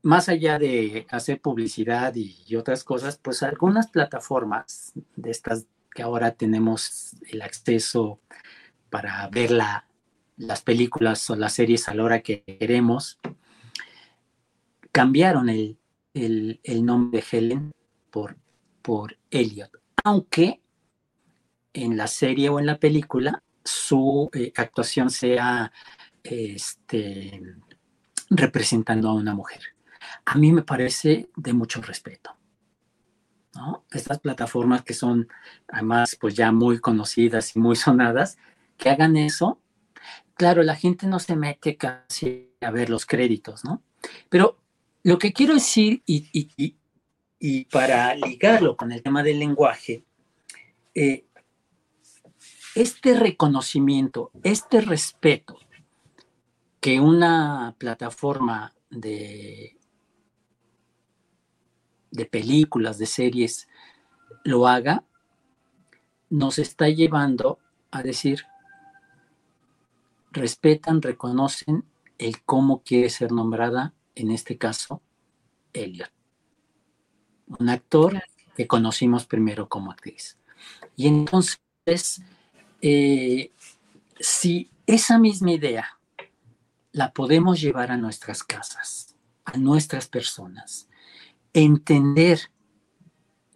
Más 0.00 0.30
allá 0.30 0.58
de 0.58 1.06
hacer 1.10 1.42
publicidad 1.42 2.14
y, 2.14 2.56
otras 2.56 2.84
cosas, 2.84 3.18
pues 3.18 3.42
algunas 3.42 3.88
plataformas 3.88 4.94
de 5.14 5.30
estas 5.30 5.66
que 5.94 6.02
ahora 6.02 6.30
tenemos 6.30 7.16
el 7.28 7.42
acceso 7.42 8.18
para 8.92 9.26
ver 9.28 9.50
las 10.36 10.60
películas 10.60 11.30
o 11.30 11.34
las 11.34 11.54
series 11.54 11.88
a 11.88 11.94
la 11.94 12.04
hora 12.04 12.20
que 12.20 12.42
queremos, 12.42 13.18
cambiaron 14.92 15.48
el, 15.48 15.78
nombre 16.84 17.22
de 17.22 17.26
Helen 17.30 17.72
por, 18.10 19.16
Elliot, 19.30 19.70
aunque 20.04 20.60
en 21.72 21.96
la 21.96 22.06
serie 22.06 22.50
o 22.50 22.60
en 22.60 22.66
la 22.66 22.76
película 22.78 23.42
su 23.64 24.28
eh, 24.34 24.52
actuación 24.56 25.08
sea 25.08 25.72
este, 26.22 27.40
representando 28.28 29.08
a 29.08 29.14
una 29.14 29.34
mujer. 29.34 29.62
A 30.26 30.36
mí 30.36 30.52
me 30.52 30.62
parece 30.62 31.30
de 31.34 31.54
mucho 31.54 31.80
respeto. 31.80 32.36
Estas 33.90 34.18
plataformas 34.18 34.82
que 34.82 34.94
son 34.94 35.28
además 35.68 36.16
pues 36.20 36.34
ya 36.34 36.52
muy 36.52 36.78
conocidas 36.78 37.56
y 37.56 37.58
muy 37.58 37.76
sonadas, 37.86 38.36
que 38.82 38.90
hagan 38.90 39.16
eso, 39.16 39.60
claro, 40.34 40.62
la 40.64 40.74
gente 40.74 41.06
no 41.06 41.20
se 41.20 41.36
mete 41.36 41.76
casi 41.76 42.50
a 42.60 42.70
ver 42.72 42.90
los 42.90 43.06
créditos, 43.06 43.64
¿no? 43.64 43.82
Pero 44.28 44.58
lo 45.04 45.18
que 45.18 45.32
quiero 45.32 45.54
decir, 45.54 46.02
y, 46.04 47.64
para 47.66 48.14
ligarlo 48.14 48.76
con 48.76 48.92
el 48.92 49.02
tema 49.02 49.22
del 49.22 49.38
lenguaje, 49.38 50.04
eh, 50.94 51.26
este 52.74 53.14
reconocimiento, 53.14 54.30
este 54.42 54.80
respeto 54.80 55.58
que 56.80 56.98
una 56.98 57.76
plataforma 57.78 58.74
de, 58.90 59.78
de 62.10 62.26
películas, 62.26 62.98
de 62.98 63.06
series, 63.06 63.68
lo 64.44 64.66
haga, 64.66 65.04
nos 66.30 66.58
está 66.58 66.88
llevando 66.88 67.60
a 67.90 68.02
decir, 68.02 68.46
respetan, 70.32 71.02
reconocen 71.02 71.84
el 72.18 72.42
cómo 72.42 72.82
quiere 72.82 73.10
ser 73.10 73.32
nombrada, 73.32 73.94
en 74.14 74.30
este 74.30 74.58
caso, 74.58 75.02
Elliot. 75.72 76.10
Un 77.58 77.68
actor 77.68 78.22
que 78.56 78.66
conocimos 78.66 79.26
primero 79.26 79.68
como 79.68 79.90
actriz. 79.90 80.38
Y 80.96 81.08
entonces, 81.08 82.22
eh, 82.80 83.50
si 84.20 84.70
esa 84.86 85.18
misma 85.18 85.52
idea 85.52 85.98
la 86.92 87.12
podemos 87.12 87.60
llevar 87.60 87.90
a 87.90 87.96
nuestras 87.96 88.42
casas, 88.42 89.16
a 89.44 89.56
nuestras 89.56 90.08
personas, 90.08 90.88
entender 91.52 92.50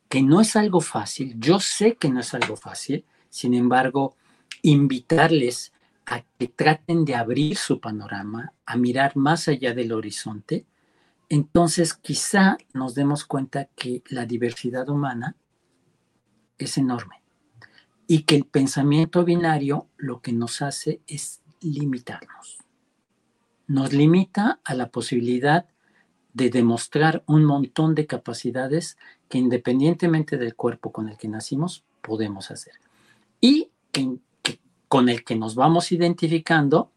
que 0.08 0.22
no 0.22 0.40
es 0.40 0.56
algo 0.56 0.80
fácil, 0.80 1.34
yo 1.38 1.60
sé 1.60 1.96
que 1.96 2.08
no 2.08 2.20
es 2.20 2.32
algo 2.34 2.56
fácil, 2.56 3.04
sin 3.28 3.54
embargo, 3.54 4.16
invitarles 4.62 5.72
a 6.06 6.22
que 6.38 6.48
traten 6.48 7.04
de 7.04 7.14
abrir 7.14 7.56
su 7.56 7.80
panorama, 7.80 8.52
a 8.64 8.76
mirar 8.76 9.16
más 9.16 9.48
allá 9.48 9.74
del 9.74 9.92
horizonte, 9.92 10.64
entonces 11.28 11.94
quizá 11.94 12.56
nos 12.72 12.94
demos 12.94 13.24
cuenta 13.24 13.68
que 13.76 14.02
la 14.08 14.24
diversidad 14.24 14.88
humana 14.88 15.36
es 16.58 16.78
enorme 16.78 17.22
y 18.06 18.22
que 18.22 18.36
el 18.36 18.44
pensamiento 18.44 19.24
binario 19.24 19.88
lo 19.96 20.20
que 20.20 20.32
nos 20.32 20.62
hace 20.62 21.00
es 21.06 21.42
limitarnos. 21.60 22.58
Nos 23.66 23.92
limita 23.92 24.60
a 24.64 24.74
la 24.74 24.90
posibilidad 24.90 25.66
de 26.32 26.50
demostrar 26.50 27.24
un 27.26 27.44
montón 27.44 27.94
de 27.94 28.06
capacidades 28.06 28.96
que 29.28 29.38
independientemente 29.38 30.36
del 30.36 30.54
cuerpo 30.54 30.92
con 30.92 31.08
el 31.08 31.16
que 31.16 31.28
nacimos, 31.28 31.82
podemos 32.02 32.50
hacer. 32.50 32.74
Y 33.40 33.70
que, 33.90 34.18
con 34.88 35.08
el 35.08 35.24
que 35.24 35.36
nos 35.36 35.54
vamos 35.54 35.92
identificando 35.92 36.92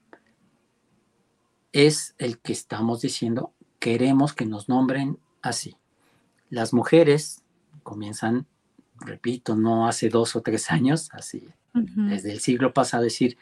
es 1.71 2.15
el 2.17 2.39
que 2.39 2.53
estamos 2.53 3.01
diciendo, 3.01 3.53
queremos 3.79 4.33
que 4.33 4.45
nos 4.45 4.69
nombren 4.69 5.19
así. 5.41 5.77
Las 6.49 6.73
mujeres 6.73 7.43
comienzan, 7.83 8.47
repito, 8.99 9.55
no 9.55 9.87
hace 9.87 10.09
dos 10.09 10.35
o 10.35 10.41
tres 10.41 10.71
años, 10.71 11.09
así, 11.13 11.47
desde 11.73 12.31
el 12.31 12.39
siglo 12.39 12.73
pasado, 12.73 13.03
decir, 13.03 13.37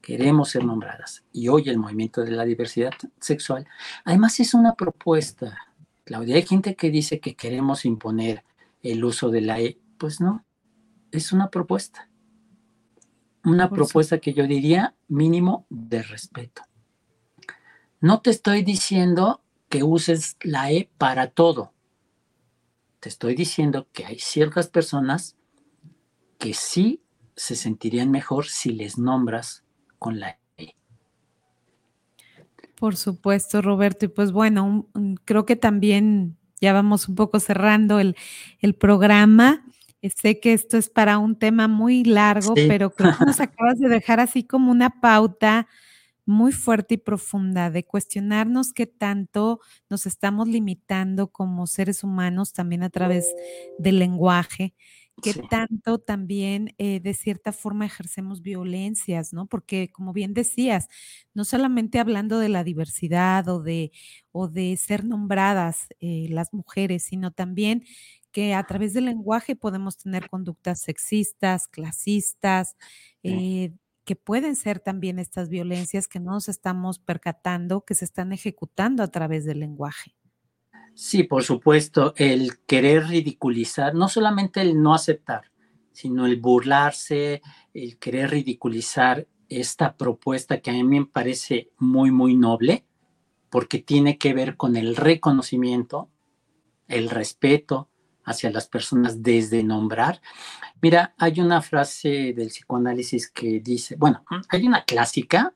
queremos 0.00 0.50
ser 0.50 0.64
nombradas. 0.64 1.24
Y 1.32 1.48
hoy 1.48 1.68
el 1.68 1.78
movimiento 1.78 2.22
de 2.22 2.32
la 2.32 2.44
diversidad 2.44 2.92
sexual, 3.20 3.66
además 4.04 4.38
es 4.40 4.54
una 4.54 4.74
propuesta, 4.74 5.66
Claudia, 6.04 6.36
hay 6.36 6.46
gente 6.46 6.74
que 6.74 6.90
dice 6.90 7.20
que 7.20 7.36
queremos 7.36 7.84
imponer 7.84 8.44
el 8.82 9.04
uso 9.04 9.30
de 9.30 9.40
la 9.40 9.60
E, 9.60 9.78
pues 9.98 10.20
no, 10.20 10.44
es 11.12 11.32
una 11.32 11.50
propuesta. 11.50 12.08
Una 13.44 13.70
propuesta 13.70 14.18
que 14.18 14.34
yo 14.34 14.46
diría 14.46 14.94
mínimo 15.08 15.66
de 15.70 16.02
respeto. 16.02 16.62
No 18.00 18.20
te 18.20 18.30
estoy 18.30 18.62
diciendo 18.62 19.42
que 19.68 19.82
uses 19.82 20.36
la 20.42 20.70
E 20.70 20.90
para 20.98 21.30
todo. 21.30 21.72
Te 23.00 23.08
estoy 23.08 23.34
diciendo 23.34 23.86
que 23.92 24.04
hay 24.06 24.18
ciertas 24.18 24.68
personas 24.68 25.36
que 26.38 26.54
sí 26.54 27.02
se 27.36 27.54
sentirían 27.54 28.10
mejor 28.10 28.46
si 28.46 28.72
les 28.72 28.98
nombras 28.98 29.64
con 29.98 30.20
la 30.20 30.38
E. 30.56 30.74
Por 32.74 32.96
supuesto, 32.96 33.62
Roberto. 33.62 34.06
Y 34.06 34.08
pues 34.08 34.32
bueno, 34.32 34.86
creo 35.24 35.46
que 35.46 35.56
también 35.56 36.36
ya 36.60 36.72
vamos 36.72 37.08
un 37.08 37.14
poco 37.14 37.40
cerrando 37.40 38.00
el, 38.00 38.16
programa. 38.78 39.64
Sé 40.02 40.38
que 40.40 40.52
esto 40.52 40.76
es 40.78 40.88
para 40.88 41.18
un 41.18 41.36
tema 41.38 41.66
muy 41.66 42.04
largo, 42.04 42.54
pero 42.54 42.94
creo 42.94 43.16
que 43.18 43.24
nos 43.24 43.40
acabas 43.40 43.78
de 43.78 43.88
dejar 43.88 44.20
así 44.20 44.44
como 44.44 44.70
una 44.70 45.00
pauta 45.00 45.66
muy 46.24 46.52
fuerte 46.52 46.94
y 46.94 46.98
profunda 46.98 47.70
de 47.70 47.84
cuestionarnos 47.84 48.72
qué 48.74 48.86
tanto 48.86 49.60
nos 49.90 50.06
estamos 50.06 50.46
limitando 50.46 51.28
como 51.32 51.66
seres 51.66 52.04
humanos 52.04 52.52
también 52.52 52.82
a 52.82 52.90
través 52.90 53.34
del 53.78 53.98
lenguaje, 53.98 54.74
qué 55.22 55.34
tanto 55.34 55.98
también 55.98 56.74
eh, 56.78 57.00
de 57.00 57.14
cierta 57.14 57.52
forma 57.52 57.86
ejercemos 57.86 58.42
violencias, 58.42 59.32
¿no? 59.32 59.46
Porque 59.46 59.88
como 59.90 60.12
bien 60.12 60.34
decías, 60.34 60.88
no 61.34 61.44
solamente 61.44 61.98
hablando 61.98 62.38
de 62.38 62.50
la 62.50 62.62
diversidad 62.62 63.48
o 63.48 63.62
de, 63.62 63.90
o 64.30 64.48
de 64.48 64.76
ser 64.76 65.04
nombradas 65.04 65.88
eh, 66.00 66.26
las 66.30 66.52
mujeres, 66.52 67.04
sino 67.04 67.32
también 67.32 67.84
que 68.30 68.54
a 68.54 68.64
través 68.66 68.94
del 68.94 69.06
lenguaje 69.06 69.56
podemos 69.56 69.96
tener 69.96 70.28
conductas 70.28 70.80
sexistas, 70.80 71.68
clasistas, 71.68 72.76
eh, 73.22 73.72
que 74.04 74.16
pueden 74.16 74.56
ser 74.56 74.80
también 74.80 75.18
estas 75.18 75.48
violencias 75.48 76.08
que 76.08 76.20
no 76.20 76.32
nos 76.32 76.48
estamos 76.48 76.98
percatando, 76.98 77.84
que 77.84 77.94
se 77.94 78.04
están 78.04 78.32
ejecutando 78.32 79.02
a 79.02 79.08
través 79.08 79.44
del 79.44 79.60
lenguaje. 79.60 80.14
Sí, 80.94 81.22
por 81.22 81.44
supuesto, 81.44 82.12
el 82.16 82.58
querer 82.66 83.06
ridiculizar, 83.06 83.94
no 83.94 84.08
solamente 84.08 84.60
el 84.60 84.82
no 84.82 84.94
aceptar, 84.94 85.52
sino 85.92 86.26
el 86.26 86.40
burlarse, 86.40 87.42
el 87.74 87.98
querer 87.98 88.30
ridiculizar 88.30 89.26
esta 89.48 89.96
propuesta 89.96 90.60
que 90.60 90.70
a 90.70 90.74
mí 90.74 90.84
me 90.84 91.06
parece 91.06 91.70
muy, 91.78 92.10
muy 92.10 92.34
noble, 92.34 92.84
porque 93.50 93.78
tiene 93.78 94.18
que 94.18 94.34
ver 94.34 94.56
con 94.56 94.76
el 94.76 94.96
reconocimiento, 94.96 96.08
el 96.86 97.10
respeto, 97.10 97.88
hacia 98.28 98.50
las 98.50 98.68
personas 98.68 99.22
desde 99.22 99.62
nombrar. 99.62 100.20
Mira, 100.80 101.14
hay 101.18 101.40
una 101.40 101.62
frase 101.62 102.32
del 102.34 102.48
psicoanálisis 102.48 103.30
que 103.30 103.60
dice, 103.60 103.96
bueno, 103.96 104.24
hay 104.48 104.66
una 104.66 104.84
clásica 104.84 105.54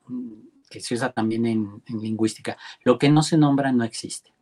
que 0.69 0.81
se 0.81 0.95
usa 0.95 1.13
también 1.13 1.45
en, 1.47 1.83
lingüística, 1.87 2.57
lo 2.83 2.99
que 2.99 3.11
no 3.11 3.23
se 3.23 3.37
nombra 3.37 3.73
no 3.73 3.85
existe. 3.85 4.33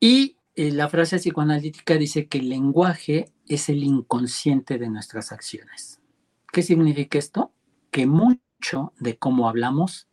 Y 0.00 0.36
eh, 0.56 0.72
la 0.72 0.88
frase 0.88 1.18
psicoanalítica 1.18 1.94
dice 1.94 2.26
que 2.26 2.38
el 2.38 2.48
lenguaje 2.48 3.32
es 3.46 3.68
el 3.68 3.84
inconsciente 3.84 4.78
de 4.78 4.90
nuestras 4.90 5.30
acciones. 5.30 6.00
¿Qué 6.52 6.62
significa 6.62 7.18
esto? 7.18 7.52
Que 7.90 8.06
mucho 8.06 8.92
de 8.98 9.16
cómo 9.16 9.48
hablamos, 9.48 10.08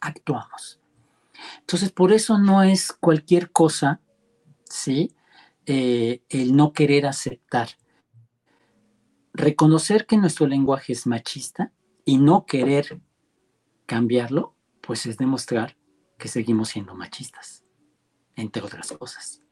actuamos. 0.00 0.80
Entonces, 1.60 1.92
por 1.92 2.12
eso 2.12 2.38
no 2.38 2.62
es 2.62 2.92
cualquier 2.92 3.50
cosa, 3.50 4.00
¿sí? 4.64 5.12
Eh, 5.66 6.22
el 6.28 6.54
no 6.54 6.72
querer 6.72 7.06
aceptar. 7.06 7.70
Reconocer 9.32 10.06
que 10.06 10.16
nuestro 10.16 10.46
lenguaje 10.46 10.92
es 10.92 11.06
machista 11.06 11.72
y 12.04 12.18
no 12.18 12.46
querer 12.46 13.00
cambiarlo, 13.84 14.54
pues 14.80 15.06
es 15.06 15.18
demostrar 15.18 15.76
que 16.18 16.28
seguimos 16.28 16.70
siendo 16.70 16.94
machistas, 16.94 17.64
entre 18.36 18.62
otras 18.62 18.92
cosas. 18.92 19.42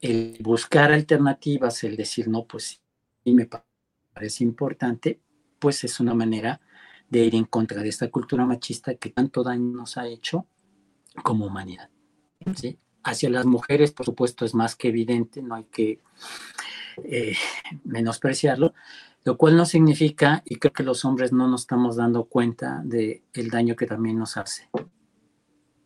El 0.00 0.38
buscar 0.40 0.92
alternativas, 0.92 1.84
el 1.84 1.96
decir, 1.96 2.28
no, 2.28 2.46
pues 2.46 2.80
sí 3.24 3.34
me 3.34 3.48
parece 4.14 4.44
importante, 4.44 5.20
pues 5.58 5.84
es 5.84 6.00
una 6.00 6.14
manera 6.14 6.60
de 7.08 7.24
ir 7.24 7.34
en 7.34 7.44
contra 7.44 7.82
de 7.82 7.88
esta 7.88 8.08
cultura 8.10 8.46
machista 8.46 8.94
que 8.94 9.10
tanto 9.10 9.42
daño 9.42 9.76
nos 9.76 9.98
ha 9.98 10.06
hecho 10.06 10.46
como 11.22 11.46
humanidad. 11.46 11.90
¿sí? 12.54 12.78
Hacia 13.02 13.30
las 13.30 13.46
mujeres, 13.46 13.92
por 13.92 14.06
supuesto, 14.06 14.44
es 14.44 14.54
más 14.54 14.76
que 14.76 14.88
evidente, 14.88 15.42
no 15.42 15.54
hay 15.54 15.64
que 15.64 16.00
eh, 17.04 17.34
menospreciarlo, 17.84 18.74
lo 19.24 19.36
cual 19.36 19.56
no 19.56 19.64
significa, 19.64 20.42
y 20.44 20.56
creo 20.56 20.72
que 20.72 20.82
los 20.82 21.04
hombres 21.04 21.32
no 21.32 21.48
nos 21.48 21.62
estamos 21.62 21.96
dando 21.96 22.24
cuenta 22.24 22.82
de 22.84 23.22
el 23.32 23.50
daño 23.50 23.76
que 23.76 23.86
también 23.86 24.18
nos 24.18 24.36
hace, 24.36 24.68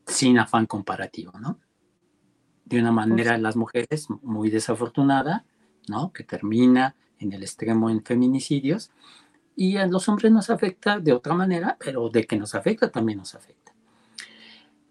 sin 0.06 0.38
afán 0.38 0.66
comparativo, 0.66 1.32
¿no? 1.38 1.58
De 2.64 2.80
una 2.80 2.92
manera, 2.92 3.36
las 3.38 3.56
mujeres 3.56 4.08
muy 4.22 4.50
desafortunada, 4.50 5.44
¿no? 5.88 6.12
Que 6.12 6.24
termina 6.24 6.96
en 7.18 7.32
el 7.32 7.42
extremo 7.42 7.90
en 7.90 8.02
feminicidios, 8.04 8.90
y 9.56 9.76
a 9.76 9.86
los 9.86 10.08
hombres 10.08 10.32
nos 10.32 10.50
afecta 10.50 10.98
de 10.98 11.12
otra 11.12 11.34
manera, 11.34 11.76
pero 11.78 12.08
de 12.08 12.24
que 12.24 12.36
nos 12.36 12.54
afecta 12.54 12.90
también 12.90 13.18
nos 13.18 13.34
afecta. 13.34 13.72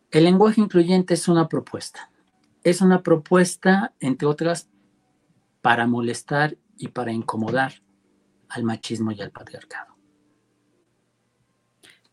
El 0.10 0.26
lenguaje 0.26 0.62
incluyente 0.62 1.16
es 1.16 1.28
una 1.28 1.50
propuesta 1.50 2.12
es 2.64 2.82
una 2.82 3.04
propuesta, 3.04 3.94
entre 4.00 4.28
otras, 4.28 4.70
para 5.62 5.88
molestar 5.88 6.58
y 6.78 6.90
para 6.90 7.12
incomodar 7.12 7.74
al 8.50 8.64
machismo 8.64 9.12
y 9.12 9.22
al 9.22 9.32
patriarcado. 9.32 9.94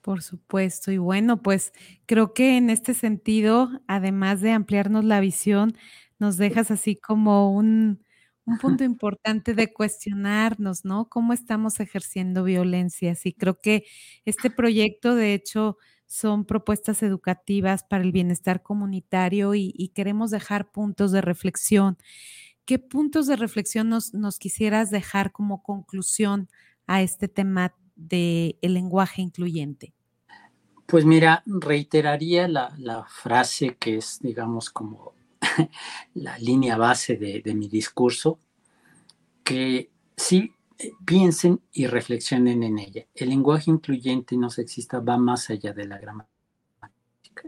Por 0.03 0.23
supuesto. 0.23 0.91
Y 0.91 0.99
bueno, 0.99 1.43
pues 1.43 1.73
creo 2.07 2.33
que 2.33 2.57
en 2.57 2.71
este 2.71 2.95
sentido, 2.95 3.69
además 3.87 4.41
de 4.41 4.53
ampliarnos 4.53 5.05
la 5.05 5.21
visión, 5.21 5.77
nos 6.19 6.37
dejas 6.37 6.71
así 6.71 6.97
como 6.97 7.55
un, 7.55 8.03
un 8.47 8.59
punto 8.59 8.83
importante 8.85 9.55
de 9.55 9.73
cuestionarnos, 9.73 10.85
¿no? 10.85 11.09
¿Cómo 11.09 11.33
estamos 11.35 11.81
ejerciendo 11.81 12.45
violencias? 12.45 13.27
Y 13.27 13.35
creo 13.35 13.59
que 13.61 13.85
este 14.25 14.51
proyecto, 14.51 15.15
de 15.15 15.35
hecho, 15.35 15.77
son 16.11 16.45
propuestas 16.45 17.05
educativas 17.05 17.85
para 17.85 18.03
el 18.03 18.11
bienestar 18.11 18.65
comunitario 18.65 19.55
y, 19.55 19.93
queremos 19.95 20.33
dejar 20.33 20.73
puntos 20.73 21.13
de 21.13 21.21
reflexión. 21.21 21.99
¿Qué 22.65 22.81
puntos 22.81 23.29
de 23.29 23.37
reflexión 23.37 23.89
nos, 23.89 24.39
quisieras 24.41 24.91
dejar 24.91 25.31
como 25.31 25.63
conclusión 25.63 26.49
a 26.89 27.01
este 27.01 27.29
tema 27.29 27.77
del 27.95 28.57
lenguaje 28.61 29.23
incluyente? 29.23 29.95
Pues 30.87 31.05
mira, 31.05 31.45
reiteraría 31.47 32.49
la, 32.49 33.07
frase 33.09 33.77
que 33.79 33.99
es, 33.99 34.19
digamos, 34.21 34.69
como 34.69 35.15
la 36.15 36.37
línea 36.39 36.77
base 36.77 37.19
de, 37.19 37.41
de 37.41 37.55
mi 37.55 37.69
discurso, 37.69 38.41
que 39.45 39.91
sí 40.17 40.55
piensen 41.05 41.61
y 41.73 41.87
reflexionen 41.87 42.63
en 42.63 42.79
ella. 42.79 43.07
El 43.15 43.31
lenguaje 43.31 43.71
incluyente 43.71 44.35
y 44.35 44.39
no 44.39 44.51
sexista 44.51 45.01
va 45.01 45.17
más 45.17 45.51
allá 45.51 45.73
de 45.73 45.87
la 45.87 45.99
gramática. 45.99 46.31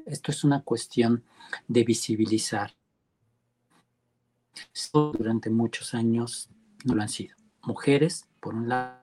Esto 0.07 0.30
es 0.30 0.45
una 0.45 0.62
cuestión 0.62 1.24
de 1.68 1.85
visibilizar. 1.85 2.74
Durante 4.93 5.51
muchos 5.51 5.95
años 5.95 6.51
no 6.85 6.95
lo 6.95 7.03
han 7.03 7.09
sido. 7.09 7.37
Mujeres, 7.62 8.28
por 8.41 8.55
un 8.55 8.68
lado, 8.68 9.03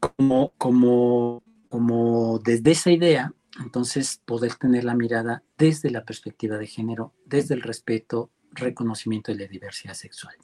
como, 0.00 0.52
como, 0.58 1.42
como 1.68 2.38
desde 2.40 2.72
esa 2.72 2.90
idea, 2.90 3.32
entonces 3.60 4.20
poder 4.24 4.54
tener 4.54 4.84
la 4.84 4.94
mirada 4.94 5.42
desde 5.56 5.90
la 5.90 6.04
perspectiva 6.04 6.58
de 6.58 6.66
género, 6.66 7.14
desde 7.24 7.54
el 7.54 7.62
respeto, 7.62 8.30
reconocimiento 8.56 9.32
de 9.32 9.38
la 9.38 9.46
diversidad 9.46 9.94
sexual. 9.94 10.34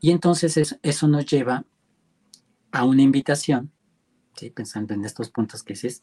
Y 0.00 0.10
entonces 0.10 0.76
eso, 0.82 1.08
nos 1.08 1.26
lleva 1.26 1.64
a 2.72 2.84
una 2.84 3.02
invitación, 3.02 3.72
pensando 4.54 4.94
en 4.94 5.04
estos 5.04 5.30
puntos 5.30 5.62
que 5.62 5.74
dices, 5.74 6.02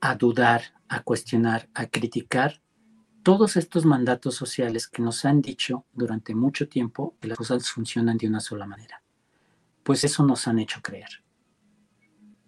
a 0.00 0.14
dudar, 0.14 0.62
a 0.88 1.02
cuestionar, 1.02 1.68
a 1.74 1.86
criticar 1.86 2.62
todos 3.22 3.56
estos 3.56 3.84
mandatos 3.84 4.36
sociales 4.36 4.86
que 4.86 5.02
nos 5.02 5.24
han 5.24 5.42
dicho 5.42 5.84
durante 5.92 6.34
mucho 6.34 6.68
tiempo 6.68 7.16
que 7.20 7.28
las 7.28 7.36
cosas 7.36 7.68
funcionan 7.68 8.16
de 8.16 8.28
una 8.28 8.40
sola 8.40 8.66
manera. 8.66 9.02
Pues 9.82 10.04
eso 10.04 10.24
nos 10.24 10.46
han 10.46 10.58
hecho 10.58 10.80
creer. 10.80 11.24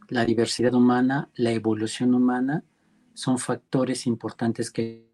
La 0.08 0.24
diversidad 0.24 0.72
humana, 0.74 1.28
la 1.34 1.50
evolución 1.50 2.14
humana 2.14 2.64
son 3.12 3.38
factores 3.38 4.06
importantes 4.06 4.70
que, 4.70 5.07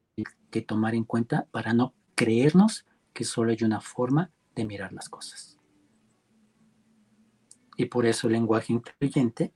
que 0.54 0.62
tomar 0.62 0.94
en 0.94 1.02
cuenta 1.02 1.48
para 1.50 1.72
no 1.72 1.94
creernos 2.14 2.86
que 3.12 3.24
solo 3.24 3.50
hay 3.50 3.58
una 3.64 3.80
forma 3.80 4.30
de 4.54 4.64
mirar 4.64 4.92
las 4.92 5.08
cosas. 5.08 5.58
Y 7.76 7.86
por 7.86 8.06
eso 8.06 8.28
el 8.28 8.34
lenguaje 8.34 8.72
incluyente 8.72 9.52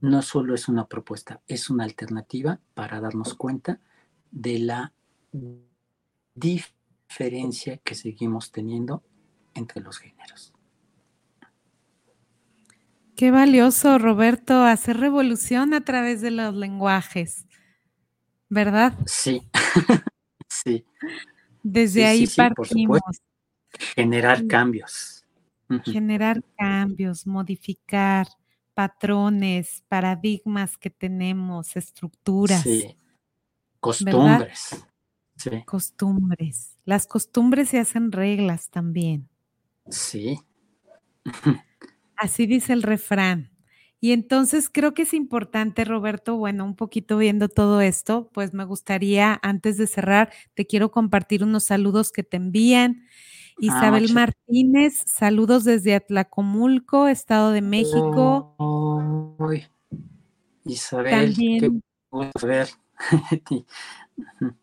no 0.00 0.22
solo 0.22 0.54
es 0.54 0.68
una 0.68 0.86
propuesta, 0.86 1.42
es 1.48 1.70
una 1.70 1.82
alternativa 1.82 2.60
para 2.74 3.00
darnos 3.00 3.34
cuenta 3.34 3.80
de 4.30 4.60
la 4.60 4.92
diferencia 6.36 7.78
que 7.78 7.96
seguimos 7.96 8.52
teniendo 8.52 9.02
entre 9.54 9.82
los 9.82 9.98
géneros. 9.98 10.54
Qué 13.16 13.32
valioso, 13.32 13.98
Roberto, 13.98 14.62
hacer 14.62 14.98
revolución 14.98 15.74
a 15.74 15.80
través 15.80 16.20
de 16.20 16.30
los 16.30 16.54
lenguajes, 16.54 17.44
¿verdad? 18.48 18.94
Sí, 19.06 19.42
sí. 20.48 20.84
Desde 21.62 22.04
ahí 22.06 22.26
partimos. 22.26 23.00
Generar 23.94 24.46
cambios. 24.46 25.24
Generar 25.84 26.42
cambios, 26.56 27.26
modificar 27.26 28.28
patrones, 28.74 29.82
paradigmas 29.88 30.76
que 30.78 30.90
tenemos, 30.90 31.76
estructuras. 31.76 32.62
Sí. 32.62 32.94
Costumbres. 33.80 34.86
Costumbres. 35.64 36.78
Las 36.84 37.06
costumbres 37.06 37.70
se 37.70 37.78
hacen 37.78 38.12
reglas 38.12 38.70
también. 38.70 39.28
Sí. 39.88 40.38
Así 42.16 42.46
dice 42.46 42.72
el 42.72 42.82
refrán. 42.82 43.50
Y 44.00 44.12
entonces 44.12 44.68
creo 44.70 44.94
que 44.94 45.02
es 45.02 45.14
importante, 45.14 45.84
Roberto, 45.84 46.36
bueno, 46.36 46.64
un 46.64 46.76
poquito 46.76 47.16
viendo 47.16 47.48
todo 47.48 47.80
esto, 47.80 48.30
pues 48.32 48.52
me 48.52 48.64
gustaría, 48.64 49.38
antes 49.42 49.78
de 49.78 49.86
cerrar, 49.86 50.32
te 50.54 50.66
quiero 50.66 50.90
compartir 50.90 51.42
unos 51.42 51.64
saludos 51.64 52.12
que 52.12 52.22
te 52.22 52.36
envían. 52.36 53.04
Ah, 53.06 53.60
Isabel 53.60 54.12
Martínez, 54.12 55.02
saludos 55.06 55.64
desde 55.64 55.94
Atlacomulco, 55.94 57.08
Estado 57.08 57.52
de 57.52 57.62
México. 57.62 58.54
Isabel, 60.64 61.34
También, 61.34 61.82
qué 62.10 62.46
ver. 62.46 62.68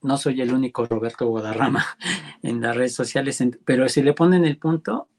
no 0.02 0.18
soy 0.18 0.42
el 0.42 0.54
único 0.54 0.86
Roberto 0.86 1.28
Guadarrama 1.28 1.86
en 2.42 2.62
las 2.62 2.74
redes 2.76 2.96
sociales, 2.96 3.44
pero 3.66 3.90
si 3.90 4.02
le 4.02 4.14
ponen 4.14 4.46
el 4.46 4.58
punto, 4.58 5.10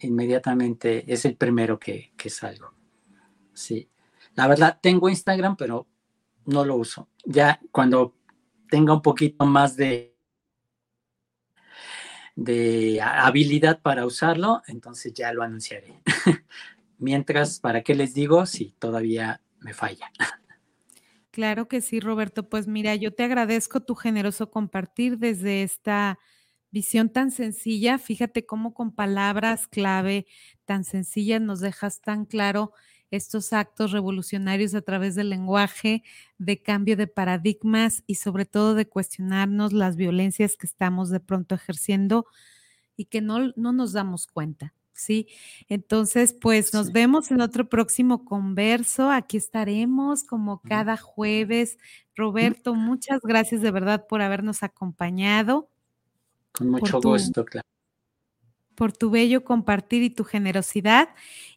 inmediatamente 0.00 1.04
es 1.12 1.26
el 1.26 1.36
primero 1.36 1.78
que, 1.78 2.14
que 2.16 2.30
salgo. 2.30 2.72
Sí. 3.52 3.90
La 4.34 4.48
verdad, 4.48 4.78
tengo 4.80 5.10
Instagram, 5.10 5.56
pero 5.56 5.86
no 6.46 6.64
lo 6.64 6.76
uso. 6.76 7.08
Ya 7.24 7.60
cuando 7.70 8.14
tenga 8.68 8.94
un 8.94 9.02
poquito 9.02 9.44
más 9.44 9.76
de, 9.76 10.16
de 12.36 13.00
habilidad 13.02 13.80
para 13.80 14.06
usarlo, 14.06 14.62
entonces 14.66 15.12
ya 15.14 15.32
lo 15.32 15.42
anunciaré. 15.42 16.00
Mientras, 16.98 17.60
¿para 17.60 17.82
qué 17.82 17.94
les 17.94 18.14
digo 18.14 18.46
si 18.46 18.74
todavía 18.78 19.42
me 19.58 19.74
falla? 19.74 20.10
Claro 21.30 21.66
que 21.66 21.80
sí, 21.80 21.98
Roberto. 21.98 22.48
Pues 22.48 22.68
mira, 22.68 22.94
yo 22.94 23.12
te 23.12 23.24
agradezco 23.24 23.80
tu 23.80 23.94
generoso 23.94 24.50
compartir 24.50 25.18
desde 25.18 25.62
esta 25.62 26.18
visión 26.70 27.10
tan 27.10 27.30
sencilla. 27.30 27.98
Fíjate 27.98 28.44
cómo 28.44 28.74
con 28.74 28.94
palabras 28.94 29.66
clave 29.66 30.26
tan 30.64 30.84
sencillas 30.84 31.40
nos 31.40 31.60
dejas 31.60 32.00
tan 32.00 32.26
claro 32.26 32.72
estos 33.12 33.52
actos 33.52 33.92
revolucionarios 33.92 34.74
a 34.74 34.80
través 34.80 35.14
del 35.14 35.28
lenguaje, 35.28 36.02
de 36.38 36.62
cambio 36.62 36.96
de 36.96 37.06
paradigmas 37.06 38.02
y 38.06 38.16
sobre 38.16 38.46
todo 38.46 38.74
de 38.74 38.88
cuestionarnos 38.88 39.74
las 39.74 39.96
violencias 39.96 40.56
que 40.56 40.66
estamos 40.66 41.10
de 41.10 41.20
pronto 41.20 41.54
ejerciendo 41.54 42.26
y 42.96 43.04
que 43.04 43.20
no, 43.20 43.52
no 43.54 43.72
nos 43.72 43.92
damos 43.92 44.26
cuenta. 44.26 44.74
Sí, 44.94 45.28
entonces 45.68 46.32
pues 46.32 46.72
nos 46.72 46.92
vemos 46.92 47.30
en 47.30 47.42
otro 47.42 47.68
próximo 47.68 48.24
converso. 48.24 49.10
Aquí 49.10 49.36
estaremos 49.36 50.24
como 50.24 50.62
cada 50.62 50.96
jueves. 50.96 51.78
Roberto, 52.14 52.74
muchas 52.74 53.20
gracias 53.22 53.60
de 53.60 53.70
verdad 53.70 54.06
por 54.06 54.22
habernos 54.22 54.62
acompañado. 54.62 55.68
Con 56.52 56.70
mucho 56.70 57.00
gusto, 57.00 57.44
claro. 57.44 57.66
Por 58.74 58.92
tu 58.92 59.10
bello 59.10 59.44
compartir 59.44 60.02
y 60.02 60.10
tu 60.10 60.24
generosidad. 60.24 61.10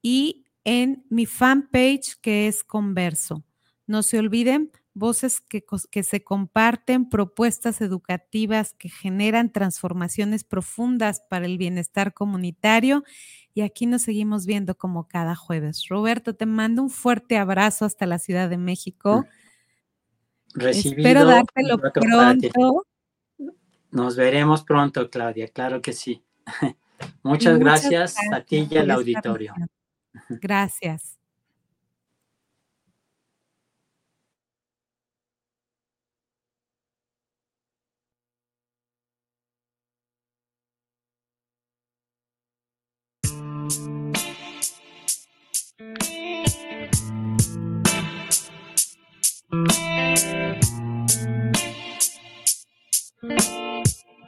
y 0.00 0.46
en 0.64 1.04
mi 1.10 1.26
fanpage 1.26 2.16
que 2.22 2.48
es 2.48 2.64
Converso. 2.64 3.44
No 3.86 4.02
se 4.02 4.18
olviden, 4.18 4.72
voces 4.94 5.40
que, 5.40 5.64
que, 5.90 6.02
se 6.02 6.22
comparten, 6.22 7.08
propuestas 7.08 7.80
educativas 7.80 8.74
que 8.74 8.88
generan 8.88 9.52
transformaciones 9.52 10.44
profundas 10.44 11.22
para 11.28 11.46
el 11.46 11.58
bienestar 11.58 12.14
comunitario 12.14 13.04
y 13.54 13.62
aquí 13.62 13.86
nos 13.86 14.02
seguimos 14.02 14.46
viendo 14.46 14.76
como 14.76 15.06
cada 15.06 15.36
jueves. 15.36 15.86
Roberto, 15.88 16.34
te 16.34 16.46
mando 16.46 16.82
un 16.82 16.90
fuerte 16.90 17.36
abrazo 17.36 17.84
hasta 17.84 18.06
la 18.06 18.18
Ciudad 18.18 18.48
de 18.48 18.58
México. 18.58 19.26
Recibido 20.54 20.98
Espero 20.98 21.24
dártelo 21.24 21.78
pronto. 21.92 22.86
Nos 23.90 24.16
veremos 24.16 24.64
pronto, 24.64 25.08
Claudia, 25.08 25.48
claro 25.48 25.80
que 25.80 25.92
sí. 25.92 26.24
Muchas, 27.22 27.58
gracias, 27.58 28.16
a 28.32 28.40
ti 28.40 28.66
y 28.68 28.76
al 28.76 28.90
auditorio. 28.90 29.54
Gracias. 30.28 31.18
Thank 43.70 44.18
you. 53.48 53.53